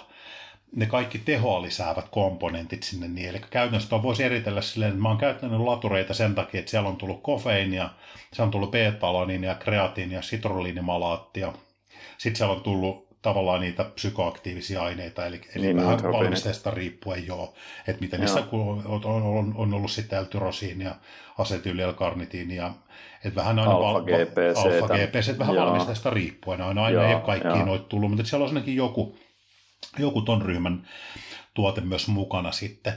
[0.76, 3.30] ne kaikki tehoa lisäävät komponentit sinne niin.
[3.30, 6.98] Eli käytännössä voisi eritellä silleen, että mä oon käyttänyt latureita sen takia, että siellä on
[6.98, 7.90] tullut kofeiinia,
[8.34, 11.54] se on tullut beta-alaniinia, kreatiinia, sitroliinimalaattia,
[12.18, 17.54] sitten siellä on tullut tavallaan niitä psykoaktiivisia aineita, eli, eli niin, vähän valmisteesta riippuen joo,
[17.88, 20.96] että miten niissä on, on, on ollut sitten L-tyrosiinia,
[21.38, 22.74] asetyylielkarnitiinia,
[23.24, 25.66] että vähän aina alfa-GPC, alfa-GPC vähän joo.
[25.66, 29.18] valmisteesta riippuen, aina, aina joo, ei ole kaikkiin noita tullut, mutta siellä on ainakin joku,
[30.00, 30.88] joku ton ryhmän
[31.54, 32.94] tuote myös mukana sitten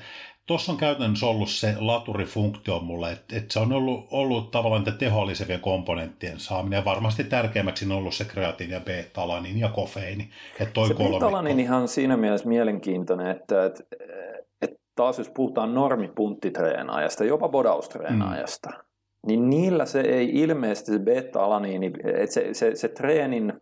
[0.48, 4.98] tuossa on käytännössä ollut se laturifunktio mulle, että, että se on ollut, ollut tavallaan niitä
[4.98, 10.30] tehollisevien komponenttien saaminen, ja varmasti tärkeimmäksi on ollut se kreatiini ja beta-alanin ja kofeiini.
[10.60, 13.84] Että toi se beta-alanin ihan siinä mielessä mielenkiintoinen, että, että,
[14.62, 18.82] että taas jos puhutaan normipunttitreenaajasta, jopa bodaustreenaajasta, mm.
[19.26, 23.52] niin niillä se ei ilmeisesti se beta-alaniini, että se, se, se treenin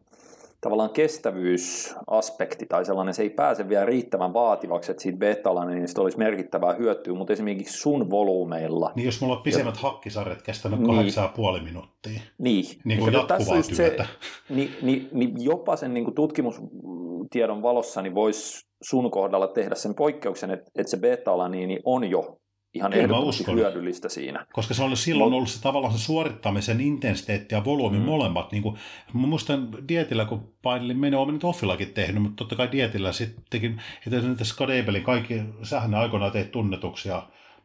[0.61, 6.19] tavallaan kestävyysaspekti tai sellainen, se ei pääse vielä riittävän vaativaksi, että siitä beta niin olisi
[6.19, 8.93] merkittävää hyötyä, mutta esimerkiksi sun volyymeilla.
[8.95, 9.81] Niin jos mulla on pisemmät ja...
[9.81, 11.13] hakkisarjat kestänyt niin,
[11.59, 12.21] 8,5 minuuttia.
[12.39, 12.65] Niin.
[12.85, 14.05] Niin kuin jatkuvaa työtä.
[14.05, 19.75] Se, niin, niin, niin jopa sen niin kuin tutkimustiedon valossa niin voisi sun kohdalla tehdä
[19.75, 22.39] sen poikkeuksen, että, että se beta-alaniini on jo
[22.75, 24.47] ihan Kyllä ehdottomasti hyödyllistä siinä.
[24.53, 28.03] Koska se on silloin ollut se tavallaan se suorittamisen intensiteetti ja volyymi Mm.
[28.03, 28.07] mm.
[28.07, 28.53] molemmat.
[28.53, 28.77] Niin kuin,
[29.15, 33.81] mä muistan dietillä, kun painelin, menin, olen nyt offillakin tehnyt, mutta totta kai dietillä sittenkin,
[34.07, 37.23] että nyt tässä Skadebelin kaikki, sähän aikoinaan teit tunnetuksia,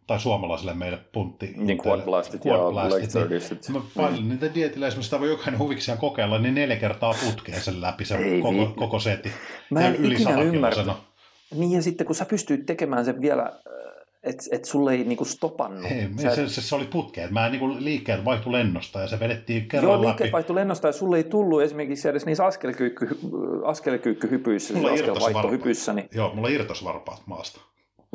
[0.08, 1.54] tai suomalaisille meille puntti.
[1.58, 3.70] Niin quad blastit ja leg thirdistit.
[3.70, 7.82] Mä painelin niitä dietillä, esimerkiksi sitä voi jokainen huvikseen kokeilla, niin neljä kertaa putkeen sen
[7.82, 9.32] läpi, Ei koko, koko seti.
[9.70, 10.94] Mä Ja en yli ikinä ymmärtänyt.
[11.56, 13.52] Niin ja sitten kun sä pystyit tekemään sen vielä,
[14.24, 15.92] että et sulle ei niinku stopannut.
[15.92, 17.34] Ei, Sä et- se, se, se, oli putkeen.
[17.34, 20.06] Mä niin liikkeet vaihtui lennosta ja se vedettiin kerran Joo, läpi.
[20.06, 23.08] liikkeet vaihtui lennosta ja sulle ei tullut esimerkiksi edes niissä askelkyykky,
[23.66, 27.62] askelkyykkyhypyissä, askelvaihtohypyissä, niin, Joo, mulla irtos varpaat maasta.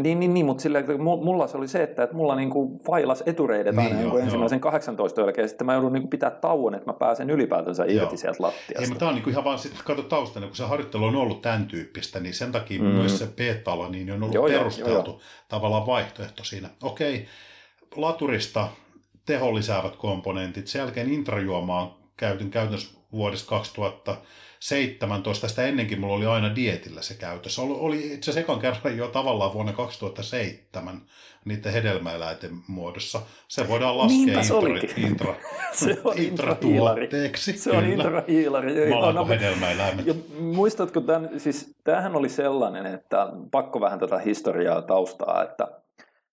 [0.02, 3.77] Niin, niin, niin mutta sillä, mulla se oli se, että, että mulla niinku failas etureidet
[3.77, 4.70] Niin, aina joo, niin, ensimmäisen joo.
[4.70, 8.16] 18 jälkeen, ja sitten mä joudun niinku pitää tauon, että mä pääsen ylipäätänsä irti Joo.
[8.16, 8.81] sieltä Ei, lattiasta.
[8.89, 11.66] mutta tämä on niin ihan vaan sitten, kato taustana, kun se harjoittelu on ollut tämän
[11.66, 12.89] tyyppistä, niin sen takia Mm.
[12.89, 16.68] myös se beta niin on ollut Joo, joo, perusteltu joo, tavallaan vaihtoehto siinä.
[16.82, 17.27] Okei,
[17.97, 18.68] laturista
[19.27, 23.48] teho lisäävät komponentit, sen jälkeen intrajuomaa käytin käytännössä vuodesta
[24.56, 27.62] 2017, sitä ennenkin mulla oli aina dietillä se käytössä.
[27.62, 31.02] Oli, oli itse asiassa ekan kerran jo tavallaan vuonna 2007
[31.44, 33.20] niiden hedelmäeläinten muodossa.
[33.48, 35.34] Se voidaan laskea Niinpä se intra, intra,
[35.72, 37.58] Se on intratuotteeksi.
[37.58, 38.76] Se on intrahiilari.
[38.76, 40.06] joo, Malako no, hedelmäeläimet.
[40.06, 45.68] Ja muistatko tämän, siis tämähän oli sellainen, että pakko vähän tätä historiaa taustaa, että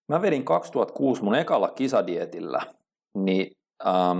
[0.08, 2.62] mä vedin 2006 mun ekalla kisadietillä,
[3.16, 3.52] niin
[3.88, 4.20] ähm,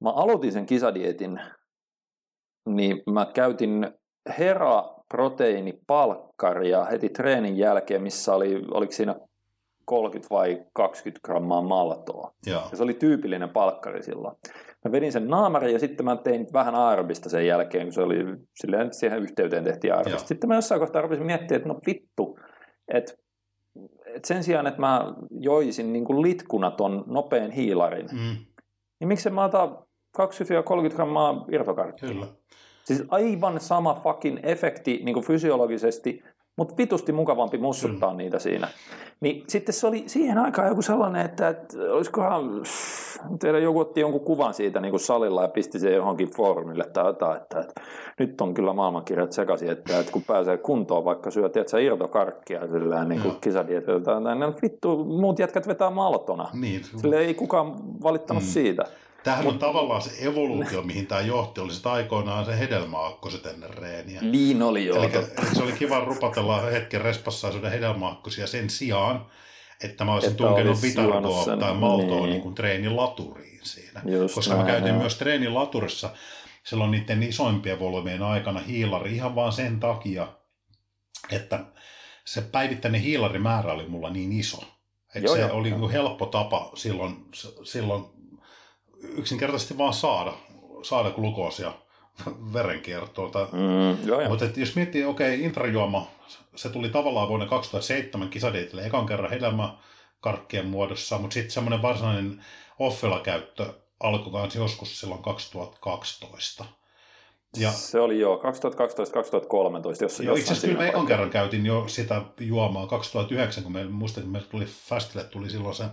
[0.00, 1.40] mä aloitin sen kisadietin,
[2.66, 3.90] niin mä käytin
[4.38, 9.14] Hera proteiinipalkkaria heti treenin jälkeen, missä oli, oliko siinä
[9.84, 12.32] 30 vai 20 grammaa maltoa.
[12.46, 12.62] Joo.
[12.70, 14.36] Ja se oli tyypillinen palkkari silloin.
[14.84, 18.24] Mä vedin sen naamarin ja sitten mä tein vähän aerobista sen jälkeen, kun se oli
[18.54, 19.98] silleen, siihen yhteyteen tehtiin Joo.
[19.98, 20.28] aerobista.
[20.28, 22.38] Sitten mä jossain kohtaa rupesin miettimään, että no vittu,
[22.88, 23.12] että
[24.06, 28.36] että sen sijaan, että mä joisin niin kuin litkuna ton nopean hiilarin, Mm,
[29.00, 29.78] niin miksi mä otan
[30.18, 32.08] 20-30 grammaa irtokarkkia?
[32.08, 32.26] kyllä.
[32.84, 36.22] Siis aivan sama fucking efekti niin kuin fysiologisesti,
[36.56, 38.16] mutta vitusti mukavampi mussuttaa mm.
[38.16, 38.68] niitä siinä.
[39.20, 42.62] Niin sitten se oli siihen aikaan joku sellainen, että, että olisikohan
[43.40, 47.06] teillä joku otti jonkun kuvan siitä niin kuin salilla ja pisti sen johonkin foorumille tai
[47.06, 47.80] jotain, että, että
[48.18, 53.04] nyt on kyllä maailmankirjat sekaisin, että, että kun pääsee kuntoon vaikka syö, tiedätkö, irtokarkkia sillä
[53.04, 56.50] niin kuin kisadietiltä, niin vittu, muut jätkät vetää maltona.
[56.52, 56.84] Niin.
[56.84, 58.46] Sille ei kukaan valittanut mm.
[58.46, 58.84] siitä.
[59.26, 64.20] Tämähän on tavallaan se evoluutio, mihin tämä johti, oli sitä aikoinaan se hedelmäakkoset ennen reeniä.
[64.20, 65.02] Niin oli joo.
[65.02, 65.12] Eli
[65.52, 69.26] se oli kiva rupatella hetken respassaisuuden hedelmäakkosia sen sijaan,
[69.84, 72.30] että mä olisin Että tunkenut vitarkoa tai maltoa niin.
[72.30, 72.42] niin.
[72.42, 74.02] kuin treenin laturiin siinä.
[74.04, 74.98] Just Koska mä näin, käytin joo.
[74.98, 76.10] myös treenin laturissa
[76.64, 80.28] silloin niiden isoimpien volyymien aikana hiilari ihan vaan sen takia,
[81.30, 81.64] että
[82.24, 84.62] se päivittäinen hiilarimäärä oli mulla niin iso.
[85.14, 85.78] Että Joo, se joo, oli joo.
[85.78, 87.24] niin helppo tapa silloin,
[87.64, 88.15] silloin
[89.16, 90.32] yksinkertaisesti vaan saada,
[90.82, 91.72] saada glukoosia
[92.52, 93.30] verenkiertoon.
[93.30, 94.28] Tai, Mm, joo, joo.
[94.28, 96.10] mutta jos miettii, okei, okay, intrajuoma,
[96.54, 102.44] se tuli tavallaan vuonna 2007 kisadeitille ekan kerran hedelmäkarkkien muodossa, mutta sitten semmoinen varsinainen
[102.78, 106.64] offela-käyttö alkoi kanssa joskus silloin 2012.
[107.56, 108.42] Ja Se oli joo, 2012-2013,
[110.02, 114.22] jos Joo, itse asiassa kyllä ekan kerran käytin jo sitä juomaa 2009, kun me muistan,
[114.22, 115.84] kun meille tuli Fastille tuli silloin se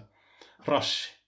[0.65, 1.22] Rush.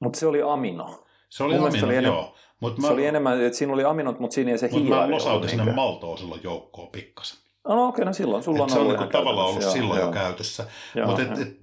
[0.00, 1.04] Mutta se oli amino.
[1.28, 2.34] Se oli Mun amino, oli enem- joo.
[2.60, 5.12] Mutta Se oli enemmän, että siinä oli aminot, mutta siinä ei se mut mä hiilari
[5.12, 7.38] losautin sinne maltoa silloin joukkoon pikkasen.
[7.68, 9.98] No okei, no silloin sulla Et on se on ollut niinku ihan tavallaan ollut silloin
[10.00, 10.66] joo, jo käytössä.
[11.06, 11.32] Mutta joo.
[11.32, 11.58] et, et,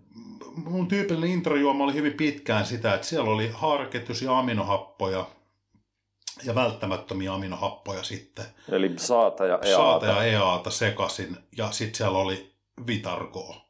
[0.56, 5.26] mun tyypillinen introjuoma oli hyvin pitkään sitä, että siellä oli haaraketjuisia aminohappoja
[6.44, 8.46] ja välttämättömiä aminohappoja sitten.
[8.72, 10.24] Eli saata ja Saata eata.
[10.24, 12.54] ja EAta sekasin ja sitten siellä oli
[12.88, 13.63] Vitargoa.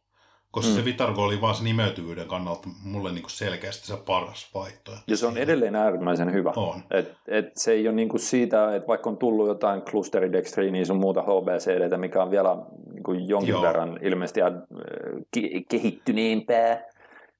[0.53, 0.75] Koska Mm.
[0.75, 5.03] se Vitargo oli vaan se nimeytyvyyden kannalta mulle niinku selkeästi se paras vaihtoehto.
[5.07, 6.53] Ja se on edelleen äärimmäisen hyvä.
[6.55, 6.83] On.
[6.91, 11.21] Et, et se ei ole niinku siitä, että vaikka on tullut jotain klusteridextriiniä sun muuta
[11.21, 12.57] HBCDtä, mikä on vielä
[12.93, 13.61] niinku jonkin Joo.
[13.61, 14.39] verran ilmeisesti
[15.37, 16.83] ke- kehittyneempää,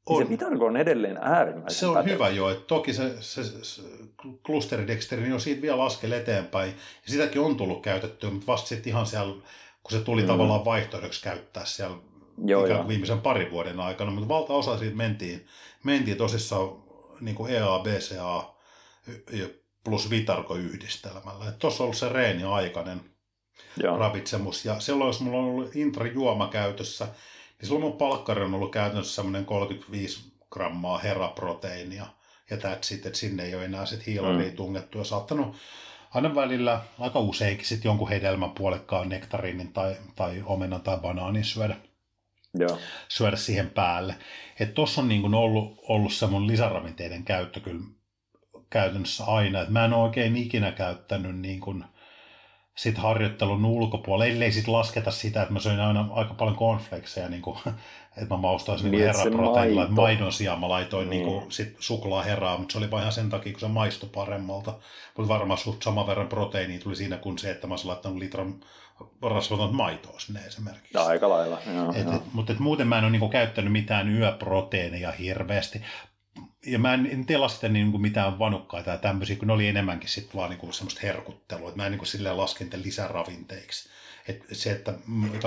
[0.05, 0.15] on.
[0.17, 0.23] On.
[0.23, 2.13] se Vitargo on edelleen äärimmäisen Se on pätevä.
[2.13, 3.81] hyvä jo, että toki se, se, se
[4.45, 6.69] klusteridexteri niin on siitä vielä askel eteenpäin.
[7.05, 9.33] Ja sitäkin on tullut käytettyä, mutta vasta sitten ihan siellä,
[9.83, 10.27] kun se tuli mm.
[10.27, 11.95] tavallaan vaihtoehdoksi käyttää siellä
[12.45, 12.83] Joo, ikään joo.
[12.83, 15.47] kuin viimeisen parin vuoden aikana, mutta valtaosa siitä mentiin,
[15.83, 16.69] mentiin tosissaan
[17.21, 18.53] niin kuin EA, BCA
[19.83, 21.51] plus Vitargo yhdistelmällä.
[21.59, 23.01] Tuossa on ollut se reeni aikainen
[23.77, 23.97] Joo.
[23.97, 24.65] ravitsemus.
[24.65, 27.13] Ja silloin, jos mulla on ollut intrajuoma käytössä, niin
[27.67, 32.05] silloin mun palkkari on ollut käytännössä semmoinen 35 grammaa heraproteiinia.
[32.49, 34.55] Ja that's it, että sinne ei ole enää sit hiilaria Mm.
[34.55, 35.55] tungettu ja saattanut
[36.13, 41.75] aina välillä, aika useinkin sitten jonkun hedelmän puolekkaan nektariinin tai, tai omenan tai banaanin syödä.
[43.07, 44.15] Syödä siihen päälle.
[44.59, 47.85] Että tuossa on niin ollut, ollut semmoinen lisäravinteiden käyttö kyllä
[48.69, 49.61] käytännössä aina.
[49.61, 51.85] Et mä en ole oikein ikinä käyttänyt niin kuin
[52.75, 57.41] sit harjoittelun ulkopuolella, ellei sit lasketa sitä, että mä söin aina aika paljon konflekseja, niin
[57.41, 57.57] kuin,
[58.17, 61.25] että mä maustaisin niin, niin herraproteiinilla, että maidon sijaan mä laitoin niin.
[61.25, 64.09] Niin kuin, sit suklaa herraa, mutta se oli vaan ihan sen takia, kun se maistui
[64.15, 64.73] paremmalta.
[65.17, 68.55] Mutta varmaan suht saman verran proteiiniä tuli siinä kuin se, että mä olisin laittanut litran
[69.21, 70.97] rasvatonta maitoa sinne esimerkiksi.
[70.97, 71.57] Ja aika lailla.
[71.75, 75.81] Joo, et, et, mutta et muuten mä en ole niinku käyttänyt mitään yöproteiineja hirveästi.
[76.65, 80.09] Ja mä en, en tiedä lasketa niinku mitään vanukkaita ja tämmöisiä, kun ne oli enemmänkin
[80.09, 81.69] sit vaan niinku semmoista herkuttelua.
[81.69, 83.89] Et mä en niinku silleen lasken lisäravinteiksi.
[84.27, 84.93] Et se, että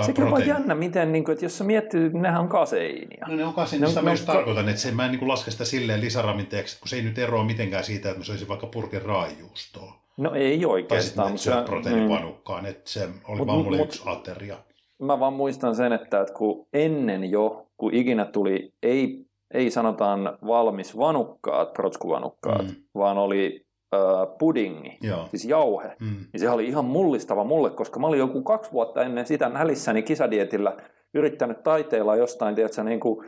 [0.05, 3.25] Sekin on vaan jännä, miten, niin kuin, että jos sä miettii, että nehän on kaseiinia.
[3.27, 5.65] No ne on kaseinia, sitä mä just tarkoitan, että se, mä en niin laske sitä
[5.65, 10.01] silleen lisäravinteeksi, kun se ei nyt eroa mitenkään siitä, että mä söisin vaikka purkin raajuustoa.
[10.17, 11.29] No ei oikeastaan.
[11.29, 12.69] Tai sitten proteiinipanukkaan, mm.
[12.69, 14.57] että se oli mut, vaan mulle mut, yksi ateria.
[14.99, 20.37] Mä vaan muistan sen, että, että kun ennen jo, kun ikinä tuli, ei, ei sanotaan
[20.47, 22.75] valmis vanukkaat, protskuvanukkaat, mm.
[22.95, 23.99] vaan oli äh,
[24.39, 25.27] pudingi, Joo.
[25.29, 25.95] siis jauhe.
[25.99, 26.25] Mm.
[26.33, 30.03] Niin se oli ihan mullistava mulle, koska mä olin joku kaksi vuotta ennen sitä nälissäni
[30.03, 30.77] kisadietillä
[31.13, 33.25] yrittänyt taiteilla jostain, tiedätkö, niin kuin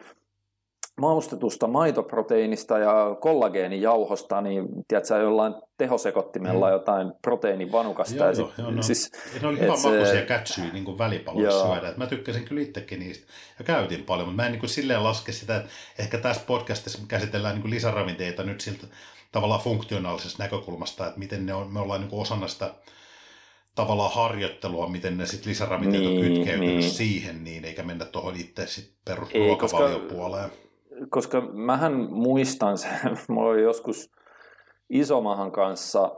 [0.99, 6.71] maustetusta maitoproteiinista ja kollageenijauhosta, niin tiedätkö, jollain tehosekottimella mm.
[6.71, 8.15] jotain proteiinivanukasta.
[8.15, 8.81] Joo, ja sit, joo, no.
[8.81, 9.11] siis,
[9.41, 9.89] ne oli hyvä se...
[9.89, 11.81] makuisia kätsyjä niin välipaloissa.
[11.97, 13.27] Mä tykkäsin kyllä itsekin niistä
[13.59, 15.69] ja käytin paljon, mutta mä en niin kuin silleen laske sitä, että
[15.99, 18.87] ehkä tässä podcastissa käsitellään niin kuin lisäravinteita nyt siltä
[19.31, 22.73] tavallaan funktionaalisesta näkökulmasta, että miten ne on, me ollaan niin kuin osana sitä
[23.75, 26.91] tavallaan harjoittelua, miten ne sitten lisäravinteet niin, on kytkeytynyt niin.
[26.91, 30.49] siihen, niin eikä mennä tuohon itse sitten perusruokavaliopuoleen.
[30.49, 30.68] Koska
[31.09, 32.99] koska mähän muistan sen,
[33.29, 34.11] mulla oli joskus
[34.89, 36.11] Isomahan kanssa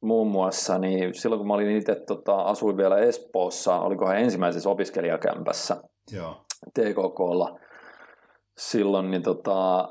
[0.00, 5.76] muun muassa, niin silloin kun mä olin itse, tota, asuin vielä Espoossa, olikohan ensimmäisessä opiskelijakämpässä
[6.12, 6.44] Joo.
[6.74, 7.60] TKKlla
[8.58, 9.88] silloin, niin tota,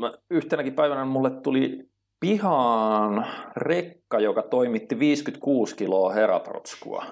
[0.00, 1.88] mä, yhtenäkin päivänä mulle tuli
[2.20, 3.26] pihaan
[3.56, 7.06] rekka, joka toimitti 56 kiloa heraprotskua.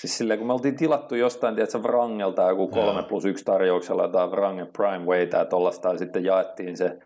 [0.00, 4.30] Siis silleen, kun me oltiin tilattu jostain, tiedätkö, Wrangelta joku 3 plus 1 tarjouksella jotain
[4.30, 6.98] Wrangel Prime Wayta ja tollasta, ja sitten jaettiin se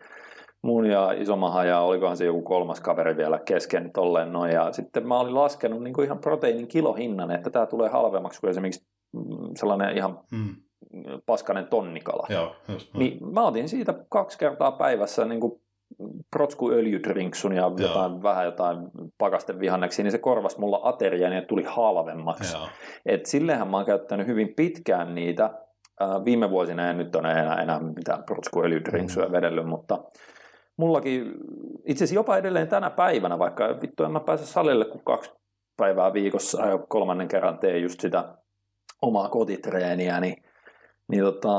[0.61, 4.51] mun ja isomaha ja olikohan se joku kolmas kaveri vielä kesken tolleen noin.
[4.51, 8.51] Ja sitten mä olin laskenut niin kuin ihan proteiinin kilohinnan, että tämä tulee halvemmaksi kuin
[8.51, 9.21] esimerkiksi mm,
[9.55, 10.55] sellainen ihan hmm.
[11.25, 12.27] paskanen tonnikala.
[12.29, 15.61] Joo, just, niin mä otin siitä kaksi kertaa päivässä niin kuin
[16.31, 18.77] protskuöljydrinksun ja jotain, vähän jotain
[19.17, 22.57] pakastevihanneksia, niin se korvasi mulla ateria niin tuli halvemmaksi.
[23.05, 25.49] Et silleenhän mä oon käyttänyt hyvin pitkään niitä.
[26.25, 29.31] viime vuosina en nyt ole enää, enää mitään protskuöljydrinksuja mm.
[29.31, 30.03] vedellyt, mutta
[30.77, 31.31] mullakin
[31.85, 35.31] itse asiassa jopa edelleen tänä päivänä, vaikka vittu en mä pääse salille kuin kaksi
[35.77, 38.35] päivää viikossa ja kolmannen kerran teen just sitä
[39.01, 40.43] omaa kotitreeniä, niin,
[41.07, 41.49] niin tota,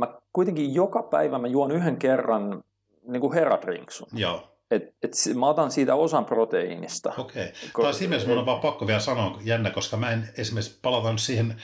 [0.00, 2.62] mä kuitenkin joka päivä mä juon yhden kerran
[3.06, 4.08] niin kuin heratrinksun.
[4.12, 4.52] Joo.
[4.70, 7.12] Et, et mä otan siitä osan proteiinista.
[7.18, 7.44] Okei.
[7.44, 7.84] Okay.
[7.84, 11.56] Taas esimerkiksi mun on vaan pakko vielä sanoa jännä, koska mä en esimerkiksi palata siihen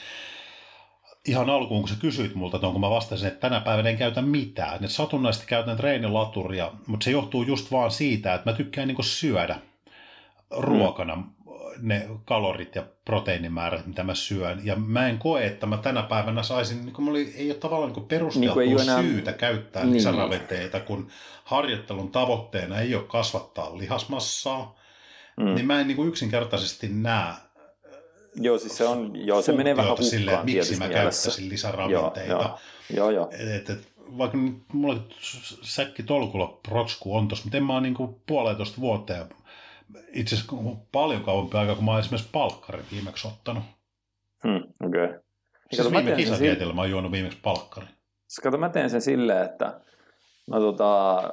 [1.27, 4.21] ihan alkuun, kun sä kysyit multa, että onko mä vastasin, että tänä päivänä en käytä
[4.21, 4.75] mitään.
[4.75, 9.55] Että satunnaisesti käytän treenilaturia, mutta se johtuu just vaan siitä, että mä tykkään niin syödä
[10.51, 11.15] ruokana.
[11.15, 11.23] Mm
[11.81, 14.61] ne kalorit ja proteiinimäärät, mitä mä syön.
[14.63, 17.93] Ja mä en koe, että mä tänä päivänä saisin, niin kuin oli, ei ole tavallaan
[17.93, 19.01] niin perusteltua niin enää...
[19.01, 19.93] syytä käyttää niin.
[19.93, 21.07] lisäravinteita, kun
[21.43, 24.79] harjoittelun tavoitteena ei ole kasvattaa lihasmassaa,
[25.37, 25.55] mm.
[25.55, 27.33] niin mä en niin kuin yksinkertaisesti näe
[28.35, 32.31] Joo, siis se, on, joo, se menee vähän hukkaan silleen, että miksi mä käyttäisin lisäravinteita.
[32.33, 32.59] Joo,
[32.89, 33.29] joo, joo.
[33.39, 33.87] Et, et,
[34.17, 34.37] vaikka
[34.73, 34.99] mulla
[35.61, 39.13] säkki tolkulla protsku on tuossa, mutta en mä ole niin puolentoista vuotta
[40.13, 40.55] itse asiassa
[40.91, 43.63] paljon kauempi aika, kun mä oon esimerkiksi palkkarin viimeksi ottanut.
[44.43, 45.05] Hmm, okei.
[45.05, 45.19] Okay.
[45.71, 47.89] Siis viime kisatieteellä mä oon juonut viimeksi palkkarin.
[48.27, 49.79] Siis kato, mä teen sen silleen, että
[50.47, 51.23] mä tota,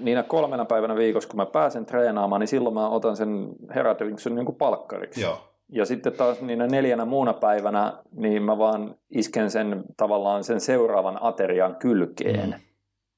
[0.00, 4.46] niinä kolmena päivänä viikossa, kun mä pääsen treenaamaan, niin silloin mä otan sen herätyksen niin
[4.46, 5.20] kuin palkkariksi.
[5.20, 5.52] Joo.
[5.68, 11.18] Ja sitten taas niinä neljänä muuna päivänä, niin mä vaan isken sen tavallaan sen seuraavan
[11.22, 12.50] aterian kylkeen.
[12.50, 12.65] Mm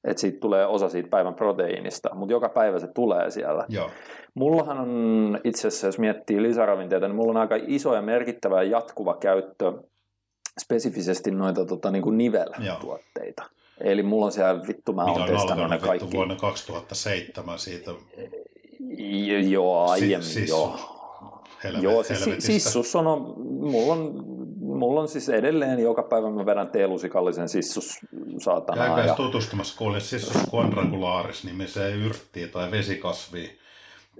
[0.03, 3.65] että siitä tulee osa siitä päivän proteiinista, mutta joka päivä se tulee siellä.
[3.69, 3.89] Joo.
[4.33, 8.69] Mullahan on itse asiassa, jos miettii lisäravinteita, niin mulla on aika iso ja merkittävä ja
[8.69, 9.73] jatkuva käyttö
[10.59, 13.43] spesifisesti noita tota, niin kuin niveltuotteita.
[13.43, 13.91] Joo.
[13.91, 16.11] Eli mulla on siellä, vittu mä oon testannut ne kaikki.
[16.11, 17.91] vuonna 2007 siitä.
[19.49, 20.79] joo, aiemmin si- siis, joo.
[21.63, 23.05] Helvet, joo, siis sissus on,
[23.47, 24.25] mulla on
[24.79, 27.99] mulla on siis edelleen joka päivä mä vedän teelusikallisen sissus
[28.37, 28.85] saatana.
[28.85, 29.15] Käykää ja...
[29.15, 33.59] tutustumassa, kun oli sissus quadrangularis nimiseen yrttiin tai vesikasviin.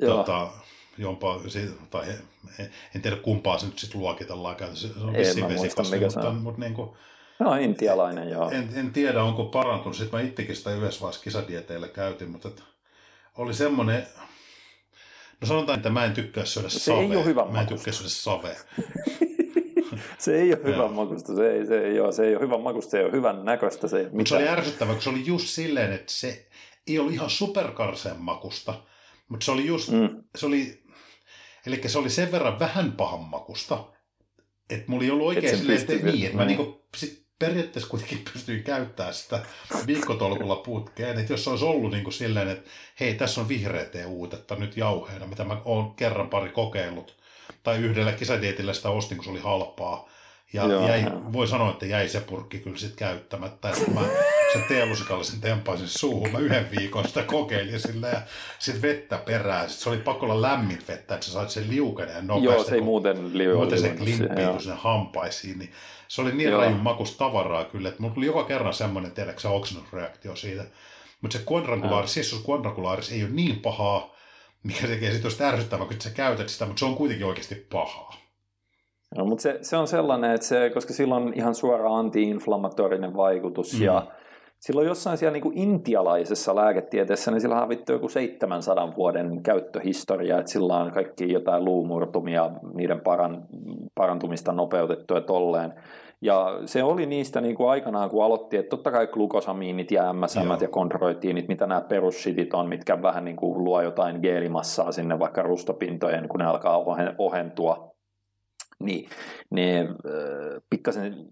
[0.05, 0.47] Tota,
[0.97, 1.39] jompaa,
[1.89, 2.05] tai
[2.95, 4.87] en tiedä kumpaa se nyt sitten luokitellaan käytössä.
[4.87, 6.89] Se on vissiin vesikossa, mutta, mutta niin kuin,
[7.39, 8.49] No intialainen, joo.
[8.49, 9.97] En, en tiedä, onko parantunut.
[9.97, 12.49] Sitten mä itsekin sitä yhdessä vaiheessa kisadieteillä käytin, mutta
[13.37, 14.07] oli semmoinen,
[15.41, 17.01] no sanotaan, että mä en tykkää syödä se savea.
[17.01, 18.55] ei ole hyvä Mä en tykkää syödä savea.
[20.17, 22.91] se ei ole hyvän makusta, se ei, se, ei ole, se ei ole hyvän makusta,
[22.91, 23.87] se ei ole hyvän näköistä.
[23.87, 26.47] Se, Mutta se oli ärsyttävä, kun se oli just silleen, että se
[26.87, 28.73] ei ollut ihan superkarseen makusta,
[29.29, 30.23] mutta se oli just, mm.
[30.37, 30.83] se oli,
[31.65, 33.85] eli se oli sen verran vähän pahan makusta,
[34.69, 38.63] että mulla ei ollut oikein silleen, että niin, että mä niinku, sit periaatteessa kuitenkin pystyin
[38.63, 39.39] käyttämään sitä
[39.87, 44.55] viikkotolkulla putkeen, että jos olisi ollut niin kuin silleen, että hei, tässä on vihreät uutetta
[44.55, 47.18] nyt jauheena, mitä mä oon kerran pari kokeillut,
[47.69, 50.09] tai yhdellä kisadietillä sitä ostin, kun se oli halpaa,
[50.53, 53.69] ja Joo, jäi, voi sanoa, että jäi se purkki kyllä sitten käyttämättä.
[53.69, 54.01] Että mä
[54.53, 56.31] sen teelusikallisen tempaisin suuhun.
[56.31, 58.21] Mä yhden viikon sitä kokeilin sillä ja
[58.59, 59.69] sitten vettä perään.
[59.69, 62.55] Sit se oli pakko olla lämmin vettä, että sä sait sen liukeneen nopeasti.
[62.55, 63.55] Joo, se ei muuten liu.
[63.55, 65.59] Muuten se klimppii sinne hampaisiin.
[65.59, 65.71] Niin
[66.07, 69.47] se oli niin rajun makus tavaraa kyllä, että mulla tuli joka kerran semmoinen, tiedätkö se
[69.47, 70.65] oksennusreaktio siitä.
[71.21, 74.15] Mutta se quadrangularis, siis quadrangularis ei ole niin pahaa,
[74.63, 78.13] mikä tekee sitten ärsyttävää, kun sä käytät sitä, mutta se on kuitenkin oikeasti pahaa.
[79.17, 83.73] No, mutta se, se on sellainen, että se, koska sillä on ihan suora anti-inflammatorinen vaikutus
[83.73, 83.85] mm.
[83.85, 84.07] ja
[84.59, 90.39] silloin jossain siellä niin kuin intialaisessa lääketieteessä, niin sillä on vittu joku 700 vuoden käyttöhistoria,
[90.39, 93.43] että sillä on kaikki jotain luumurtumia, niiden paran,
[93.95, 95.73] parantumista nopeutettu ja tolleen.
[96.21, 100.61] Ja se oli niistä niin kuin aikanaan, kun aloitti, että totta kai glukosamiinit ja MSM
[100.61, 105.43] ja kondroitiinit, mitä nämä perusshitit on, mitkä vähän niin kuin luo jotain geelimassaa sinne vaikka
[105.43, 106.83] rustopintojen, kun ne alkaa
[107.17, 107.89] ohentua
[108.83, 109.09] niin
[109.51, 109.87] ne äh,
[110.69, 111.27] pikkasen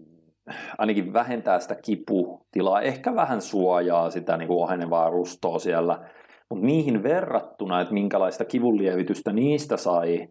[0.77, 5.99] ainakin vähentää sitä kiputilaa, ehkä vähän suojaa sitä niin kuin ohenevaa rustoa siellä,
[6.49, 10.27] mutta niihin verrattuna, että minkälaista kivunlievitystä niistä sai,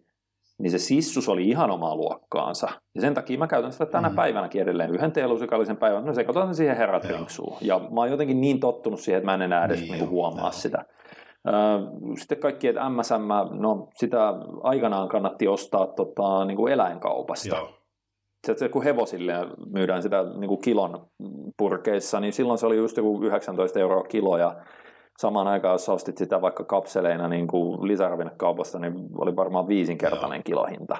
[0.59, 2.67] niin se sissus oli ihan omaa luokkaansa.
[2.95, 4.15] Ja sen takia mä käytän sitä tänä mm.
[4.15, 7.57] päivänäkin edelleen yhden teelusikallisen päivän, no sekoitan sen siihen herratrinksuun.
[7.61, 10.43] Ja mä oon jotenkin niin tottunut siihen, että mä en enää edes niin, niin huomaa
[10.43, 10.51] joo.
[10.51, 10.85] sitä.
[12.15, 17.55] Sitten kaikki, että MSM, no sitä aikanaan kannatti ostaa tota, niin kuin eläinkaupasta.
[17.55, 17.69] Joo.
[18.55, 19.33] Se, kun hevosille
[19.73, 21.07] myydään sitä niin kuin kilon
[21.57, 24.55] purkeissa, niin silloin se oli just joku 19 euroa kilo ja
[25.17, 30.97] samaan aikaan, jos ostit sitä vaikka kapseleina niin kuin lisäravinnekaupasta, niin oli varmaan viisinkertainen kilohinta.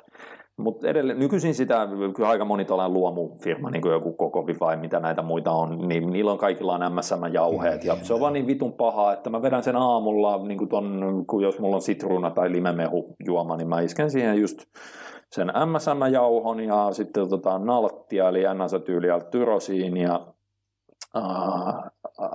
[0.57, 4.99] Mutta edelleen, nykyisin sitä, kyllä aika moni tuollainen luomufirma, niin kuin joku koko vai mitä
[4.99, 8.73] näitä muita on, niin niillä on kaikilla on MSM-jauheet, ja se on vaan niin vitun
[8.73, 12.51] pahaa, että mä vedän sen aamulla, niin kuin ton, kun jos mulla on sitruuna tai
[12.51, 14.57] limemehu juoma, niin mä isken siihen just
[15.31, 20.19] sen MSM-jauhon ja sitten otetaan nalttia, eli N-asetyyliä tyrosiinia,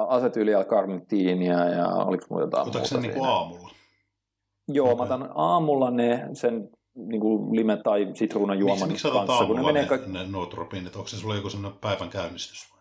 [0.09, 3.71] asetyyliä karnitiinia ja oliko muuta jotain Otatko sen niin aamulla?
[4.69, 4.97] Joo, okay.
[4.97, 9.47] mä otan aamulla ne, sen niin kuin lime- tai sitruunajuoman miksi, miksi kanssa.
[9.47, 12.73] Kun ne, menee ka- ne nootropiinit, onko se sulla joku sellainen päivän käynnistys?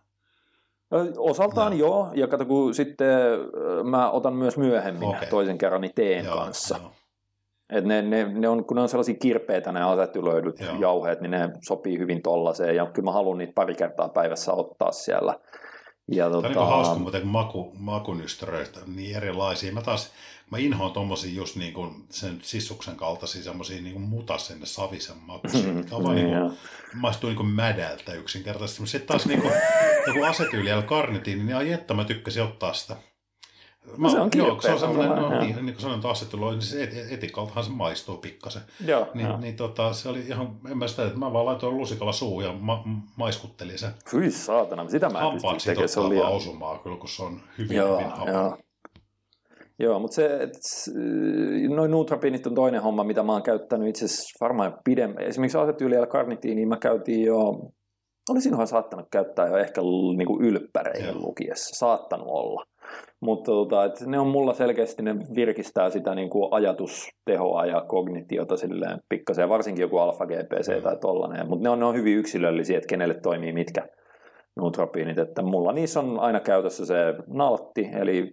[1.17, 1.77] Osaltaan no.
[1.77, 3.07] joo, ja kato kun sitten
[3.83, 5.27] mä otan myös myöhemmin okay.
[5.29, 6.77] toisen kerran niin teen joo, kanssa.
[6.81, 6.91] Joo.
[7.69, 10.75] Et ne, ne, ne on, kun ne on sellaisia kirpeitä ne asetylöidyt joo.
[10.79, 14.91] jauheet, niin ne sopii hyvin tollaiseen, ja kyllä mä haluan niitä pari kertaa päivässä ottaa
[14.91, 15.39] siellä.
[16.07, 16.47] Ja Tämä tota...
[16.47, 19.73] on niin hauska, mutta maku, makunystyröitä niin erilaisia.
[19.73, 20.11] Mä taas
[20.51, 25.17] mä inhoan tommosia just niin kuin sen sissuksen kaltaisia semmosia niin kuin mutasen ja savisen
[25.17, 26.57] makuisia, mitkä on vaan niin kuin,
[27.01, 28.81] maistuu niin kuin mädältä yksinkertaisesti.
[28.81, 29.53] Mutta sitten taas niin kuin,
[30.07, 32.95] joku asetyyliä karnitiin, niin ajetta mä tykkäsin ottaa sitä.
[33.97, 36.61] Mä, no se on joo, se on semmoinen, no, niin, niin kuin sanoin että niin
[36.61, 38.61] se et, etikaltahan se maistuu pikkasen.
[38.85, 39.37] Joo, niin, joo.
[39.37, 42.53] niin tota, se oli ihan, en mä sitä, että mä vaan laitoin lusikalla suu ja
[42.53, 42.83] ma,
[43.15, 43.91] maiskuttelin sen.
[44.13, 45.89] Hyi saatana, sitä mä en pysty tekemään.
[45.89, 46.31] se on liian...
[46.31, 48.33] osumaa kyllä, kun se on hyvin, joo, hyvin hapaa.
[48.33, 48.57] Joo.
[49.79, 50.49] Joo, mutta se,
[51.69, 55.23] noin nuutrapiinit on toinen homma, mitä mä oon käyttänyt itse asiassa varmaan pidemmän.
[55.23, 57.37] Esimerkiksi asetyyliä karnitiiniin mä käytiin jo,
[58.29, 59.81] olisinkohan saattanut käyttää jo ehkä
[60.17, 62.70] niin kuin ylppäreihin lukiessa, saattanut olla.
[63.19, 68.57] Mutta tota, et ne on mulla selkeästi, ne virkistää sitä niin kuin ajatustehoa ja kognitiota
[68.57, 71.49] silleen pikkasen, varsinkin joku alfa GPC tai tollainen.
[71.49, 73.87] Mutta ne on, ne on hyvin yksilöllisiä, että kenelle toimii mitkä
[74.55, 75.17] nutropiinit.
[75.17, 76.95] Että mulla niissä on aina käytössä se
[77.27, 78.31] naltti, eli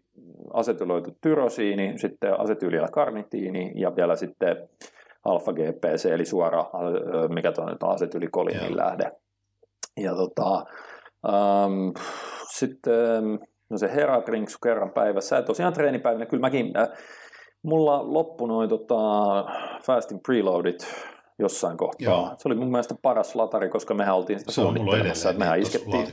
[0.53, 4.69] asetyloitu tyrosiini, sitten asetyliä karnitiini ja vielä sitten
[5.25, 6.65] alfa-GPC, eli suora,
[7.35, 9.13] mikä tuo nyt asetylikolinin lähde.
[10.01, 10.65] Ja tota,
[11.29, 11.89] ähm,
[12.49, 13.39] sitten
[13.71, 16.89] no se heradrinksu kerran päivässä, ja tosiaan treenipäivinä, kyllä mäkin, äh,
[17.63, 18.97] mulla loppui noin tota,
[19.83, 20.95] fasting preloadit
[21.39, 22.05] jossain kohtaa.
[22.05, 22.35] Joo.
[22.39, 26.07] Se oli mun mielestä paras latari, koska mehän oltiin sitä se suunnittelemassa, että mehän iskettiin.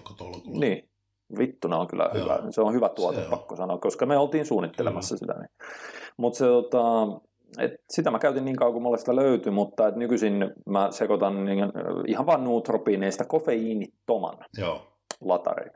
[0.60, 0.90] Niin,
[1.38, 2.24] vittuna on kyllä Joo.
[2.24, 2.40] hyvä.
[2.50, 3.58] Se on hyvä tuote, se pakko on.
[3.58, 5.34] sanoa, koska me oltiin suunnittelemassa kyllä.
[5.34, 5.40] sitä.
[5.40, 5.70] Niin.
[6.18, 7.08] Mutta se tota,
[7.60, 11.46] et sitä mä käytin niin kauan kuin mulle sitä löytyi, mutta et nykyisin mä sekoitan
[11.46, 11.60] niin,
[12.08, 14.88] ihan vaan nuutropiineista kofeiinittoman Joo.
[15.22, 15.72] latarin.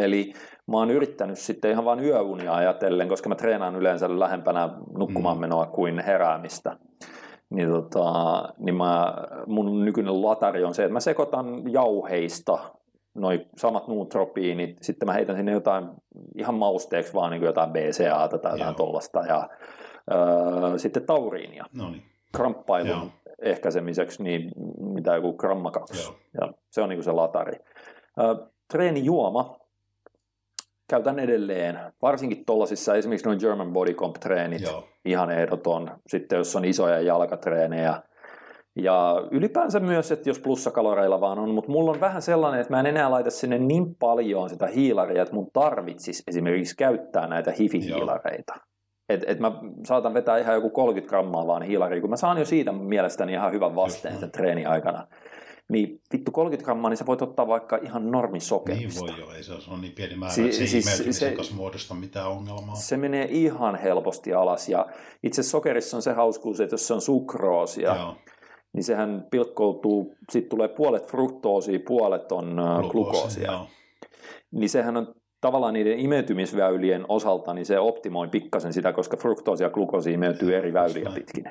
[0.00, 0.32] Eli
[0.66, 4.68] mä oon yrittänyt sitten ihan vain yöunia ajatellen, koska mä treenaan yleensä lähempänä
[4.98, 5.40] nukkumaan Mm.
[5.40, 6.76] menoa kuin heräämistä.
[7.50, 8.04] Niin, tota,
[8.58, 9.14] niin mä,
[9.46, 12.58] mun nykyinen latari on se, että mä sekoitan jauheista
[13.14, 15.88] noi samat nuutropiinit, sitten mä heitän sinne jotain
[16.38, 18.72] ihan mausteeksi vaan niin jotain BCA tai jotain Joo.
[18.72, 19.48] tollasta ja
[20.12, 22.02] öö, sitten tauriinia No niin.
[22.36, 23.06] kramppailun Joo.
[23.42, 26.08] ehkäisemiseksi, niin mitä joku gramma kaksi.
[26.08, 26.16] Joo.
[26.40, 27.58] Ja se on niin kuin se latari.
[28.20, 29.59] Ö, treenijuoma
[30.90, 34.84] käytän edelleen, varsinkin tuollaisissa esimerkiksi noin German Body Comp treenit, Joo.
[35.04, 35.90] ihan ehdoton.
[36.06, 38.02] Sitten jos on isoja jalkatreenejä.
[38.76, 42.80] Ja ylipäänsä myös, että jos plussakaloreilla vaan on, mutta mulla on vähän sellainen, että mä
[42.80, 48.54] en enää laita sinne niin paljon sitä hiilaria, että mun tarvitsisi esimerkiksi käyttää näitä hifihiilareita.
[49.08, 49.52] Et, et mä
[49.86, 53.52] saatan vetää ihan joku 30 grammaa vaan hiilaria, kun mä saan jo siitä mielestäni ihan
[53.52, 55.06] hyvän vasteen sen treeni aikana.
[55.70, 59.00] Niin vittu 30 grammaa, niin sä voit ottaa vaikka ihan Niin normisokerista.
[59.00, 61.94] voi jo, ei se on niin pieni määrä, Si- että se siis se- kanssa muodosta
[61.94, 62.74] mitään ongelmaa.
[62.74, 64.86] Se menee ihan helposti alas ja
[65.22, 68.16] itse sokerissa on se hauskuus, että jos se on sukroosia, Joo,
[68.72, 72.44] niin sehän pilkkoutuu, sitten tulee puolet fruktoosia, puolet on
[72.80, 72.90] glukoosia.
[72.90, 73.52] glukoosia.
[73.52, 73.66] Joo.
[74.50, 79.70] Niin sehän on tavallaan niiden imeytymisväylien osalta, niin se optimoi pikkasen sitä, koska fruktoosi ja
[79.70, 81.44] glukoosi imeytyy eri väyliä pitkin.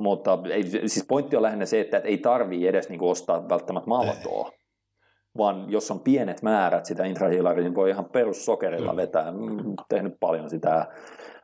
[0.00, 4.50] Mutta ei, siis pointti on lähinnä se, että ei tarvii edes niinku ostaa välttämättä maltoa,
[5.38, 9.02] vaan jos on pienet määrät sitä intrahiilaria, niin voi ihan perussokerilla Kyllä.
[9.02, 9.32] vetää.
[9.32, 10.86] Mm, Tehnyt paljon sitä.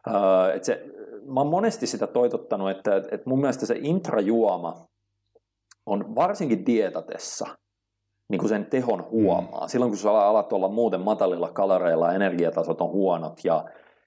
[0.08, 0.84] Öö, et se,
[1.26, 4.86] mä oon monesti sitä toitottanut, että et mun mielestä se intrajuoma
[5.86, 7.46] on varsinkin dietatessa,
[8.28, 9.68] niin kuin sen tehon huomaa.
[9.68, 13.64] Silloin kun sä alat olla muuten matalilla kaloreilla, energiatasot on huonot ja,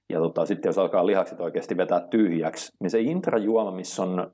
[0.10, 4.32] ja tota, sitten jos alkaa lihakset oikeasti vetää tyhjäksi, niin se intrajuoma, missä on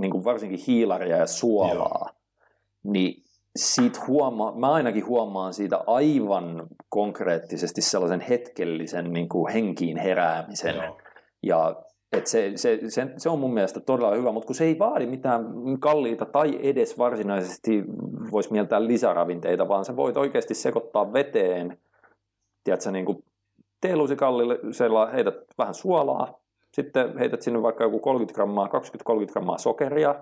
[0.00, 2.10] niin kuin varsinkin hiilaria ja suolaa,
[2.82, 3.22] niin
[3.56, 10.76] siitä huomaa, mä ainakin huomaan siitä aivan konkreettisesti sellaisen hetkellisen niin kuin henkiin heräämisen.
[10.76, 10.98] Joo.
[11.42, 11.76] Ja
[12.12, 15.06] et se, se, se, se on mun mielestä todella hyvä, mutta kun se ei vaadi
[15.06, 15.46] mitään
[15.80, 17.84] kalliita tai edes varsinaisesti
[18.32, 21.78] voisi mieltää lisäravinteita, vaan sä voit oikeasti sekoittaa veteen,
[22.64, 23.24] tiedätkö, niin kuin
[23.80, 26.40] teelusikallilla heität vähän suolaa,
[26.74, 28.66] sitten heität sinne vaikka joku 30 grammaa,
[29.28, 30.14] 20-30 grammaa sokeria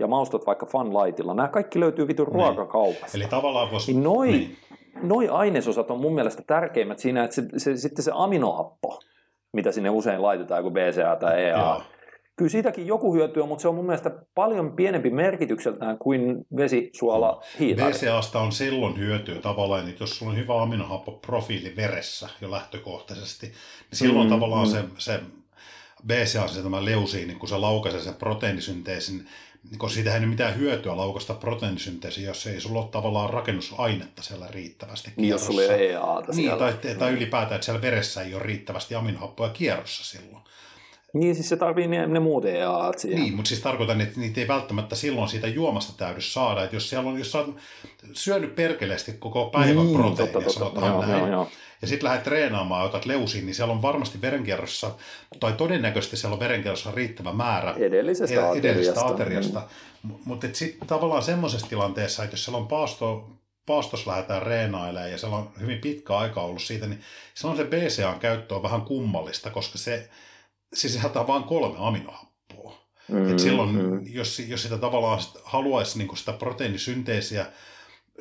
[0.00, 1.34] ja maustat vaikka Fun Lightilla.
[1.34, 2.34] Nämä kaikki löytyy vitun Niin.
[2.34, 3.16] ruokakaupasta.
[3.16, 3.92] Eli tavallaan voisi...
[3.92, 4.56] Niin noi, Niin.
[5.02, 9.00] noi ainesosat on mun mielestä tärkeimmät siinä, että se, se, sitten se aminohappo,
[9.52, 11.82] mitä sinne usein laitetaan, joku BCA tai EA, Joo.
[12.36, 16.90] kyllä siitäkin joku hyöty on, mutta se on mun mielestä paljon pienempi merkitykseltään kuin vesi,
[16.96, 17.92] suola, hiilari.
[17.92, 23.54] BCAsta on silloin hyötyä tavallaan, että jos sulla on hyvä aminohappoprofiili veressä jo lähtökohtaisesti, niin
[23.92, 24.72] silloin mm, tavallaan mm.
[24.72, 25.20] se, se
[26.06, 29.28] BCA, se tämä leusiini, kun se laukaisee sen proteiinisynteesin,
[29.70, 34.22] niin kun siitä ei ole mitään hyötyä laukasta proteiinisynteesiä, jos ei sulla ole tavallaan rakennusainetta
[34.22, 38.22] siellä riittävästi Niin jos sulla ei ole EAta Niin, tai, tai ylipäätään, että siellä veressä
[38.22, 40.39] ei ole riittävästi aminohappoja kierrossa silloin.
[41.14, 43.22] Niin siis se tarvii ne, ne muut EAat siihen.
[43.22, 46.64] Niin, mutta siis tarkoitan, että niitä ei välttämättä silloin siitä juomasta täydy saada.
[46.64, 47.56] Että jos, siellä on, jos sä oot
[48.12, 50.86] syönyt perkeleesti koko päivän Niin, proteiinia, totta, totta.
[50.86, 51.48] Joo, näin, joo, joo.
[51.82, 54.90] ja sitten lähdet treenaamaan otat leusiin, niin siellä on varmasti verenkierrossa,
[55.40, 59.58] tai todennäköisesti siellä on verenkierrossa riittävä määrä Edellisestä ed- edellisestä ateriasta.
[59.58, 60.20] ateriasta.
[60.24, 63.28] Mutta sitten tavallaan semmoisessa tilanteessa, että jos siellä on paasto,
[63.66, 67.00] paastos lähdetään reenailemaan ja siellä on hyvin pitkä aika ollut siitä, niin
[67.34, 70.08] silloin se BCAn käyttö on vähän kummallista, koska se,
[70.74, 72.78] se sisältää vain kolme aminohappoa.
[73.08, 74.00] Mm, Et silloin, mm.
[74.06, 77.46] jos, jos sitä tavallaan haluaisi niin sitä proteiinisynteesiä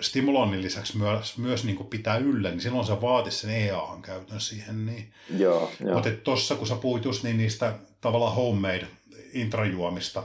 [0.01, 4.85] stimuloinnin lisäksi myös, myös niin pitää yllä, niin silloin se vaatisi sen EAan käytön siihen.
[4.85, 5.13] Niin.
[5.37, 5.93] Joo, joo.
[5.93, 8.87] Mutta tuossa, kun sä puhuit just niin niistä tavallaan homemade
[9.33, 10.23] intrajuomista,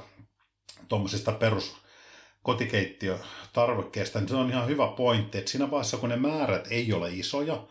[0.88, 1.76] tuommoisista perus
[2.42, 7.10] kotikeittiötarvikkeista, niin se on ihan hyvä pointti, että siinä vaiheessa, kun ne määrät ei ole
[7.12, 7.66] isoja,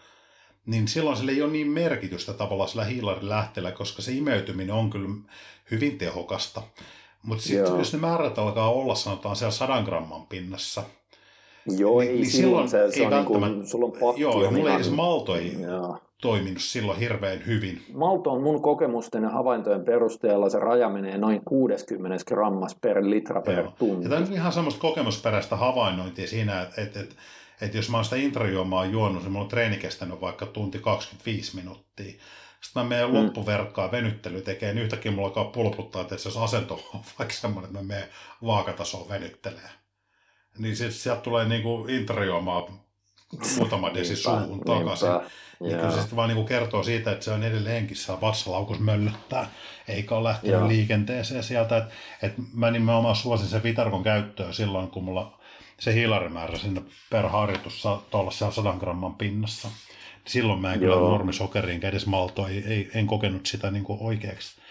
[0.65, 4.89] niin silloin sillä ei ole niin merkitystä tavallaan sillä hiilarin lähteellä, koska se imeytyminen on
[4.89, 5.09] kyllä
[5.71, 6.61] hyvin tehokasta.
[7.23, 10.83] Mutta sitten jos ne määrät alkaa olla, sanotaan siellä sadan gramman pinnassa,
[11.77, 14.21] Joo, niin- ei niin silloin, se, se ei on niin kuin, välttämättä- sulla on patti
[14.21, 15.97] joo, ja mulla ei edes malto ei Joo.
[16.21, 17.81] toiminut silloin hirveän hyvin.
[17.93, 23.41] Malto on mun kokemusten ja havaintojen perusteella se raja menee noin 60 grammas per litra
[23.41, 23.73] per Joo.
[23.79, 24.03] tunti.
[24.03, 27.15] Ja tämä on ihan semmoista kokemusperäistä havainnointia siinä, että, että, että,
[27.61, 31.55] että jos mä oon sitä intrajuomaa juonut, niin mulla on treeni kestänyt vaikka tunti 25
[31.55, 32.11] minuuttia.
[32.61, 33.13] Sitten mä menen Mm.
[33.15, 37.79] loppuverkkaan venyttely tekee, niin yhtäkkiä mulla alkaa pulputtaa, että jos asento on vaikka semmoinen, että
[37.81, 38.09] mä menen
[38.45, 39.69] vaakatasoon venyttelee.
[40.57, 42.67] Niin sitten sieltä tulee niinku intrajuomaa
[43.57, 45.09] muutama desi suuhun takaisin.
[45.69, 49.49] Ja kyllä se sitten vaan niin kertoo siitä, että se on edelleenkin siellä vatsalaukus möllöttää,
[49.87, 50.67] eikä ole lähtenyt Joo.
[50.67, 51.77] liikenteeseen sieltä.
[51.77, 55.39] Että et mä nimenomaan suosin sen Vitarkon käyttöä silloin, kun mulla
[55.79, 59.67] se hiilarimäärä sinne per harjoitus saa olla siellä 100 gramman pinnassa.
[60.25, 60.95] Silloin mä en Joo.
[60.95, 64.61] kyllä normisokeriin edes malto, ei, ei, en kokenut sitä niin kuin oikeaksi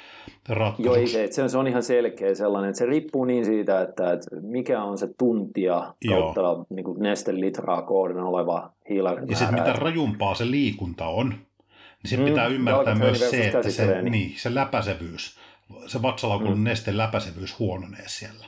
[0.49, 0.83] ratkaisuksi.
[0.87, 3.83] Joo, ei se, se, on, se on ihan selkeä sellainen, että se riippuu niin siitä,
[3.83, 9.33] että, että mikä on se tuntia kautta niin kuin nestelitraa koodin oleva hiilarimäärä.
[9.33, 13.71] Ja sitten mitä rajumpaa se liikunta on, niin sitten mm, pitää ymmärtää myös se, että
[13.71, 15.39] se, niin, se läpäisevyys,
[15.87, 16.65] se vatsalaukun mm.
[16.65, 18.47] nesteen läpäisevyys huononee siellä.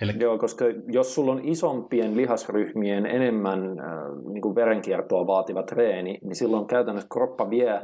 [0.00, 0.12] Eli...
[0.18, 3.86] Joo, koska jos sulla on isompien lihasryhmien enemmän äh,
[4.32, 7.80] niin kuin verenkiertoa vaativa treeni, niin silloin käytännössä kroppa vie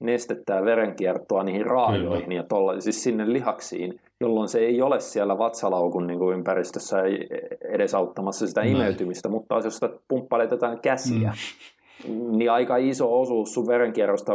[0.00, 2.40] nestettä ja verenkiertoa niihin raajoihin Kyllä.
[2.40, 6.96] ja tolla, siis sinne lihaksiin, jolloin se ei ole siellä vatsalaukun niin kuin ympäristössä
[7.60, 8.76] edesauttamassa sitä Näin.
[8.76, 14.32] imeytymistä, mutta jos sitä pumppailet jotain käsiä, mm niin aika iso osuus sun verenkierrosta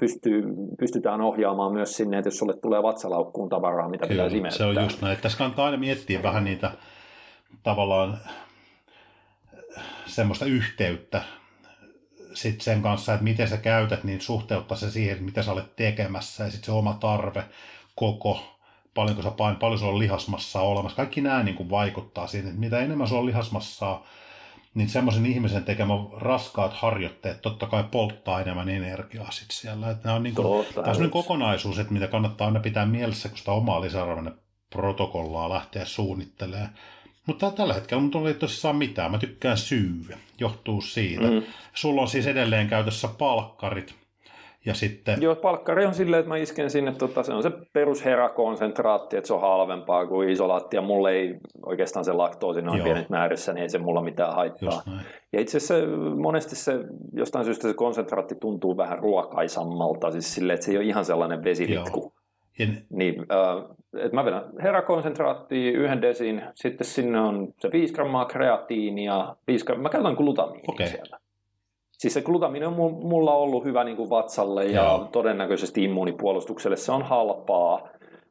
[0.00, 0.42] pystyy,
[0.78, 4.58] pystytään ohjaamaan myös sinne, että jos sulle tulee vatsalaukkuun tavaraa, mitä Kyllä, pitää imeyttää.
[4.58, 5.18] se on just näin.
[5.22, 6.70] Tässä kannattaa aina miettiä vähän niitä
[7.62, 8.18] tavallaan
[10.06, 11.22] semmoista yhteyttä
[12.34, 16.44] sit sen kanssa, että miten sä käytät, niin suhteuttaa se siihen, mitä sä olet tekemässä
[16.44, 17.44] ja sitten se oma tarve,
[17.94, 18.40] koko,
[18.94, 20.96] paljonko sä pain, paljon sulla on lihasmassaa olemassa.
[20.96, 24.06] Kaikki nämä niin kuin vaikuttaa siihen, että mitä enemmän sulla on lihasmassaa,
[24.74, 29.90] niin semmoisen ihmisen tekemä raskaat harjoitteet totta kai polttaa enemmän energiaa sit siellä.
[29.90, 33.38] Että nämä on niin kuin, tämä on kokonaisuus, että mitä kannattaa aina pitää mielessä, kun
[33.38, 34.34] sitä omaa lisäarvoinen
[34.70, 36.70] protokollaa lähteä suunnittelemaan.
[37.26, 39.10] Mutta tällä hetkellä mun ei tosissaan mitään.
[39.10, 40.18] Mä tykkään syyä.
[40.40, 41.30] Johtuu siitä.
[41.30, 41.42] Mm.
[41.74, 43.99] Sulla on siis edelleen käytössä palkkarit.
[44.64, 45.22] Ja sitten...
[45.22, 49.34] Joo, palkkari on silleen, että mä isken sinne, tota, se on se perusherakonsentraatti, että se
[49.34, 53.68] on halvempaa kuin isolaatti, ja mulle ei oikeastaan se laktoosi noin pienet määrissä, niin ei
[53.68, 54.82] se mulla mitään haittaa.
[55.32, 55.74] Ja itse asiassa
[56.16, 56.72] monesti se,
[57.12, 61.44] jostain syystä se konsentraatti tuntuu vähän ruokaisammalta, siis silleen, että se ei ole ihan sellainen
[61.44, 62.12] vesivitku.
[62.58, 62.66] Ja...
[62.90, 69.36] Niin, äh, että mä vedän herakonsentraattia yhden desin, sitten sinne on se 5 grammaa kreatiinia,
[69.46, 70.86] 5 grammaa, mä käytän glutamiinia okay.
[70.86, 71.19] siellä.
[72.00, 72.72] Siis se glutamiini on
[73.02, 75.08] mulla ollut hyvä niin kuin vatsalle ja Joo.
[75.12, 76.76] todennäköisesti immuunipuolustukselle.
[76.76, 77.88] Se on halpaa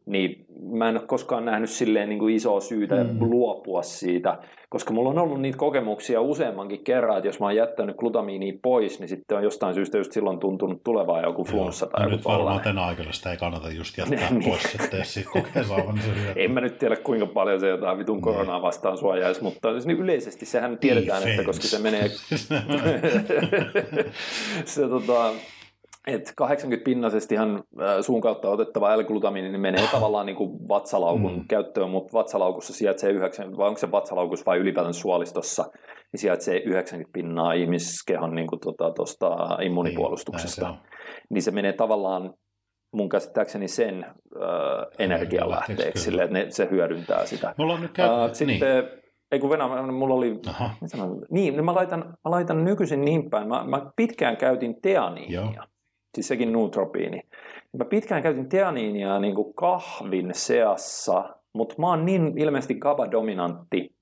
[0.09, 3.17] niin mä en ole koskaan nähnyt silleen niin kuin isoa syytä mm.
[3.19, 4.37] luopua siitä,
[4.69, 8.99] koska mulla on ollut niitä kokemuksia useammankin kerran, että jos mä oon jättänyt glutamiinia pois,
[8.99, 12.61] niin sitten on jostain syystä just silloin tuntunut tulevaa joku flunssa tai joku nyt varmaan
[12.61, 14.43] tänä aikana sitä ei kannata just jättää niin.
[14.43, 18.15] pois, ettei siitä kokee saavan niin En mä nyt tiedä kuinka paljon se jotain vitun
[18.15, 18.23] niin.
[18.23, 21.41] koronaa vastaan suojaisi, mutta siis niin yleisesti sehän tiedetään, Defense.
[21.41, 22.09] että koska se menee...
[24.65, 25.31] se tota,
[26.13, 31.45] että 80 pinnasestihan äh, suun kautta otettava L-glutamiini niin menee tavallaan niin kuin vatsalaukun mm.
[31.49, 35.63] käyttöön, mutta vatsalaukussa sijaitsee 9, vai onko se vatsalaukus vai ylipäätään suolistossa,
[36.11, 40.69] niin sijaitsee 90 pinnaa ihmiskehon niin kuin tuota, tuosta immunipuolustuksesta.
[40.69, 40.79] Niin,
[41.29, 42.33] niin se menee tavallaan
[42.93, 44.11] mun käsittääkseni sen äh,
[44.99, 47.53] energialähteeksi, sille, että ne, se hyödyntää sitä.
[47.57, 48.09] Me ollaan nyt käy...
[48.09, 48.99] äh, sitten, niin.
[49.31, 50.39] Ei kun Venä, mulla oli,
[50.85, 55.41] sanon, niin, niin mä laitan, mä laitan nykyisin niin päin, mä, mä pitkään käytin teaniinia.
[55.41, 55.65] Joo
[56.15, 57.21] siis sekin nootropiini.
[57.77, 63.95] Mä pitkään käytin teaniinia niin kuin kahvin seassa, mutta mä oon niin ilmeisesti GABA-dominantti,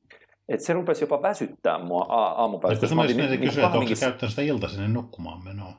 [0.49, 2.85] että se rupesi jopa väsyttää mua aamupäivästä.
[2.85, 5.73] Eikö mä olisin kysyä, että onko käyttänyt sitä iltaisin nukkumaan menoa?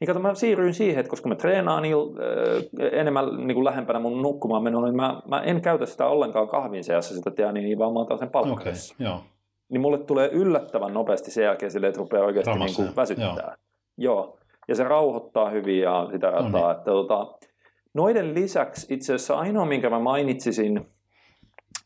[0.00, 3.98] Niin kato, mä siirryin siihen, että koska mä treenaan il, äh, enemmän niin kuin lähempänä
[3.98, 7.92] mun nukkumaan menoa, niin mä, mä en käytä sitä ollenkaan kahvin seassa sitä teaniinia, vaan
[7.92, 8.94] mä otan sen palkkarissa.
[8.94, 9.20] Okay, joo.
[9.68, 13.56] Niin mulle tulee yllättävän nopeasti sen jälkeen sille, että rupeaa oikeasti niin kuin väsyttää.
[13.96, 14.14] Joo.
[14.14, 14.38] joo
[14.68, 16.48] ja se rauhoittaa hyvin ja sitä rataa.
[16.50, 16.70] No niin.
[16.70, 17.26] että, tota,
[17.94, 20.86] noiden lisäksi itse asiassa ainoa, minkä mä mainitsisin,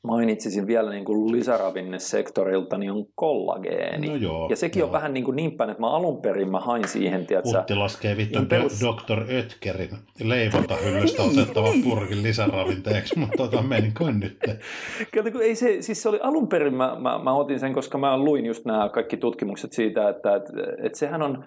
[0.02, 4.08] mainitsisin vielä niin kuin lisäravinnesektorilta, niin on kollageeni.
[4.08, 4.86] No joo, ja sekin joo.
[4.86, 7.74] on vähän niin, kuin niin päin, että mä alun perin mä hain siihen, tiedätkö, Utti
[7.74, 8.80] laskee vittu perus...
[8.80, 9.34] Dr.
[9.38, 9.90] Ötkerin
[10.24, 14.38] leivotahyllystä otettava purkin lisäravinteeksi, mutta tota, menikö nyt?
[15.12, 17.98] Kyllä, kun ei se, siis se oli alun perin, mä, mä, mä otin sen, koska
[17.98, 20.52] mä luin just nämä kaikki tutkimukset siitä, että, että,
[20.82, 21.44] että sehän on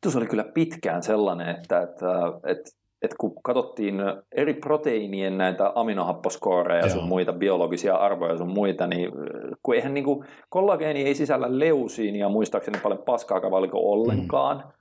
[0.00, 2.06] vittu se oli kyllä pitkään sellainen, että, että,
[2.46, 2.70] että,
[3.02, 4.00] että kun katsottiin
[4.32, 9.12] eri proteiinien näitä aminohapposkooreja ja sun muita biologisia arvoja sun muita, niin
[9.62, 14.72] kun eihän niin kuin, kollageeni ei sisällä leusiinia muistaakseni paljon paskaa valiko ollenkaan, mm.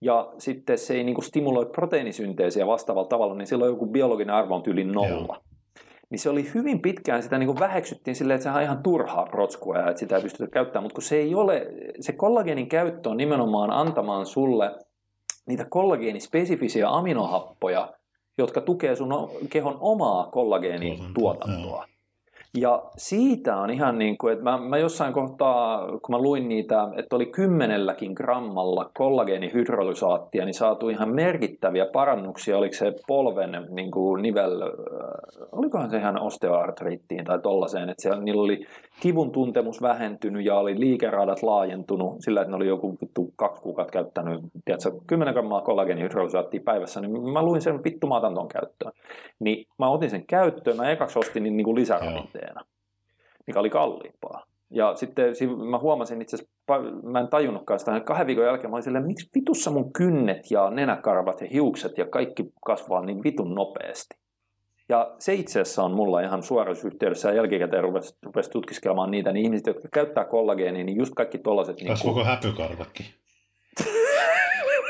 [0.00, 4.54] ja sitten se ei niin kuin stimuloi proteiinisynteesiä vastaavalla tavalla, niin silloin joku biologinen arvo
[4.54, 5.34] on tyyli nolla.
[5.34, 5.47] Joo
[6.10, 9.26] niin se oli hyvin pitkään, sitä niin kuin väheksyttiin silleen, että se on ihan turhaa
[9.26, 11.66] protskua ja että sitä ei pystytä käyttämään, mutta kun se ei ole,
[12.00, 14.70] se kollageenin käyttö on nimenomaan antamaan sulle
[15.46, 17.92] niitä kollageenisspesifisiä aminohappoja,
[18.38, 21.86] jotka tukee sun kehon omaa kollageenituotantoa.
[22.56, 26.88] Ja siitä on ihan niin kuin, että mä, mä jossain kohtaa, kun mä luin niitä,
[26.96, 32.58] että oli kymmenelläkin grammalla kollageenihydrolysaattia, niin saatu ihan merkittäviä parannuksia.
[32.58, 34.62] Oliko se polven niin kuin nivel,
[35.52, 38.66] olikohan se ihan osteoartriittiin tai tollaiseen, että siellä, niillä oli
[39.00, 43.92] kivun tuntemus vähentynyt ja oli liikeradat laajentunut sillä, että ne oli joku vittu kaksi kuukautta
[43.92, 48.06] käyttänyt, tiedätkö, 10 grammaa kollageenihydrolysaattia päivässä, niin mä luin sen vittu
[48.52, 48.92] käyttöön.
[49.40, 51.76] Niin mä otin sen käyttöön, mä ekaksi ostin niin, niin kuin
[52.38, 52.64] lisäravinteena,
[53.46, 54.44] mikä oli kalliimpaa.
[54.70, 55.34] Ja sitten
[55.70, 56.52] mä huomasin itse asiassa,
[57.02, 60.70] mä en tajunnutkaan sitä, kahden viikon jälkeen mä olin silleen, miksi vitussa mun kynnet ja
[60.70, 64.18] nenäkarvat ja hiukset ja kaikki kasvaa niin vitun nopeasti.
[64.88, 69.32] Ja se itse asiassa on mulla ihan suorassa yhteydessä ja jälkikäteen rupesi, rupesi tutkiskelemaan niitä,
[69.32, 71.76] niin ihmiset, jotka käyttää kollageenia, niin just kaikki tollaset...
[71.76, 72.26] Niin Kasvoiko kuin...
[72.26, 73.06] häpykarvatkin?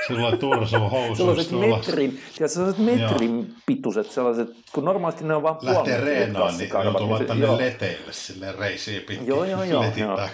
[0.09, 1.76] Silloin tursu housuissa Sellaiset tuolla.
[1.76, 3.47] metrin, ja sellaiset metrin Joo.
[3.66, 8.12] pituiset, sellaiset, kun normaalisti ne on vaan puoli Lähtee reenaan, niin joutuu laittamaan ne leteille
[8.12, 9.26] silleen reisiä pitkin.
[9.26, 9.85] Joo, joo, joo.
[9.97, 10.18] joo.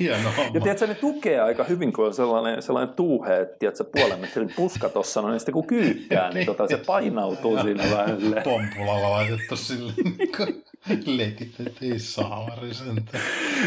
[0.00, 0.50] Hieno homma.
[0.54, 4.52] Ja tiedätkö, ne tukee aika hyvin, kun on sellainen, sellainen tuuhe, että tiedätkö, puolen metrin
[4.56, 8.42] puska tuossa, no niin sitten kun kyykkää, niin tota, se painautuu siinä vähän silleen.
[8.42, 9.94] Pompulalla laitettu silleen,
[10.88, 12.68] niin letit, ei saamari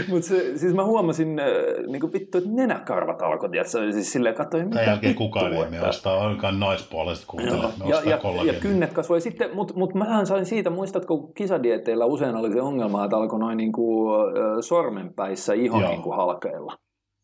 [0.10, 1.46] Mutta siis mä huomasin, äh,
[1.88, 5.70] niin kuin vittu, että nenäkarvat alkoi, tiedätkö, siis silleen katsoin, mitä Tämän jälkeen kukaan ei
[5.70, 9.22] me ostaa, onkaan naispuolesta kuuntele, ja, ja, ja, kynnet kasvoi.
[9.22, 13.58] Sitten, mutta mut mähän sain siitä, muistatko kisadieteillä usein oli se ongelma, että alkoi noin
[13.58, 14.12] niin kuin,
[14.62, 16.78] sormenpäissä iho niin kuin halkeilla.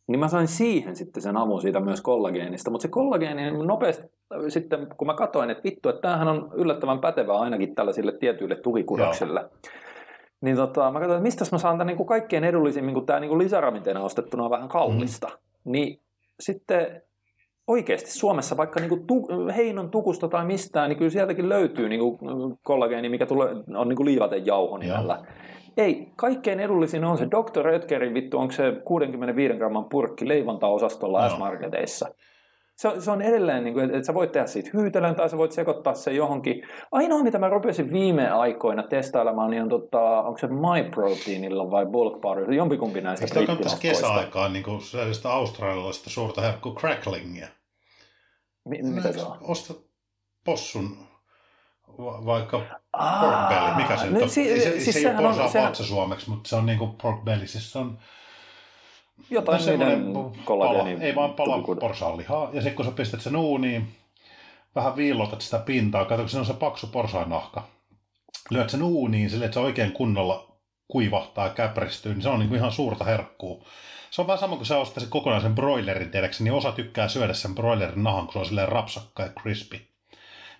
[0.07, 2.71] Niin mä sain siihen sitten sen avun siitä myös kollageenista.
[2.71, 4.03] Mutta se kollageeni nopeasti
[4.49, 9.39] sitten, kun mä katsoin, että vittu, että tämähän on yllättävän pätevää ainakin tällaisille tietyille tukikudoksille.
[9.39, 9.49] Joo.
[10.41, 13.19] Niin tota, mä katsoin, että mistä mä saan tämän niin kuin kaikkein edullisimmin, kun tämä
[13.19, 15.27] niin kuin lisäravinteena ostettuna on vähän kallista.
[15.27, 15.71] Mm.
[15.71, 16.01] Niin
[16.39, 17.01] sitten
[17.67, 21.99] oikeasti Suomessa vaikka niin kuin tu, heinon tukusta tai mistään, niin kyllä sieltäkin löytyy niin
[21.99, 22.17] kuin
[22.63, 25.19] kollageeni, mikä tulee, on niin kuin liivatejauho nimellä.
[25.77, 27.67] Ei, kaikkein edullisin on se Dr.
[27.67, 32.09] Oetkerin vittu, onko se 65 gramman purkki leivontaosastolla S-Marketeissa.
[32.77, 35.37] Se, se on edelleen, niin kuin, että, että sä voit tehdä siitä hyytelön tai sä
[35.37, 36.67] voit sekoittaa se johonkin.
[36.91, 42.21] Ainoa, mitä mä rupesin viime aikoina testailemaan, niin on, tota, onko se MyProteinilla vai Bulk
[42.21, 47.47] Powder, jompikumpi näistä Eikö kannattaisi kesäaikaan niin kuin sellaista australialaista suurta herkkua cracklingia?
[48.65, 49.37] Mi- mitä se on?
[49.41, 49.73] Osta
[50.45, 50.97] possun
[52.25, 52.57] vaikka
[53.21, 54.29] pork belly, mikä se no, on?
[54.29, 55.75] Si- se, siis se ei ole porsaa sehän...
[55.75, 57.97] suomeksi, mutta se on niin kuin pork belly, siis se on
[59.29, 60.13] jotain no, niiden
[60.47, 63.87] pala, ei vaan pala porsaan lihaa, ja sitten kun sä pistät sen uuniin,
[64.75, 67.63] vähän viilotat sitä pintaa, katso, se on se paksu porsaan nahka.
[68.49, 70.47] Lyöt sen uuniin sille, että se oikein kunnolla
[70.87, 73.67] kuivahtaa ja käpristyy, niin se on niin kuin ihan suurta herkkuu.
[74.11, 77.55] Se on vähän sama kuin sä ostaisit kokonaisen broilerin, tiedäksä, niin osa tykkää syödä sen
[77.55, 79.79] broilerin nahan, kun se on silleen rapsakka ja crispy.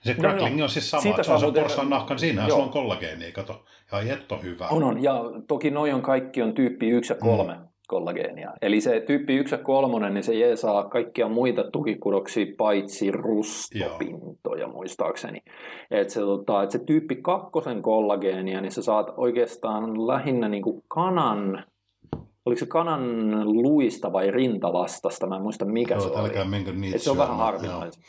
[0.04, 2.52] Se no crackling no, on siis sama, Siitä se on se porsaan nahka, niin siinähän
[2.52, 3.66] sulla on kollageenia, kato.
[3.92, 4.68] Ja jetto hyvä.
[4.68, 7.54] On, on, ja toki noin on kaikki on tyyppi 1 ja 3.
[7.54, 8.54] Mm kollageenia.
[8.62, 14.72] Eli se tyyppi 1 ja 3, niin se jeesaa kaikkia muita tukikudoksia paitsi rustopintoja Joo.
[14.72, 15.40] muistaakseni.
[15.92, 17.50] Et se, tota, et se tyyppi 2
[17.82, 21.64] kollageenia, niin sä saat oikeastaan lähinnä niin kuin kanan
[22.46, 23.04] oliko se kanan
[23.46, 26.96] luista vai rintalastasta, mä en muista mikä Joo, se oli.
[26.96, 28.02] Et se on vähän harvinaista.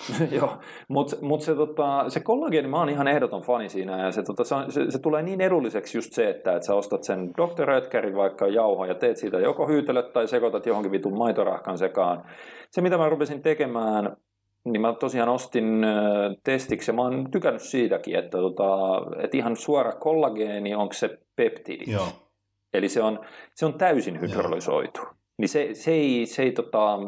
[0.36, 0.58] Joo,
[0.88, 4.44] mutta mut se, tota, se kollageeni, mä oon ihan ehdoton fani siinä, ja se, tota,
[4.44, 7.64] se, se, se tulee niin edulliseksi just se, että, että sä ostat sen Dr.
[7.64, 12.24] Rötkerin vaikka jauho ja teet siitä joko hyytelöt tai sekoitat johonkin vitun maitorahkan sekaan.
[12.70, 14.16] Se, mitä mä rupesin tekemään,
[14.64, 15.92] niin mä tosiaan ostin äh,
[16.44, 18.66] testiksi, ja mä oon tykännyt siitäkin, että, tota,
[19.22, 21.92] että ihan suora kollageeni, onko se peptidi.
[21.92, 22.08] Joo.
[22.74, 23.20] Eli se on,
[23.54, 25.00] se on täysin hydrolysoitu.
[25.00, 25.12] Joo.
[25.38, 26.98] Niin se, se, ei, se, ei, tota,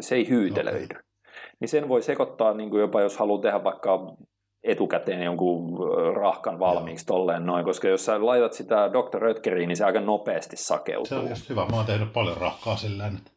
[0.00, 0.84] se ei hyytelöidy.
[0.84, 1.13] Okay
[1.60, 4.14] niin sen voi sekoittaa niin kuin jopa, jos haluaa tehdä vaikka
[4.62, 5.78] etukäteen jonkun
[6.14, 9.22] rahkan valmiiksi tolleen noin, koska jos sä laitat sitä Dr.
[9.22, 11.06] Rötkeriin, niin se aika nopeasti sakeutuu.
[11.06, 11.66] Se on just hyvä.
[11.66, 13.30] Mä oon tehnyt paljon rahkaa sillä että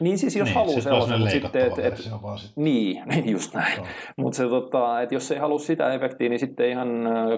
[0.00, 2.20] niin siis jos niin, haluaa sellaisen, mutta sitten, et, et, sitten.
[2.64, 3.78] Niin, just näin.
[3.78, 3.86] No.
[4.16, 6.88] Mutta se, tota, että jos ei halua sitä efektiä, niin sitten ihan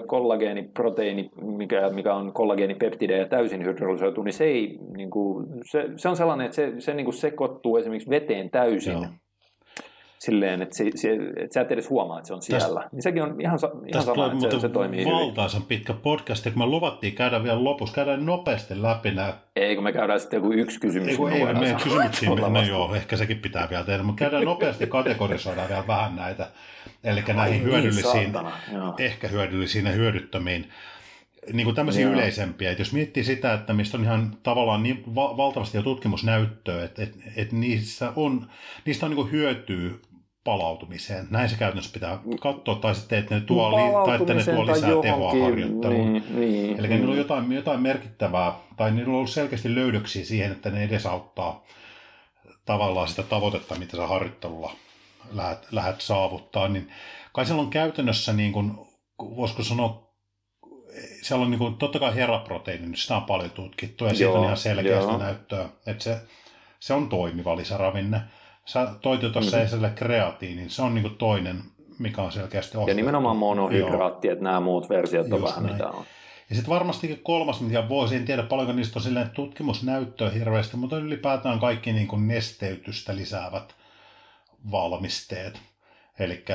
[0.07, 6.09] kollageeniproteiini, mikä, mikä on kollageenipeptide ja täysin hydrolysoitu, niin se, ei, niin kuin, se, se
[6.09, 8.93] on sellainen, että se, se niin kuin sekoittuu esimerkiksi veteen täysin.
[8.93, 9.05] Joo
[10.19, 12.81] silleen, että, se, se, että sä et edes huomaa, että se on siellä.
[12.81, 15.67] Tästä, niin sekin on ihan, ihan sama, että se, se toimii valtaisen hyvin.
[15.67, 19.33] pitkä podcast, kun me luvattiin käydä vielä lopussa, käydään nopeasti läpi nämä.
[19.55, 21.09] Ei, kun me käydään sitten joku yksi kysymys.
[21.09, 24.87] Ei, kun ei, meidän kysymyksiin, no joo, ehkä sekin pitää vielä tehdä, mutta käydään nopeasti
[24.87, 26.47] kategorisoida vielä vähän näitä,
[27.03, 30.71] eli näihin Ai, niin, hyödyllisiin, niin, ehkä hyödyllisiin ja hyödyttömiin
[31.53, 32.13] niin kuin tämmöisiä Joo.
[32.13, 32.71] yleisempiä.
[32.71, 37.03] Että jos miettii sitä, että mistä on ihan tavallaan niin va- valtavasti jo tutkimusnäyttöä, että,
[37.03, 38.49] että, että niissä on,
[38.85, 39.91] niistä on niin kuin hyötyä
[40.43, 41.27] palautumiseen.
[41.29, 43.71] Näin se käytännössä pitää katsoa, tai sitten että ne tuo,
[44.05, 46.13] tai että ne tuo lisää tai tehoa harjoitteluun.
[46.13, 46.99] Niin, niin, Eli niin.
[46.99, 51.63] niillä on jotain, jotain merkittävää, tai niillä on ollut selkeästi löydöksiä siihen, että ne edesauttaa
[52.65, 54.71] tavallaan sitä tavoitetta, mitä sä harjoittelulla
[55.71, 56.91] lähdet saavuttaa, niin
[57.33, 58.71] kai siellä on käytännössä, niin kuin,
[59.19, 60.06] voisiko sanoa,
[61.27, 64.43] siellä on niin kuin, totta kai heraproteiini, niin sitä on paljon tutkittu, ja siitä on
[64.43, 65.17] ihan selkeästi joo.
[65.17, 66.17] näyttöä, että se,
[66.79, 68.21] se on toimiva lisäravinne.
[68.65, 69.65] Sä toitit tuossa mm-hmm.
[69.65, 71.61] esille kreatiinin, se on niin kuin toinen,
[71.99, 72.91] mikä on selkeästi ohjattu.
[72.91, 75.75] Ja nimenomaan monohydraatti, että nämä muut versiot on vähän näin.
[75.75, 76.05] mitä on.
[76.49, 80.97] Ja sitten varmastikin kolmas, mitä voisi, en tiedä paljonko niistä on silleen tutkimusnäyttöä hirveästi, mutta
[80.97, 83.75] ylipäätään kaikki niin kuin nesteytystä lisäävät
[84.71, 85.61] valmisteet.
[86.19, 86.45] Eli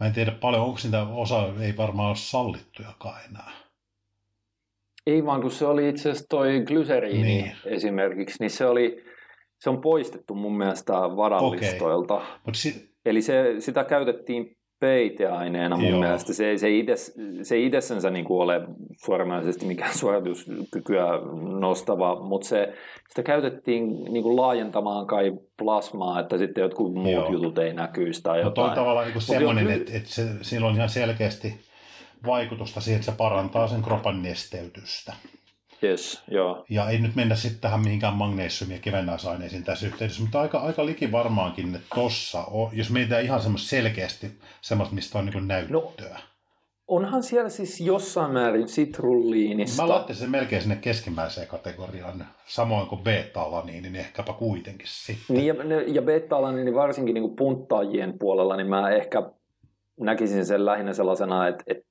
[0.00, 3.50] mä en tiedä paljon, onko sitä osa ei varmaan ole sallittujakaan enää.
[5.06, 7.56] Ei vaan, kun se oli itse asiassa toi glyseriini niin.
[7.64, 9.04] esimerkiksi, niin se oli,
[9.60, 12.14] se on poistettu mun mielestä vadallistoilta.
[12.14, 12.54] Okay.
[12.54, 16.00] Si- Eli se, sitä käytettiin peiteaineena mun Joo.
[16.00, 16.32] mielestä.
[16.32, 16.94] Se, se, itse,
[17.42, 18.60] se itsensä niin kuin ole
[19.04, 21.06] suoranaisesti mikään suorituskykyä
[21.60, 22.74] nostava, mutta se,
[23.08, 27.32] sitä käytettiin niin kuin laajentamaan kai plasmaa, että sitten jotkut muut Joo.
[27.32, 28.46] jutut ei näkyisi tai jotain.
[28.46, 31.60] Mutta on tavallaan niin semmoinen, että, että se, sillä on ihan selkeästi
[32.26, 35.12] vaikutusta siihen, että se parantaa sen kropan nesteytystä.
[35.82, 36.64] Yes, joo.
[36.68, 40.86] Ja ei nyt mennä sitten tähän mihinkään magnesium- ja kivennäisaineisiin tässä yhteydessä, mutta aika, aika
[40.86, 46.08] liki varmaankin, tossa, on, jos mietitään ihan semmoista selkeästi, semmoista, mistä on niin näyttöä.
[46.08, 46.20] No,
[46.88, 49.82] onhan siellä siis jossain määrin sitrulliinista.
[49.82, 55.36] Mä laittaisin sen melkein sinne keskimmäiseen kategoriaan, samoin kuin beta-alaniini, niin ehkäpä kuitenkin sitten.
[55.36, 55.54] Niin ja,
[55.86, 59.30] ja beta-alaniini varsinkin niin punttaajien puolella, niin mä ehkä
[60.00, 61.86] näkisin sen lähinnä sellaisena, että, että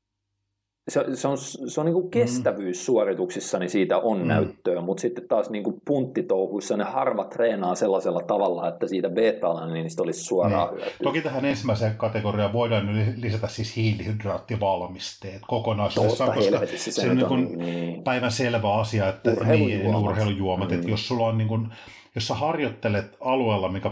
[0.88, 1.38] se, se on,
[1.68, 4.28] se on niin kuin kestävyyssuorituksissa, niin siitä on mm.
[4.28, 9.66] näyttöä, mutta sitten taas niin kuin punttitouhuissa ne harva treenaa sellaisella tavalla, että siitä beta
[9.66, 10.76] niin niistä olisi suoraan mm.
[10.76, 10.98] hyötyä.
[11.03, 17.57] Toki tähän ensimmäiseen kategoriaan voidaan lisätä siis hiilihydraattivalmisteet kokonaisuudessaan, koska se, se on, niin kuin
[17.57, 18.03] niin.
[18.03, 20.76] päivän selvä asia, että urheilujuomat, niin, urheilujuomat mm.
[20.76, 21.68] että jos sulla on niin kuin,
[22.16, 23.91] jos sä harjoittelet alueella, mikä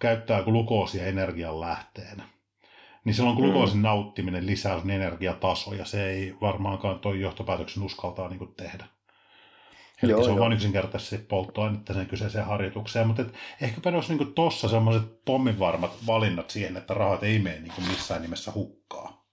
[0.00, 2.22] käyttää glukoosia energian lähteenä,
[3.04, 3.82] niin silloin glukoosin mm.
[3.82, 8.84] nauttiminen lisää sen energiatasoa, ja se ei varmaankaan toi johtopäätöksen uskaltaa niin kuin tehdä.
[10.02, 14.14] Eli joo, se on vain yksinkertaisesti polttoainetta sen kyseiseen harjoitukseen, mutta et ehkäpä ne olisi
[14.14, 19.24] niin tuossa sellaiset pomminvarmat valinnat siihen, että rahat ei mene niin missään nimessä hukkaa.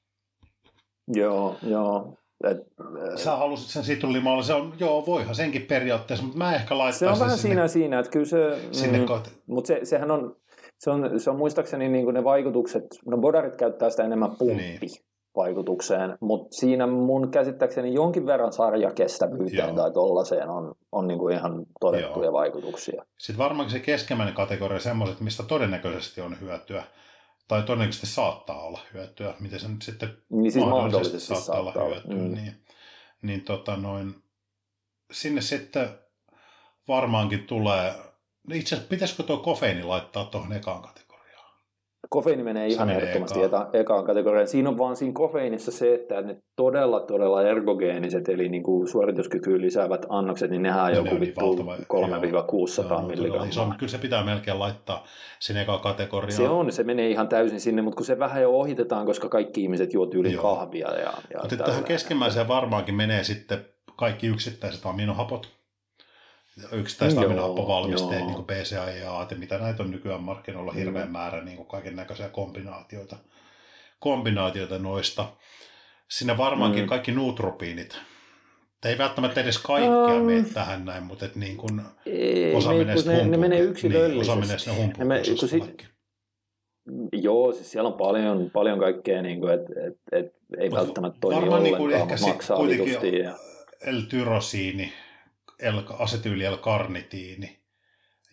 [1.08, 2.18] Joo, joo.
[2.44, 2.58] Et,
[3.16, 7.12] Sä halusit sen sitrulimalla, se on, joo, voihan senkin periaatteessa, mutta mä ehkä laittaisin Se
[7.12, 9.06] on vähän sinne, siinä siinä, että kyllä se, sinne mm,
[9.48, 10.36] mutta se, sehän on,
[10.78, 14.56] se on, se on muistaakseni niin kuin ne vaikutukset, no bodarit käyttää sitä enemmän pumppi.
[14.56, 14.80] Niin
[15.38, 19.76] vaikutukseen, mutta siinä mun käsittääkseni jonkin verran sarjakestävyyteen Joo.
[19.76, 22.34] tai tollaiseen on, on niin kuin ihan todettuja Joo.
[22.34, 23.06] vaikutuksia.
[23.18, 26.84] Sitten varmaankin se keskimmäinen kategoria semmoiset, mistä todennäköisesti on hyötyä,
[27.48, 31.96] tai todennäköisesti saattaa olla hyötyä, miten se nyt sitten niin siis mahdollisesti, saattaa, saattaa olla
[31.96, 32.36] hyötyä, mm.
[32.36, 32.54] niin,
[33.22, 34.16] niin tota noin,
[35.12, 35.90] sinne sitten
[36.88, 37.94] varmaankin tulee
[38.54, 41.08] itse asiassa pitäisikö tuo kofeiini laittaa tuohon ekaan kategoriaan?
[42.10, 43.68] Kofeiini menee ihan ehdottomasti ekaan.
[43.74, 44.48] ekaan kategoriaan.
[44.48, 49.62] Siinä on vaan siinä kofeiinissa se, että ne todella todella ergogeeniset, eli niin kuin suorituskykyyn
[49.62, 53.76] lisäävät annokset, niin nehän on joku niin vittu 3-600 milligrammaa.
[53.78, 55.04] Kyllä se pitää melkein laittaa
[55.40, 56.32] sinne ekaan kategoriaan.
[56.32, 59.62] Se on, se menee ihan täysin sinne, mutta kun se vähän jo ohitetaan, koska kaikki
[59.62, 60.92] ihmiset juo yli kahvia.
[60.92, 63.66] Ja, ja mutta tähän keskimmäiseen varmaankin menee sitten
[63.96, 65.57] kaikki yksittäiset aminohapot,
[66.72, 70.78] yksittäistä aminohappovalmisteet, niin kuin BCA ja mitä näitä on nykyään markkinoilla mm.
[70.78, 73.18] hirveän määrä, niin kuin kaiken näköisiä kombinaatioita,
[74.00, 75.26] kombinaatioita noista.
[76.10, 76.88] Sinne varmaankin mm.
[76.88, 78.00] kaikki nuutropiinit.
[78.86, 82.96] ei välttämättä edes kaikkea uh, mene tähän näin, mutta et niin kuin ei, osa menee
[83.06, 84.12] ne, ne menee yksilöllisesti.
[84.12, 85.08] Niin, osa menee sinne humpuun.
[87.12, 91.18] Joo, siis siellä on paljon, paljon kaikkea, niin kuin, että et, et, ei Mut välttämättä
[91.22, 93.20] toimi ollenkaan, niin kuin ehkä maksaa vitusti.
[93.20, 93.38] Ja...
[93.92, 94.94] L-tyrosiini,
[96.00, 97.60] asetyyli-L-karnitiini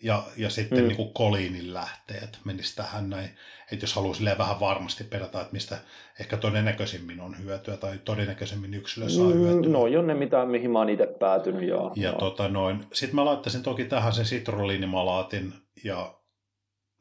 [0.05, 0.89] ja, ja sitten mm.
[0.89, 3.31] niin kuin koliinin lähteet menisi tähän näin.
[3.73, 5.79] Että jos haluaa vähän varmasti perätä, että mistä
[6.21, 9.73] ehkä todennäköisimmin on hyötyä tai todennäköisimmin yksilö saa mm, hyötyä.
[9.73, 11.69] No jonne mitä, mihin mä oon itse päätynyt.
[11.69, 11.93] Joo.
[11.97, 12.19] Ja joo.
[12.19, 12.87] Tota noin.
[12.93, 16.15] Sitten mä laittaisin toki tähän sen sitroliinimalaatin ja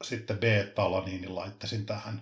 [0.03, 2.21] sitten beta-alaniinin laittaisin tähän.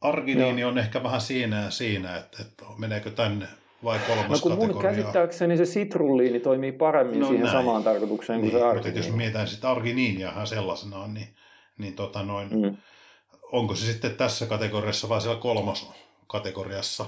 [0.00, 3.48] Arginiini on ehkä vähän siinä ja siinä, että, että meneekö tänne
[3.84, 7.58] vai kolmas no, kun mun käsittääkseni se sitrulliini toimii paremmin no, siihen näin.
[7.58, 8.96] samaan tarkoitukseen niin, kuin se arginiini.
[8.96, 11.28] Mutta jos mietitään sitä arginiiniahan sellaisenaan, niin,
[11.78, 12.76] niin tota noin, mm.
[13.52, 15.92] onko se sitten tässä kategoriassa vai siellä kolmas
[16.26, 17.06] kategoriassa,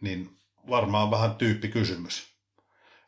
[0.00, 0.30] niin
[0.70, 2.34] varmaan vähän tyyppikysymys.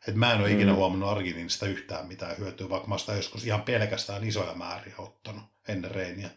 [0.07, 0.55] Et mä en ole mm.
[0.55, 5.43] ikinä huomannut arginiinista yhtään mitään hyötyä, vaikka mä sitä joskus ihan pelkästään isoja määriä ottanut
[5.67, 6.29] ennen reiniä.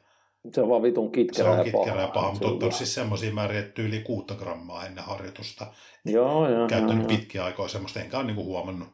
[0.53, 2.12] Se on vaan vitun kitkerä Se on ja kitkerä ja paha.
[2.12, 2.71] paha, mutta on hyvä.
[2.71, 5.67] siis semmoisia määriä, että yli 6 grammaa ennen harjoitusta.
[6.05, 8.89] Joo, joo, Käyttänyt joo, pitkiä aikoja semmoista, enkä ole niinku huomannut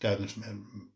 [0.00, 0.40] käytännössä.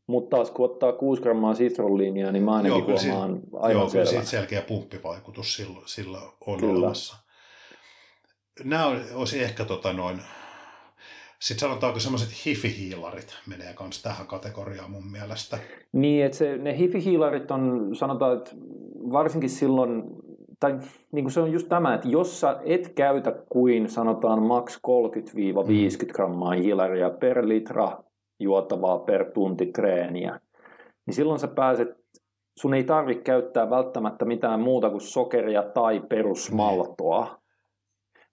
[0.06, 3.82] Mutta taas kun ottaa 6 grammaa sitrulliinia, niin mä ainakin Joo, kyllä si- huomaan aivan
[3.82, 6.72] Joo, kyllä siitä selkeä pumppivaikutus sillä, sillä on Kyllä.
[6.78, 7.16] olemassa.
[8.64, 10.20] Nämä olisi ehkä tota noin,
[11.40, 15.58] sitten sanotaanko semmoiset hifihiilarit menee myös tähän kategoriaan mun mielestä.
[15.92, 18.50] Niin, että se, ne hifihiilarit on, sanotaan, että
[19.12, 20.02] varsinkin silloin,
[20.60, 20.78] tai
[21.12, 24.80] niin kuin se on just tämä, että jos sä et käytä kuin sanotaan maks
[26.06, 27.98] 30-50 grammaa hiilaria per litra
[28.40, 30.40] juotavaa per tunti treeniä,
[31.06, 31.88] niin silloin sä pääset,
[32.58, 37.39] sun ei tarvitse käyttää välttämättä mitään muuta kuin sokeria tai perusmaltoa.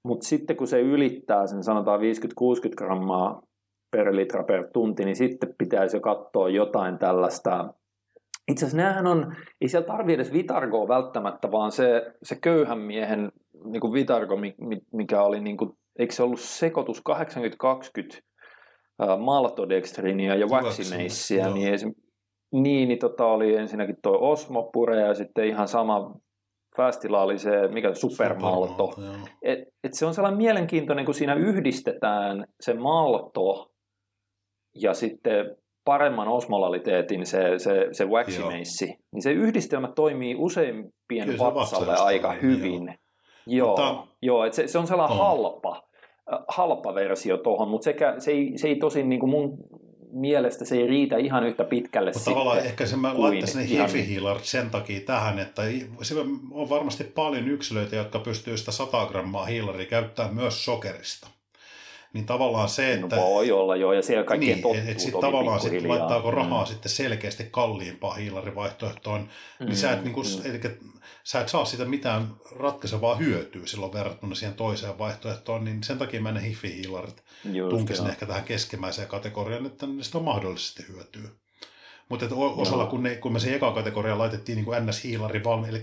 [0.08, 2.04] Mutta sitten kun se ylittää sen sanotaan 50-60
[2.78, 3.42] grammaa
[3.92, 7.74] per litra per tunti, niin sitten pitäisi jo katsoa jotain tällaista.
[8.52, 13.32] Itse asiassa näähän on, ei siellä tarvi edes Vitargoa välttämättä, vaan se, se köyhän miehen
[13.66, 18.22] niin kuin Vitargo, mi- mi- mikä oli, niin kuin, eikö se ollut sekoitus 80-20
[19.00, 21.54] ää, maltodextrinia ja vaccinacea, joo.
[21.54, 21.94] niin, esim,
[22.52, 26.16] niin, niin tota oli ensinnäkin tuo Osmopure ja sitten ihan sama
[26.78, 28.92] Fastilla oli se, mikä supermalto.
[28.96, 29.30] Supermalto.
[29.42, 33.72] Et, et se on sellainen mielenkiintoinen, kun siinä yhdistetään se malto
[34.76, 35.56] ja sitten
[35.86, 43.00] paremman osmolaliteetin se, se, se waxinace, niin se yhdistelmä toimii useimpien Kyllä vatsalle aika hyvin.
[43.48, 45.26] Joo, Mutta- joo, joo et se, se on sellainen On.
[45.26, 45.84] halpa,
[46.34, 49.58] äh, halpa versio tuohon, mutta sekä, se, ei, se ei tosin niin kuin mun
[50.12, 54.70] mielestä se ei riitä ihan yhtä pitkälle Mutta tavallaan ehkä se mä laittaisin hifihiilarit sen
[54.70, 55.62] takia tähän, että
[56.02, 56.16] se
[56.52, 61.28] on varmasti paljon yksilöitä, jotka pystyy sitä 100 grammaa hiilaria käyttämään myös sokerista.
[62.14, 63.16] Niin tavallaan se, No että...
[63.16, 66.68] voi olla joo, ja siellä kaikkien niin, tottuu et, sit tavallaan sit laittaako rahaa Mm.
[66.68, 69.30] sitten selkeästi kalliimpaa hiilarivaihtoehtoon,
[69.60, 70.50] Mm, niin sä et, niinku, mm.
[70.50, 70.70] elikkä,
[71.24, 76.22] sä et saa siitä mitään ratkaisevaa hyötyä silloin verrattuna siihen toiseen vaihtoehtoon, niin sen takia
[76.22, 77.24] mä ne hifihiilarit
[77.70, 81.30] tunkisin ehkä tähän keskimmäiseen kategoriaan, että niistä on mahdollisesti hyötyä.
[82.10, 85.82] Mutta osalla, kun, ne, kun me se eka kategoria laitettiin niin kuin NS-hiilari valmi, eli,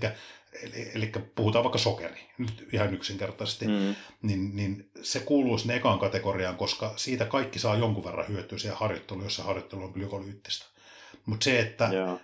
[0.62, 3.94] eli, eli puhutaan vaikka sokeri, nyt ihan yksinkertaisesti, mm.
[4.22, 8.78] Niin, niin se kuuluu sinne ekaan kategoriaan, koska siitä kaikki saa jonkun verran hyötyä siihen
[8.78, 10.66] harjoitteluun, jos se harjoittelu on glykolyyttistä.
[11.26, 12.20] Mutta se, että Joo.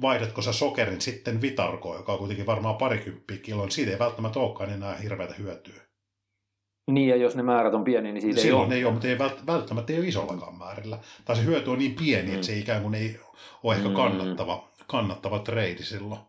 [0.00, 4.40] vaihdatko sä sokerin sitten vitarkoon, joka on kuitenkin varmaan parikymppiä kiloa, niin siitä ei välttämättä
[4.40, 5.88] olekaan enää hirveätä hyötyä.
[6.90, 9.18] Niin, ja jos ne määrät on pieniä, niin siitä Silloin ei ei ole, mutta ei
[9.18, 10.98] vält- välttämättä ei ole isollakaan määrillä.
[11.24, 12.34] Tai se hyöty on niin pieni, Mm.
[12.34, 13.20] että se ikään kuin ei
[13.62, 13.94] ole ehkä Mm.
[13.94, 16.20] kannattava, kannattava trade silloin.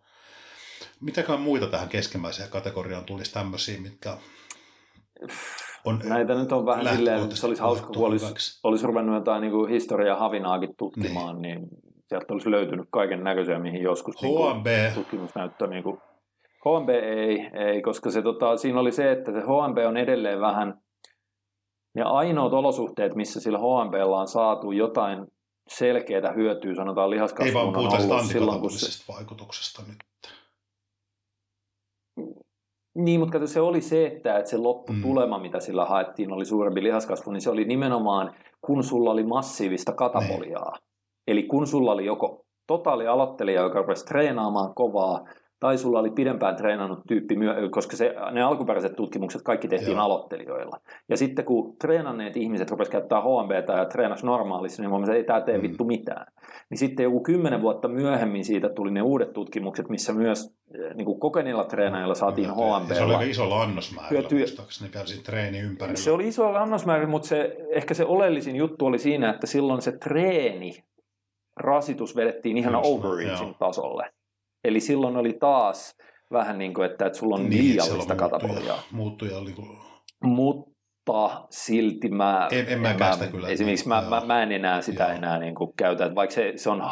[1.01, 4.17] Mitäkään muita tähän keskimmäiseen kategoriaan tulisi tämmöisiä, mitkä
[5.85, 9.41] on Näitä nyt on vähän silleen, että se olisi hauska, kun olisi, olisi ruvennut jotain
[9.41, 11.61] niin kuin historia havinaakin tutkimaan, niin.
[11.61, 11.69] niin
[12.07, 15.97] sieltä olisi löytynyt kaiken näköisiä, mihin joskus niin HMB, tutkimusnäyttö niin kuin,
[16.65, 20.73] HMB ei, ei, koska se, tota, siinä oli se, että se HMB on edelleen vähän
[21.95, 25.27] ne ainoat olosuhteet, missä sillä HMBlla on saatu jotain
[25.67, 29.97] selkeää hyötyä, sanotaan ei lihaskasvuun, vaan on puhuta sitä ollut silloin, kun se, vaikutuksesta nyt.
[33.03, 35.41] Niin, mutta kato, se oli se, että, että se lopputulema, Mm.
[35.41, 40.71] mitä sillä haettiin, oli suurempi lihaskasvu, niin se oli nimenomaan, kun sulla oli massiivista kataboliaa.
[40.71, 40.83] Niin.
[41.27, 45.19] Eli kun sulla oli joko totaali aloittelija, joka rupesi treenaamaan kovaa,
[45.59, 47.35] tai sulla oli pidempään treenannut tyyppi,
[47.71, 50.05] koska se, ne alkuperäiset tutkimukset kaikki tehtiin Joo.
[50.05, 50.79] aloittelijoilla.
[51.09, 55.23] Ja sitten kun treenanneet ihmiset rupesivat käyttää HMBtä ja treenasi normaalisti, niin huomasi, että ei
[55.23, 55.61] tämä tee Mm.
[55.63, 56.25] vittu mitään.
[56.69, 61.05] Niin sitten joku kymmenen vuotta myöhemmin siitä tuli ne uudet tutkimukset, missä myös eh, niin
[61.05, 65.97] kuin kokeneilla treenaajilla saatiin Ja se oli aika annosmäärillä, Hyötyä- muistaakseni vielä siinä treeni ympärillä.
[65.97, 69.91] Se oli iso annosmäärä, mutta se, ehkä se oleellisin juttu oli siinä, että silloin se
[69.91, 70.83] treeni,
[71.55, 73.55] rasitus vedettiin ihan overreaching joo.
[73.59, 74.09] tasolle.
[74.63, 75.95] Eli silloin oli taas
[76.31, 78.79] vähän niin kuin, että, että sulla on Niin, liiallista kataboliaa.
[78.91, 79.67] Muuttuja oli kuin...
[80.23, 82.47] Mutta silti mä...
[82.51, 83.47] En- en mäkään sitä kyllä.
[83.47, 85.13] Esimerkiksi mä, mä, mä en enää sitä Joo.
[85.13, 86.05] enää niin kuin käytä.
[86.05, 86.83] Että Vaikka se, se on,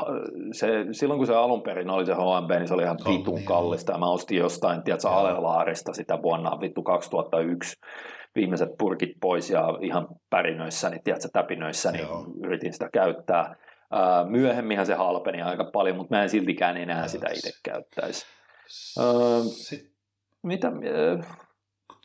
[0.52, 3.46] se, silloin kun se alun perin oli se HMB, niin se oli ihan vitun niin
[3.46, 3.92] kallista.
[3.92, 5.10] Ja mä ostin jostain, tiedätkö.
[5.10, 7.76] Alelaarista sitä vuonna vittu 2001
[8.36, 12.26] viimeiset purkit pois ja ihan pärinöissä, niin tiedätkö, täpinöissä, niin Joo.
[12.44, 13.56] yritin sitä käyttää.
[14.30, 18.26] Myöhemminhän se halpeni aika paljon, mutta mä en siltikään enää sitä itse käyttäisi.
[19.00, 19.92] Öö, Sitten
[20.44, 20.72] Mitä?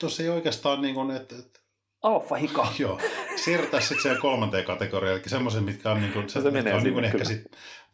[0.01, 1.61] Tuossa ei oikeastaan niin kuin, että, että
[2.03, 2.67] Alfa hika.
[2.79, 2.99] Joo,
[3.37, 6.75] siirrytään sitten siihen kolmanteen kategoriaan, eli semmoisen, mitkä on, niin kuin, se, se mitkä menee
[6.75, 7.43] on niin kuin ehkä sit,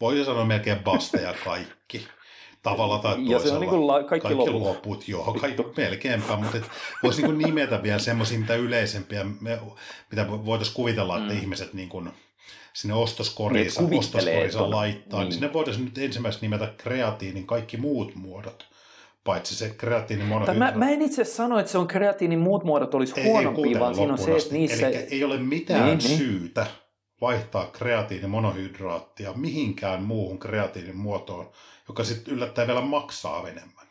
[0.00, 2.08] voisi sanoa melkein basteja kaikki.
[2.62, 3.32] Tavalla tai toisella.
[3.32, 4.62] Ja se on niin kuin la- kaikki, kaikki loput.
[4.62, 5.08] loput.
[5.08, 6.70] joo, kaikki melkeinpä, mutta et
[7.02, 9.58] voisi niin nimetä vielä semmoisia, mitä yleisempiä, me,
[10.10, 11.38] mitä voitaisiin kuvitella, että Mm.
[11.40, 12.10] ihmiset niin kuin
[12.80, 15.24] sinne Niin, ostoskoriinsa, ostoskoriinsa laittaa, niin.
[15.24, 15.32] niin.
[15.32, 18.66] sinne voitaisiin nyt ensimmäiseksi nimetä kreatiinin kaikki muut muodot
[19.24, 22.94] paitsi se kreatiinin tai mä, mä en itse sano, että se on kreatiinin muut muodot
[22.94, 24.88] olisi huonompia, vaan siinä on se, että niissä...
[24.88, 26.18] Eli ei ole mitään niin, niin.
[26.18, 26.66] syytä
[27.20, 31.50] vaihtaa kreatiinimonohydraattia mihinkään muuhun kreatiinimuotoon,
[31.88, 33.86] joka sitten yllättäen vielä maksaa enemmän.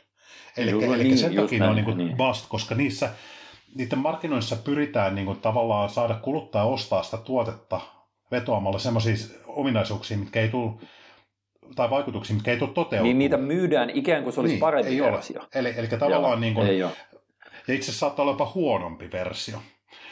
[0.57, 2.17] Eli, niin, sen takia ne on niin kuin niin.
[2.17, 3.09] vast, koska niissä,
[3.75, 7.81] niiden markkinoissa pyritään niin kuin tavallaan saada kuluttaa ostaa sitä tuotetta
[8.31, 9.15] vetoamalla semmoisia
[9.47, 10.71] ominaisuuksia, mitkä ei tule
[11.75, 13.03] tai vaikutuksia, mitkä ei tule toteutumaan.
[13.03, 15.39] Niin niitä myydään ikään kuin se olisi niin, parempi ei versio.
[15.39, 15.47] Ole.
[15.55, 16.79] Eli, eli tavallaan Joo, niin kuin,
[17.67, 19.57] ja itse asiassa saattaa olla jopa huonompi versio.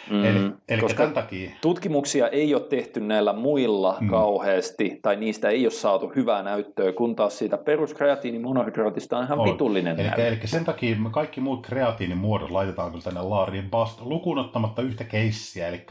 [0.10, 1.52] Mm, eli, eli koska tämän takia...
[1.62, 4.10] tutkimuksia ei ole tehty näillä muilla mm.
[4.10, 9.54] kauheasti, tai niistä ei ole saatu hyvää näyttöä, kun taas siitä peruskreatiinimonohydraatista on ihan on.
[9.54, 14.82] vitullinen eli, eli sen takia kaikki muut kreatiinimuodot laitetaan kyllä tänne laariin bast, lukuun ottamatta
[14.82, 15.86] yhtä keissiä, eli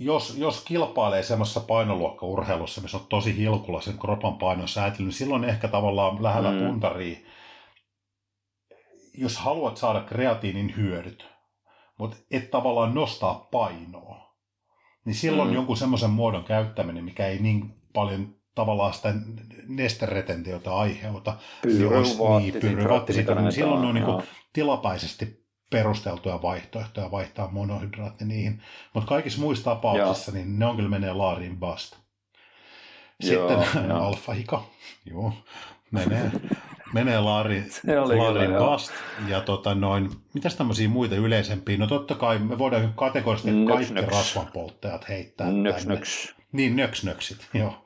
[0.00, 5.44] jos, jos kilpailee semmoisessa painoluokkaurheilussa, missä on tosi hilkulla sen kropan painon säätely, niin silloin
[5.44, 6.58] ehkä tavallaan lähellä mm.
[6.58, 7.18] puntaria,
[9.14, 11.28] jos haluat saada kreatiinin hyödyt,
[11.98, 14.34] mutta et tavallaan nostaa painoa,
[15.04, 15.54] niin silloin mm.
[15.54, 19.14] jonkun semmoisen muodon käyttäminen, mikä ei niin paljon tavallaan sitä
[19.68, 24.22] nesteretentiota aiheuta, niin olisi niin, niin silloin on niin kuin
[24.52, 25.37] tilapäisesti
[25.70, 28.62] perusteltuja vaihtoehtoja vaihtaa monohydraatti niihin.
[28.94, 31.96] Mutta kaikissa muissa tapauksissa niin ne on kyllä menee laariin bust.
[33.20, 33.58] Sitten
[33.92, 34.64] alfa-hika,
[35.04, 35.32] joo,
[35.90, 36.30] menee,
[36.92, 37.64] menee laari,
[38.16, 38.92] laariin bust.
[39.28, 41.76] Ja tota noin, mitäs tämmöisiä muita yleisempiä?
[41.76, 44.08] No totta kai me voidaan kategorisesti nöks, kaikki nöks.
[44.08, 45.94] rasvanpolttajat heittää nöks, tänne.
[45.94, 46.34] Nöks.
[46.52, 47.84] Niin, nöksnöksit, joo.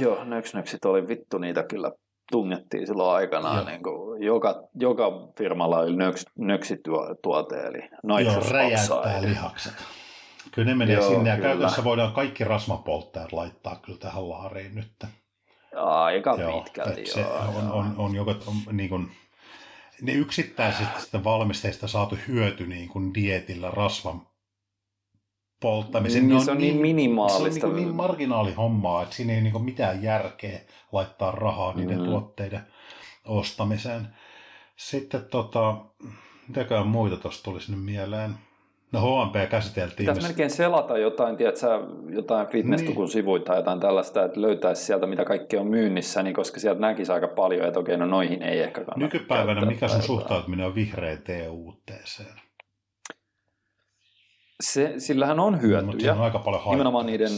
[0.00, 1.90] Joo, nöksnöksit oli vittu niitä kyllä
[2.30, 3.66] tungettiin silloin aikanaan.
[3.66, 7.90] Niin kuin joka, joka firmalla oli nöks, nöksituote, eli
[8.24, 9.74] Joo, räjäyttää lihakset.
[10.54, 11.48] Kyllä ne menee Joo, sinne, ja kyllä.
[11.48, 14.92] käytännössä voidaan kaikki rasmapolttajat laittaa kyllä tähän laariin nyt.
[15.76, 17.76] Aika joo, pitkälti, se joo, on, joo.
[17.76, 19.10] on, on, joka, on niin kuin,
[20.02, 24.22] ne yksittäisistä valmisteista saatu hyöty niin kuin dietillä rasvan
[25.60, 26.28] polttamisen.
[26.28, 27.60] Niin, se on niin, niin minimaalista.
[27.60, 30.60] Se on niin, niin marginaali hommaa, että siinä ei niin mitään järkeä
[30.92, 32.04] laittaa rahaa niiden mm.
[32.04, 32.60] tuotteiden
[33.24, 34.08] ostamiseen.
[34.76, 35.76] Sitten tota,
[36.48, 38.34] mitäkään muita tuosta tulisi nyt mieleen?
[38.92, 39.96] No HMP käsiteltiin.
[39.96, 41.66] Pitäisi melkein selata jotain, tiedätkö,
[42.08, 43.12] jotain fitness-tukun niin.
[43.12, 47.12] sivuita tai jotain tällaista, että löytäisi sieltä, mitä kaikki on myynnissä, niin koska sieltä näkisi
[47.12, 51.16] aika paljon, että okei, no noihin ei ehkä kannata Nykypäivänä mikä sun suhtautuminen on vihreä
[51.16, 52.49] TUTCeen?
[54.60, 56.14] Se, sillähän on hyötyjä.
[56.14, 57.30] on aika paljon Nimenomaan niiden,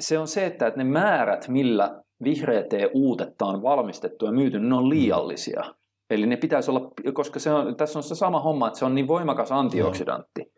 [0.00, 4.88] se on se, että ne määrät, millä vihreä uutetta on valmistettu ja myyty, ne on
[4.88, 5.62] liiallisia.
[6.10, 8.94] Eli ne pitäisi olla, koska se on, tässä on se sama homma, että se on
[8.94, 10.40] niin voimakas antioksidantti.
[10.40, 10.50] No.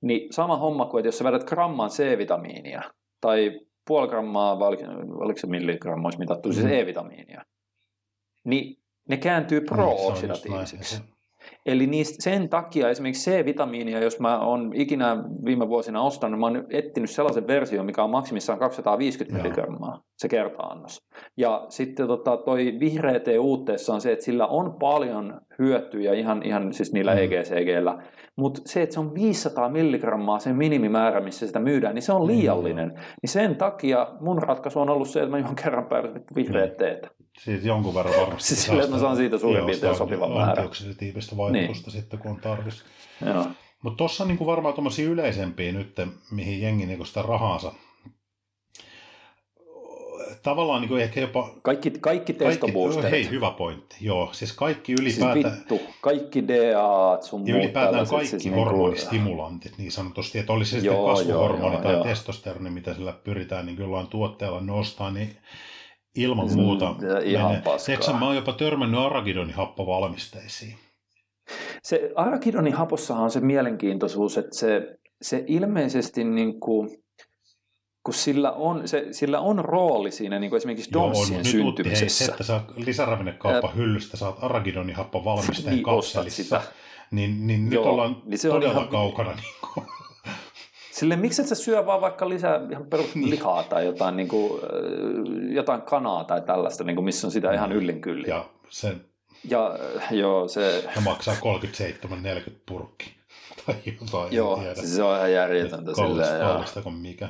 [0.00, 2.82] Niin sama homma kuin, että jos sä vedät gramman C-vitamiinia
[3.20, 4.68] tai puoli grammaa, vai
[5.14, 6.68] oliko se milligramma, olisi mitattu, siis mm.
[6.68, 7.44] siis E-vitamiinia,
[8.44, 11.02] niin ne kääntyy niin, pro-oksidatiivisiksi.
[11.66, 16.64] Eli niistä, sen takia esimerkiksi C-vitamiinia, jos mä oon ikinä viime vuosina ostanut, mä oon
[16.70, 20.98] etsinyt sellaisen version, mikä on maksimissaan 250 milligrammaa, se kerta-annos.
[21.36, 26.42] Ja sitten tota, toi vihreä tee uutteessa on se, että sillä on paljon hyötyjä ihan,
[26.42, 27.18] ihan siis niillä mm.
[27.18, 28.02] EGCGllä,
[28.36, 32.26] mutta se, että se on 500 milligrammaa sen minimimäärä, missä sitä myydään, niin se on
[32.26, 32.88] liiallinen.
[32.88, 32.94] Mm.
[32.94, 36.76] Niin sen takia mun ratkaisu on ollut se, että mä juon kerran päivässä vihreät mm.
[36.76, 37.08] teetä.
[37.38, 38.48] Siis jonkun verran varmasti.
[38.48, 40.48] siis sillä, että mä saan siitä suurin piirtein sopivan määrän.
[40.48, 42.00] Antioksidatiivista vaikutusta niin.
[42.00, 42.84] sitten, kun on tarvis.
[43.82, 45.96] Mutta tuossa on niin varmaan tuommoisia yleisempiä nyt,
[46.30, 47.72] mihin jengi niin sitä rahansa
[50.44, 51.50] tavallaan niin kuin ehkä jopa...
[51.62, 53.10] Kaikki, kaikki testoboosterit.
[53.10, 53.96] Hei, hyvä pointti.
[54.00, 55.54] Joo, siis kaikki ylipäätään...
[55.54, 60.70] Siis vittu, kaikki DA sun Ja ylipäätään kaikki siis niinku- hormonistimulantit niin sanotusti, että olisi
[60.70, 62.04] se sitten joo, kasvuhormoni joo, tai joo.
[62.04, 65.36] testosteroni, mitä sillä pyritään niin jollain tuotteella nostaa, niin
[66.14, 67.62] ilman mm, muuta ihan menee.
[67.62, 68.18] paskaa.
[68.18, 70.76] mä oon jopa törmännyt aragidonihappovalmisteisiin.
[71.82, 76.88] Se aragidonihapossahan on se mielenkiintoisuus, että se, se ilmeisesti niin kuin,
[78.04, 82.24] kun sillä on, se, sillä on rooli siinä niin kuin esimerkiksi donssien Joo, syntymisessä.
[82.24, 86.62] Hei, se, että sä lisäravinnekauppa hyllystä saat aragidonihappo valmisteen niin kapselissa, sitä.
[87.10, 88.88] niin, niin Joo, nyt ollaan niin se todella ihan...
[88.88, 89.30] kaukana.
[89.30, 89.44] Niin
[90.94, 93.70] Silleen, miksi et sä syö vaan vaikka lisää ihan peruslihaa niin.
[93.70, 94.60] tai jotain, niin kuin,
[95.54, 97.76] jotain kanaa tai tällaista, niin kuin, missä on sitä ihan mm.
[97.76, 98.28] yllin kyllin.
[98.28, 98.96] Ja se
[99.50, 99.78] ja,
[100.10, 100.84] joo, se...
[100.94, 103.14] Ja maksaa 37,40 purkki.
[103.66, 104.32] Tai jotain.
[104.32, 105.92] Joo, siis se on ihan järjetöntä.
[105.92, 107.28] Kallista, kuin mikä.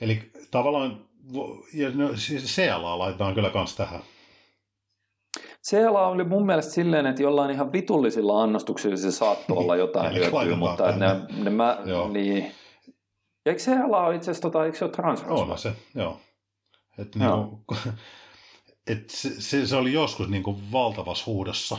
[0.00, 1.00] Eli tavallaan,
[1.74, 4.00] ja no, siis CLA laitetaan kyllä kans tähän.
[5.68, 10.56] CLA oli mun mielestä silleen, että jollain ihan vitullisilla annostuksilla se saattoi olla jotain hyötyä,
[10.56, 11.06] mutta ne,
[11.42, 11.78] ne mä,
[12.12, 12.52] niin,
[13.50, 15.52] eikö CLA ole itse asiassa, tota, eikö se ole transrasva?
[15.52, 16.20] On se, joo.
[16.98, 17.36] Et joo.
[17.36, 17.64] Niinku,
[18.90, 21.78] et se, se, se, oli joskus niin kuin valtavassa huudossa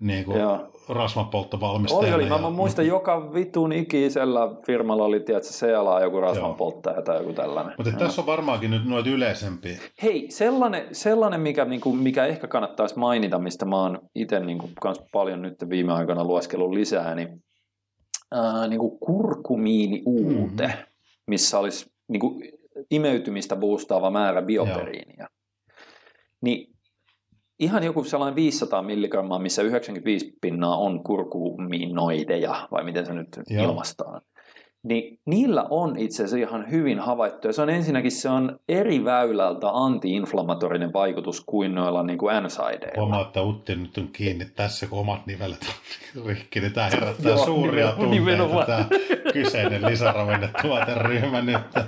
[0.00, 0.40] niin kuin
[0.88, 2.16] rasvanpolttovalmistajana.
[2.16, 2.30] Oli, oli.
[2.30, 7.74] Mä, mä muistan, joka vitun ikisellä firmalla oli, tiedätkö, CLA joku rasvanpolttaja tai joku tällainen.
[7.78, 9.78] Mutta tässä on varmaankin nyt noita yleisempiä.
[10.02, 14.58] Hei, sellainen, sellainen mikä, niin kuin, mikä ehkä kannattaisi mainita, mistä mä oon itse niin
[14.58, 17.28] kuin, kans paljon nyt viime aikoina lueskellut lisää, niin,
[18.34, 20.84] ää, niin kuin kurkumiini-uute, mm-hmm.
[21.26, 22.52] missä olisi niin kuin,
[22.90, 25.28] imeytymistä boostaava määrä bioperiiniä.
[26.40, 26.74] Niin
[27.58, 33.64] ihan joku sellainen 500 milligrammaa, missä 95 pinnaa on kurkuminoideja, vai miten se nyt Joo.
[33.64, 34.20] ilmastaan
[34.84, 37.46] niin niillä on itse asiassa ihan hyvin havaittu.
[37.46, 43.00] Ja se on ensinnäkin se on eri väylältä antiinflammatorinen vaikutus kuin noilla niin kuin NSAIDeilla.
[43.00, 45.60] Huomaa, että Utti nyt on kiinni tässä, kun omat nivelet
[46.20, 48.88] on rikki, niin tämä herättää Joo, suuria tunteita, tämä
[49.32, 51.86] kyseinen lisäravinnetuoteryhmä nyt.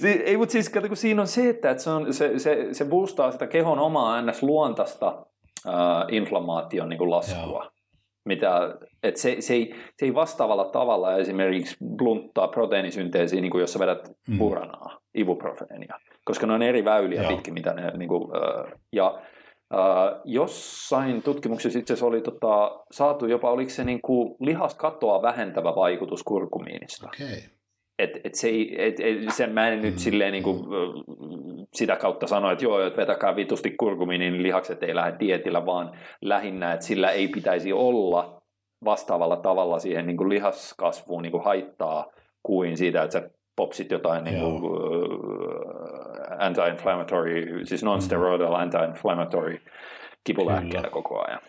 [0.00, 2.84] Si- ei, mutta siis kato, kun siinä on se, että se, on, se, se, se
[2.84, 5.26] boostaa sitä kehon omaa ns-luontaista
[5.66, 5.74] äh,
[6.10, 7.62] inflammaation niin kuin laskua.
[7.62, 7.76] Joo
[8.26, 8.76] mitä,
[9.08, 13.78] että se, se, ei, se ei vastaavalla tavalla esimerkiksi blunttaa proteiinisynteesiä, niin kuin jos sä
[13.78, 14.38] vedät mm.
[14.38, 17.30] puranaa, ibuprofeenia, koska ne on eri väyliä Joo.
[17.30, 18.30] pitkin, mitä ne, niin kuin,
[18.92, 19.18] ja
[19.74, 25.74] Uh, jossain tutkimuksessa itse asiassa oli tota, saatu jopa, oliko se niin kuin lihaskatoa vähentävä
[25.74, 27.06] vaikutus kurkumiinista.
[27.06, 27.36] Okay.
[27.98, 29.98] Et, et se ei, et, et, sen mä en nyt mm.
[29.98, 30.58] silleen niin kuin,
[31.74, 35.98] sitä kautta sano, että joo, että vetäkää vitusti kurkumiin, niin lihakset ei lähde dietillä, vaan
[36.20, 38.35] lähinnä, että sillä ei pitäisi olla
[38.84, 42.06] vastaavalla tavalla siihen niin kuin lihaskasvuun niin kuin haittaa
[42.42, 44.70] kuin siitä, että sä popsit jotain niin kuin, uh,
[46.38, 48.60] anti-inflammatory, siis non-steroidal mm.
[48.60, 49.58] anti-inflammatory
[50.24, 51.40] kipulääkkeitä koko ajan.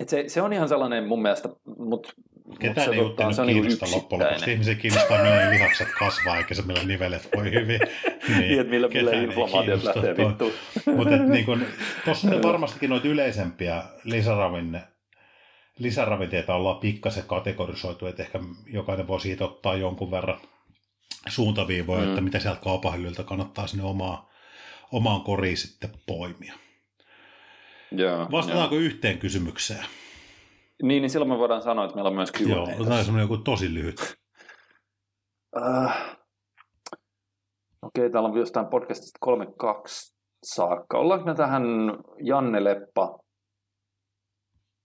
[0.00, 1.48] Et se, se on ihan sellainen mun mielestä,
[1.78, 2.12] mutta
[2.58, 4.52] Ketään ei ottaa, se on kiinnosta loppujen lopuksi.
[4.52, 7.80] Ihmisiä kiinnostaa, millä lihakset kasvaa, eikä se millä nivelet voi hyvin.
[8.28, 10.52] Niin, niin että millä, millä inflamaatiot lähtee vittuun.
[10.96, 11.46] Mutta niin
[12.04, 14.82] tuossa on varmastikin noita yleisempiä lisäravinne,
[15.78, 20.40] lisäravinteita ollaan pikkasen kategorisoitu, että ehkä jokainen voi siitä ottaa jonkun verran
[21.28, 22.08] suuntaviivoja, mm.
[22.08, 24.30] että mitä sieltä kaupahyllyltä kannattaa sinne omaa,
[24.92, 26.54] omaan koriin sitten poimia.
[27.92, 28.84] Joo, Vastataanko joo.
[28.84, 29.84] yhteen kysymykseen?
[30.82, 32.48] Niin, niin silloin me voidaan sanoa, että meillä on myös Q&A.
[32.48, 34.16] Joo, otetaan semmoinen joku tosi lyhyt.
[35.56, 35.90] Uh,
[37.82, 40.14] Okei, okay, täällä on jostain podcastista 32
[40.44, 40.98] saakka.
[40.98, 41.62] Ollaanko me tähän
[42.22, 43.18] Janne Leppa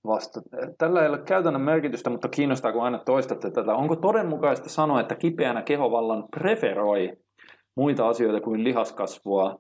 [0.08, 0.42] vasta?
[0.78, 3.76] Tällä ei ole käytännön merkitystä, mutta kiinnostaa, kun aina toistatte tätä.
[3.76, 7.18] Onko todenmukaista sanoa, että kipeänä kehovallan preferoi
[7.78, 9.56] muita asioita kuin lihaskasvua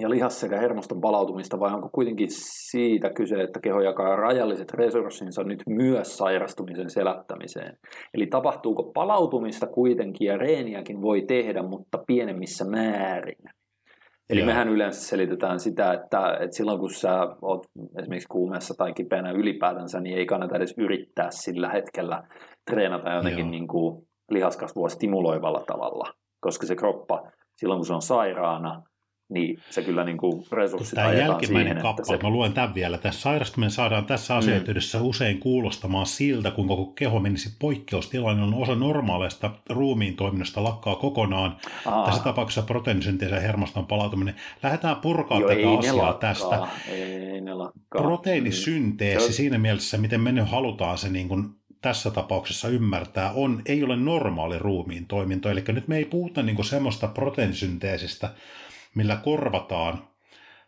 [0.00, 2.28] ja lihas- sekä hermoston palautumista, vai onko kuitenkin
[2.70, 7.78] siitä kyse, että keho jakaa rajalliset resurssinsa nyt myös sairastumisen selättämiseen?
[8.14, 13.61] Eli tapahtuuko palautumista kuitenkin ja reeniäkin voi tehdä, mutta pienemmissä määrin?
[14.32, 14.46] Eli Joo.
[14.46, 17.66] mehän yleensä selitetään sitä, että, että silloin kun sä oot
[17.98, 22.22] esimerkiksi kuumeessa tai kipeänä ylipäätänsä, niin ei kannata edes yrittää sillä hetkellä
[22.70, 27.22] treenata jotenkin niin kuin lihaskasvua stimuloivalla tavalla, koska se kroppa
[27.56, 28.82] silloin kun se on sairaana,
[29.32, 32.22] niin se kyllä niin kuin resurssit Tämä jälkimmäinen siihen, kappale, se...
[32.22, 32.98] mä luen tämän vielä.
[32.98, 35.04] Tässä sairastuminen saadaan tässä asiayhteydessä mm.
[35.04, 41.56] usein kuulostamaan siltä, kun koko keho menisi poikkeustilanne on osa normaaleista ruumiin toiminnasta lakkaa kokonaan.
[41.86, 42.06] Aa.
[42.06, 44.34] Tässä tapauksessa proteiinisynteesi ja hermoston palautuminen.
[44.62, 46.30] Lähdetään purkaa Joo, tätä asiaa lakkaa.
[46.30, 46.68] tästä.
[46.88, 47.50] Ei ne
[47.90, 49.32] Proteiinisynteesi mm.
[49.32, 51.44] siinä mielessä, miten me nyt halutaan se niin kuin
[51.82, 55.50] tässä tapauksessa ymmärtää, on, ei ole normaali ruumiin toiminto.
[55.50, 58.34] Eli nyt me ei puhuta niin semmoista proteiinisynteesistä,
[58.94, 60.12] millä korvataan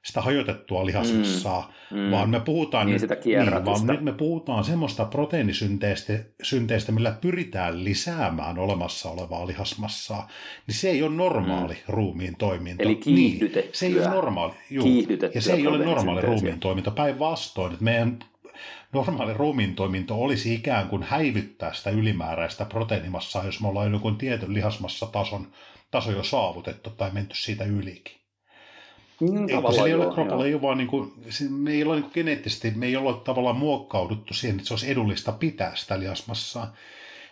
[0.05, 2.11] sitä hajotettua lihasmassaa, mm, mm.
[2.11, 8.59] vaan me puhutaan, niin, nyt, niin, vaan nyt me puhutaan semmoista proteiinisynteistä, millä pyritään lisäämään
[8.59, 10.29] olemassa olevaa lihasmassaa,
[10.67, 11.81] niin se ei ole normaali mm.
[11.89, 12.83] ruumiin toiminto.
[12.83, 13.63] Eli kiihdytettyä.
[13.63, 14.87] Niin, se ei ole normaali, juu,
[15.35, 16.91] ja se ei ole normaali ruumiin toiminto.
[16.91, 18.19] Päinvastoin, että meidän
[18.93, 24.55] normaali ruumiin toiminto olisi ikään kuin häivyttää sitä ylimääräistä proteiinimassaa, jos me ollaan joku tietyn
[24.55, 25.47] lihasmassa tason
[25.95, 28.17] taso jo saavutettu tai menty siitä ylikin.
[29.21, 31.13] Mm, ei, se ei ole kropalle, ei ole vaan niin kuin,
[31.51, 34.91] me ei ole niin kuin geneettisesti, me ei ole tavallaan muokkauduttu siihen, että se olisi
[34.91, 36.75] edullista pitää sitä lihasmassaa.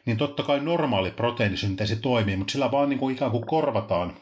[0.06, 4.16] Niin totta kai normaali proteiinisynteesi toimii, mutta sillä vaan niin kuin ikään kuin korvataan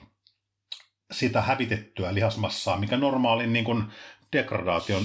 [1.12, 3.85] sitä hävitettyä lihasmassaa, mikä normaalin niin kuin
[4.33, 5.03] degradaation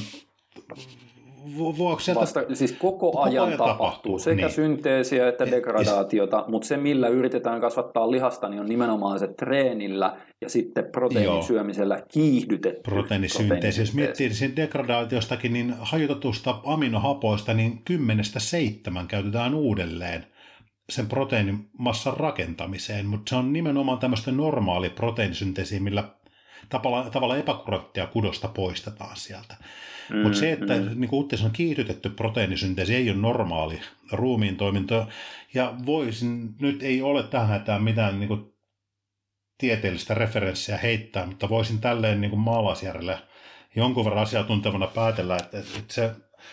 [1.58, 4.52] vuoksi Vasta, siis koko ajan, koko ajan tapahtuu, tapahtuu sekä niin.
[4.52, 10.18] synteesiä että degradaatiota, ja, mutta se millä yritetään kasvattaa lihasta, niin on nimenomaan se treenillä
[10.42, 13.82] ja sitten proteiinin syömisellä kiihdytetty proteiinisynteesi.
[13.82, 20.26] Jos miettii sen degradaatiostakin, niin hajotetusta aminohapoista, niin kymmenestä seitsemän käytetään uudelleen
[20.90, 26.04] sen proteiinimassan rakentamiseen, mutta se on nimenomaan tämmöistä normaali proteiinisynteesiä, millä
[26.70, 29.56] tavallaan, tavallaan epäkorrektia kudosta poistetaan sieltä.
[30.10, 31.00] Mm, Mutta se, että mm.
[31.00, 33.80] niin kuin on kiihdytetty proteiinisynteesi ei ole normaali
[34.12, 35.08] ruumiin toiminto,
[35.54, 38.54] ja voisin, nyt ei ole tähän hätään mitään niin kuin
[39.58, 43.20] tieteellistä referenssiä heittää, mutta voisin tälleen niin kuin maalaisjärjellä
[43.76, 46.12] jonkun verran asiantuntevana päätellä, että, että se,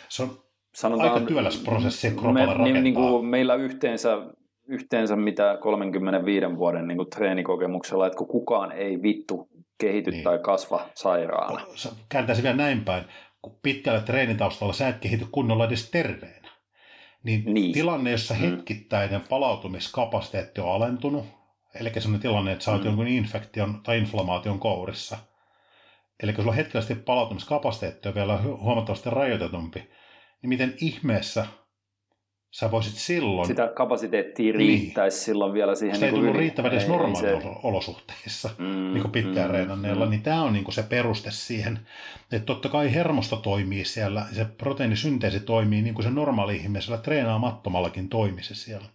[0.08, 0.42] se on
[0.74, 4.18] Sanotaan, aika työläs prosessi kropalle me, niin, niin kuin meillä yhteensä,
[4.66, 9.48] yhteensä mitä 35 vuoden niin kuin treenikokemuksella, että kun kukaan ei vittu
[9.86, 10.24] kehity niin.
[10.24, 11.66] tai kasva sairaana.
[12.08, 13.04] Kääntäisin vielä näin päin
[13.42, 16.48] kun pitkällä treenitaustalla sä et kehity kunnolla edes terveenä.
[17.24, 17.72] Niin, niin.
[17.72, 18.40] tilanne, jossa mm.
[18.40, 21.26] hetkittäinen palautumiskapasiteetti on alentunut,
[21.74, 22.86] eli sellainen tilanne, että sä oot mm.
[22.86, 25.18] jonkun infektion tai inflamaation kourissa,
[26.22, 29.80] eli sulla hetkellisesti palautumiskapasiteetti on vielä huomattavasti rajoitetumpi,
[30.42, 31.46] niin miten ihmeessä–
[32.52, 33.46] sä voisit silloin...
[33.46, 34.54] Sitä kapasiteettia niin.
[34.54, 35.24] riittäisi niin.
[35.24, 35.98] silloin vielä siihen...
[35.98, 40.10] Se ei niin tullut riittävän edes normaaliolosuhteissa mm, niin pitkään mm, reenanneella, mm.
[40.10, 41.78] niin tämä on niin kuin se peruste siihen,
[42.32, 48.08] että totta kai hermosto toimii siellä, se proteiinisynteesi toimii niin kuin se normaali ihmisellä treenaamattomallakin
[48.08, 48.86] toimisi siellä.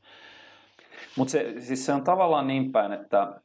[1.15, 3.41] Mutta se, siis se on tavallaan niin päin, että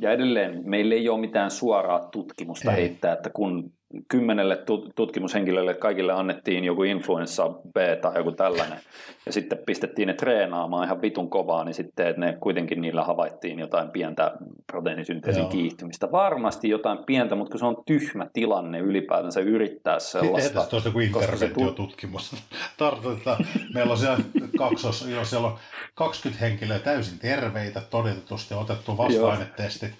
[0.00, 2.76] ja edelleen meillä ei ole mitään suoraa tutkimusta ei.
[2.76, 3.72] heittää, että kun
[4.08, 4.64] kymmenelle
[4.94, 8.78] tutkimushenkilölle kaikille annettiin joku influenssa B tai joku tällainen,
[9.26, 13.58] ja sitten pistettiin ne treenaamaan ihan vitun kovaa, niin sitten että ne kuitenkin niillä havaittiin
[13.58, 14.32] jotain pientä
[14.66, 15.50] proteiinisynteesin Joo.
[15.50, 16.12] kiihtymistä.
[16.12, 20.48] Varmasti jotain pientä, mutta kun se on tyhmä tilanne ylipäätänsä yrittää sellaista.
[20.48, 22.36] Tehdään tuosta kuin interventiotutkimus.
[22.78, 23.46] Tartutetaan.
[23.74, 24.18] Meillä on siellä
[24.58, 25.58] kaksos, jos siellä on
[25.94, 29.92] 20 henkilöä täysin terveitä, todetusti otettu vasta-ainetestit.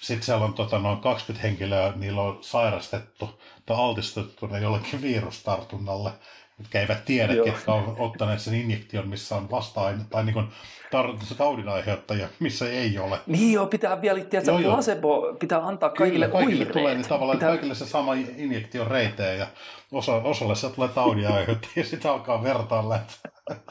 [0.00, 6.10] Sitten siellä on tota, noin 20 henkilöä, niillä on sairastettu tai altistettu jollekin virustartunnalle,
[6.58, 7.44] jotka eivät tiedä, Joo.
[7.46, 10.48] ketkä on ottaneet sen injektion, missä on vasta-aine, tai niin
[10.90, 13.18] tar- se taudin aiheuttaja, missä ei ole.
[13.26, 16.72] Niin joo, pitää vielä, tiedätkö, joo, placebo pitää antaa kaikille Kyllä, kaikille oireet.
[16.78, 17.48] tulee niin tavallaan pitää...
[17.48, 19.46] kaikille se sama injektio reiteen, ja
[19.92, 23.14] osa, osalle se tulee taudin aiheuttaja, ja sitten alkaa vertailla, että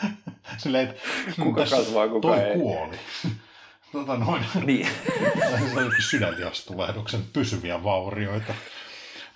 [0.57, 1.01] silleen, että
[1.43, 2.53] kuka kasvaa, kuka toi ei.
[2.53, 2.95] kuoli.
[3.91, 4.43] Tota noin.
[4.65, 4.87] Niin.
[6.09, 8.53] sydänlihastulehduksen pysyviä vaurioita.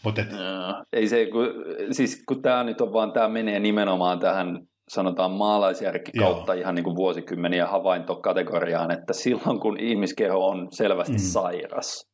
[0.03, 0.31] Mut et...
[0.31, 1.47] no, ei se, kun,
[1.91, 4.59] siis kun tämä nyt on vaan, tämä menee nimenomaan tähän
[4.89, 6.61] sanotaan maalaisjärki kautta Joo.
[6.61, 11.19] ihan niin kuin vuosikymmeniä havaintokategoriaan, että silloin kun ihmiskeho on selvästi mm.
[11.19, 12.09] sairas,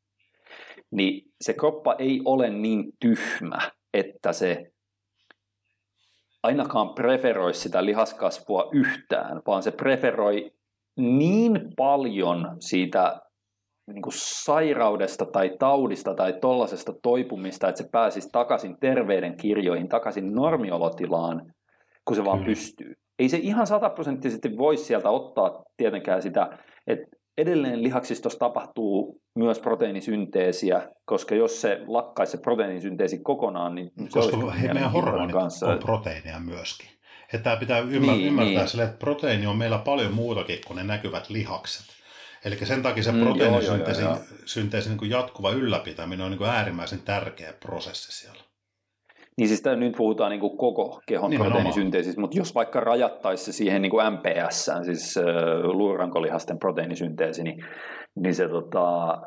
[0.92, 4.72] niin se kroppa ei ole niin tyhmä, että se
[6.44, 10.52] ainakaan preferoi sitä lihaskasvua yhtään, vaan se preferoi
[11.00, 13.20] niin paljon siitä
[13.94, 20.34] niin kuin sairaudesta tai taudista tai tollaisesta toipumista, että se pääsisi takaisin terveyden kirjoihin, takaisin
[20.34, 21.54] normiolotilaan,
[22.06, 22.50] kun se vaan Kyllä.
[22.50, 22.94] pystyy.
[23.20, 26.50] Ei se ihan sataprosenttisesti voi sieltä ottaa tietenkään sitä,
[26.88, 27.06] että
[27.38, 34.46] edelleen lihaksistossa tapahtuu myös proteiinisynteesiä, koska jos se lakkaisi se proteiinisynteesi kokonaan, niin koska se
[34.46, 35.68] olisi meidän hormonit kanssa.
[35.68, 36.90] on proteiineja myöskin.
[37.34, 38.68] Että tämä pitää ymmär- niin, ymmärtää niin.
[38.68, 41.86] sille, että proteiini on meillä paljon muutakin kuin ne näkyvät lihakset.
[42.46, 48.12] Eli sen takia se mm, proteiinisynteesin niin jatkuva ylläpitäminen on niin kuin äärimmäisen tärkeä prosessi
[48.12, 48.40] siellä.
[49.38, 51.52] Niin siis nyt puhutaan niin kuin koko kehon Nimenomaan.
[51.52, 55.24] proteiinisynteesistä, mutta jos vaikka rajattaisi se siihen niin kuin MPS, siis äh,
[55.64, 57.66] luurankolihasten proteiinisynteesi, niin,
[58.16, 59.22] niin se tota,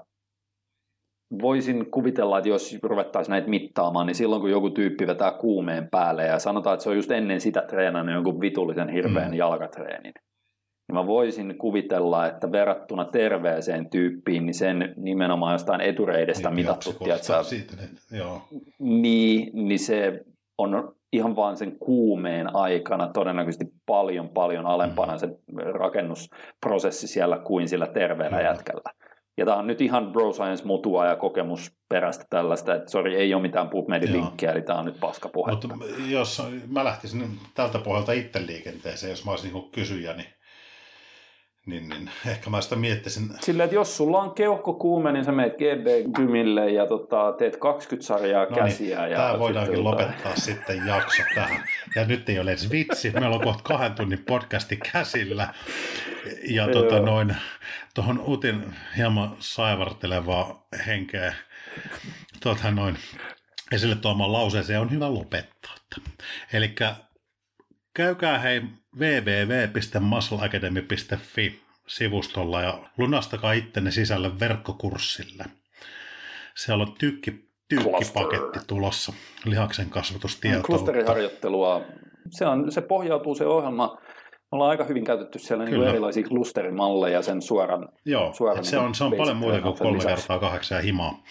[1.40, 6.24] voisin kuvitella, että jos ruvettaisiin näitä mittaamaan, niin silloin kun joku tyyppi vetää kuumeen päälle
[6.24, 9.36] ja sanotaan, että se on just ennen sitä treenannut jonkun vitullisen hirveän mm.
[9.36, 10.12] jalkatreenin,
[10.88, 16.92] niin mä voisin kuvitella, että verrattuna terveeseen tyyppiin, niin sen nimenomaan jostain etureidestä niin, mitattu,
[16.92, 18.42] tiedätkö, siitä, niin, joo.
[18.78, 20.24] Niin, niin se
[20.58, 25.18] on ihan vaan sen kuumeen aikana todennäköisesti paljon paljon alempana mm.
[25.18, 25.28] se
[25.72, 28.50] rakennusprosessi siellä kuin sillä terveellä Kyllä.
[28.50, 28.90] jätkällä.
[29.36, 33.42] Ja tämä on nyt ihan bro science mutua ja kokemusperäistä tällaista, että sori, ei ole
[33.42, 35.68] mitään PubMed-linkkiä, eli tämä on nyt paskapuhetta.
[35.68, 40.28] Mutta jos mä lähtisin tältä pohjalta itse liikenteeseen, jos mä olisin niin kysyjä, niin
[41.66, 43.30] niin, niin ehkä mä sitä miettisin.
[43.40, 48.06] Sillä, että jos sulla on keuhko kuume, niin sä meet GB-gymille ja tota, teet 20
[48.06, 49.00] sarjaa no käsiä.
[49.00, 51.64] Niin, ja tämä voidaankin sitten lopettaa sitten jakso tähän.
[51.96, 55.54] Ja nyt ei ole edes vitsi, meillä on kohta kahden tunnin podcasti käsillä.
[56.48, 57.36] Ja tota, noin,
[57.94, 61.34] tuohon Utin hieman saivartelevaa henkeä
[62.40, 62.98] tota, noin,
[63.72, 65.74] esille tuomaan lauseeseen on hyvä lopettaa.
[66.52, 66.74] Eli
[67.94, 68.62] käykää hei
[68.98, 75.44] www.muscleacademy.fi sivustolla ja lunastakaa ittenne sisälle verkkokurssille.
[76.54, 79.12] Siellä on tykki, tykkipaketti tulossa
[79.44, 80.66] lihaksen kasvatustietoutta.
[80.66, 81.82] Klusteriharjoittelua.
[82.30, 83.98] Se, on, se pohjautuu se ohjelma
[84.52, 87.88] ollaan aika hyvin käytetty siellä niin erilaisia klusterimalleja sen suoran.
[88.04, 90.16] Joo, suoran se, niin on, se on paljon muuta kuin kolme lisäksi.
[90.16, 91.22] kertaa kahdeksan ja himaa.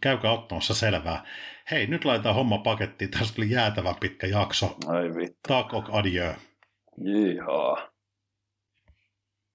[0.00, 1.24] Käykää ottamassa selvää.
[1.70, 3.10] Hei, nyt laitetaan homma pakettiin.
[3.10, 4.76] Tästä tuli jäätävän pitkä jakso.
[4.86, 5.38] Ai vittu.
[5.48, 6.32] Tack och adieu.
[6.96, 7.91] 你好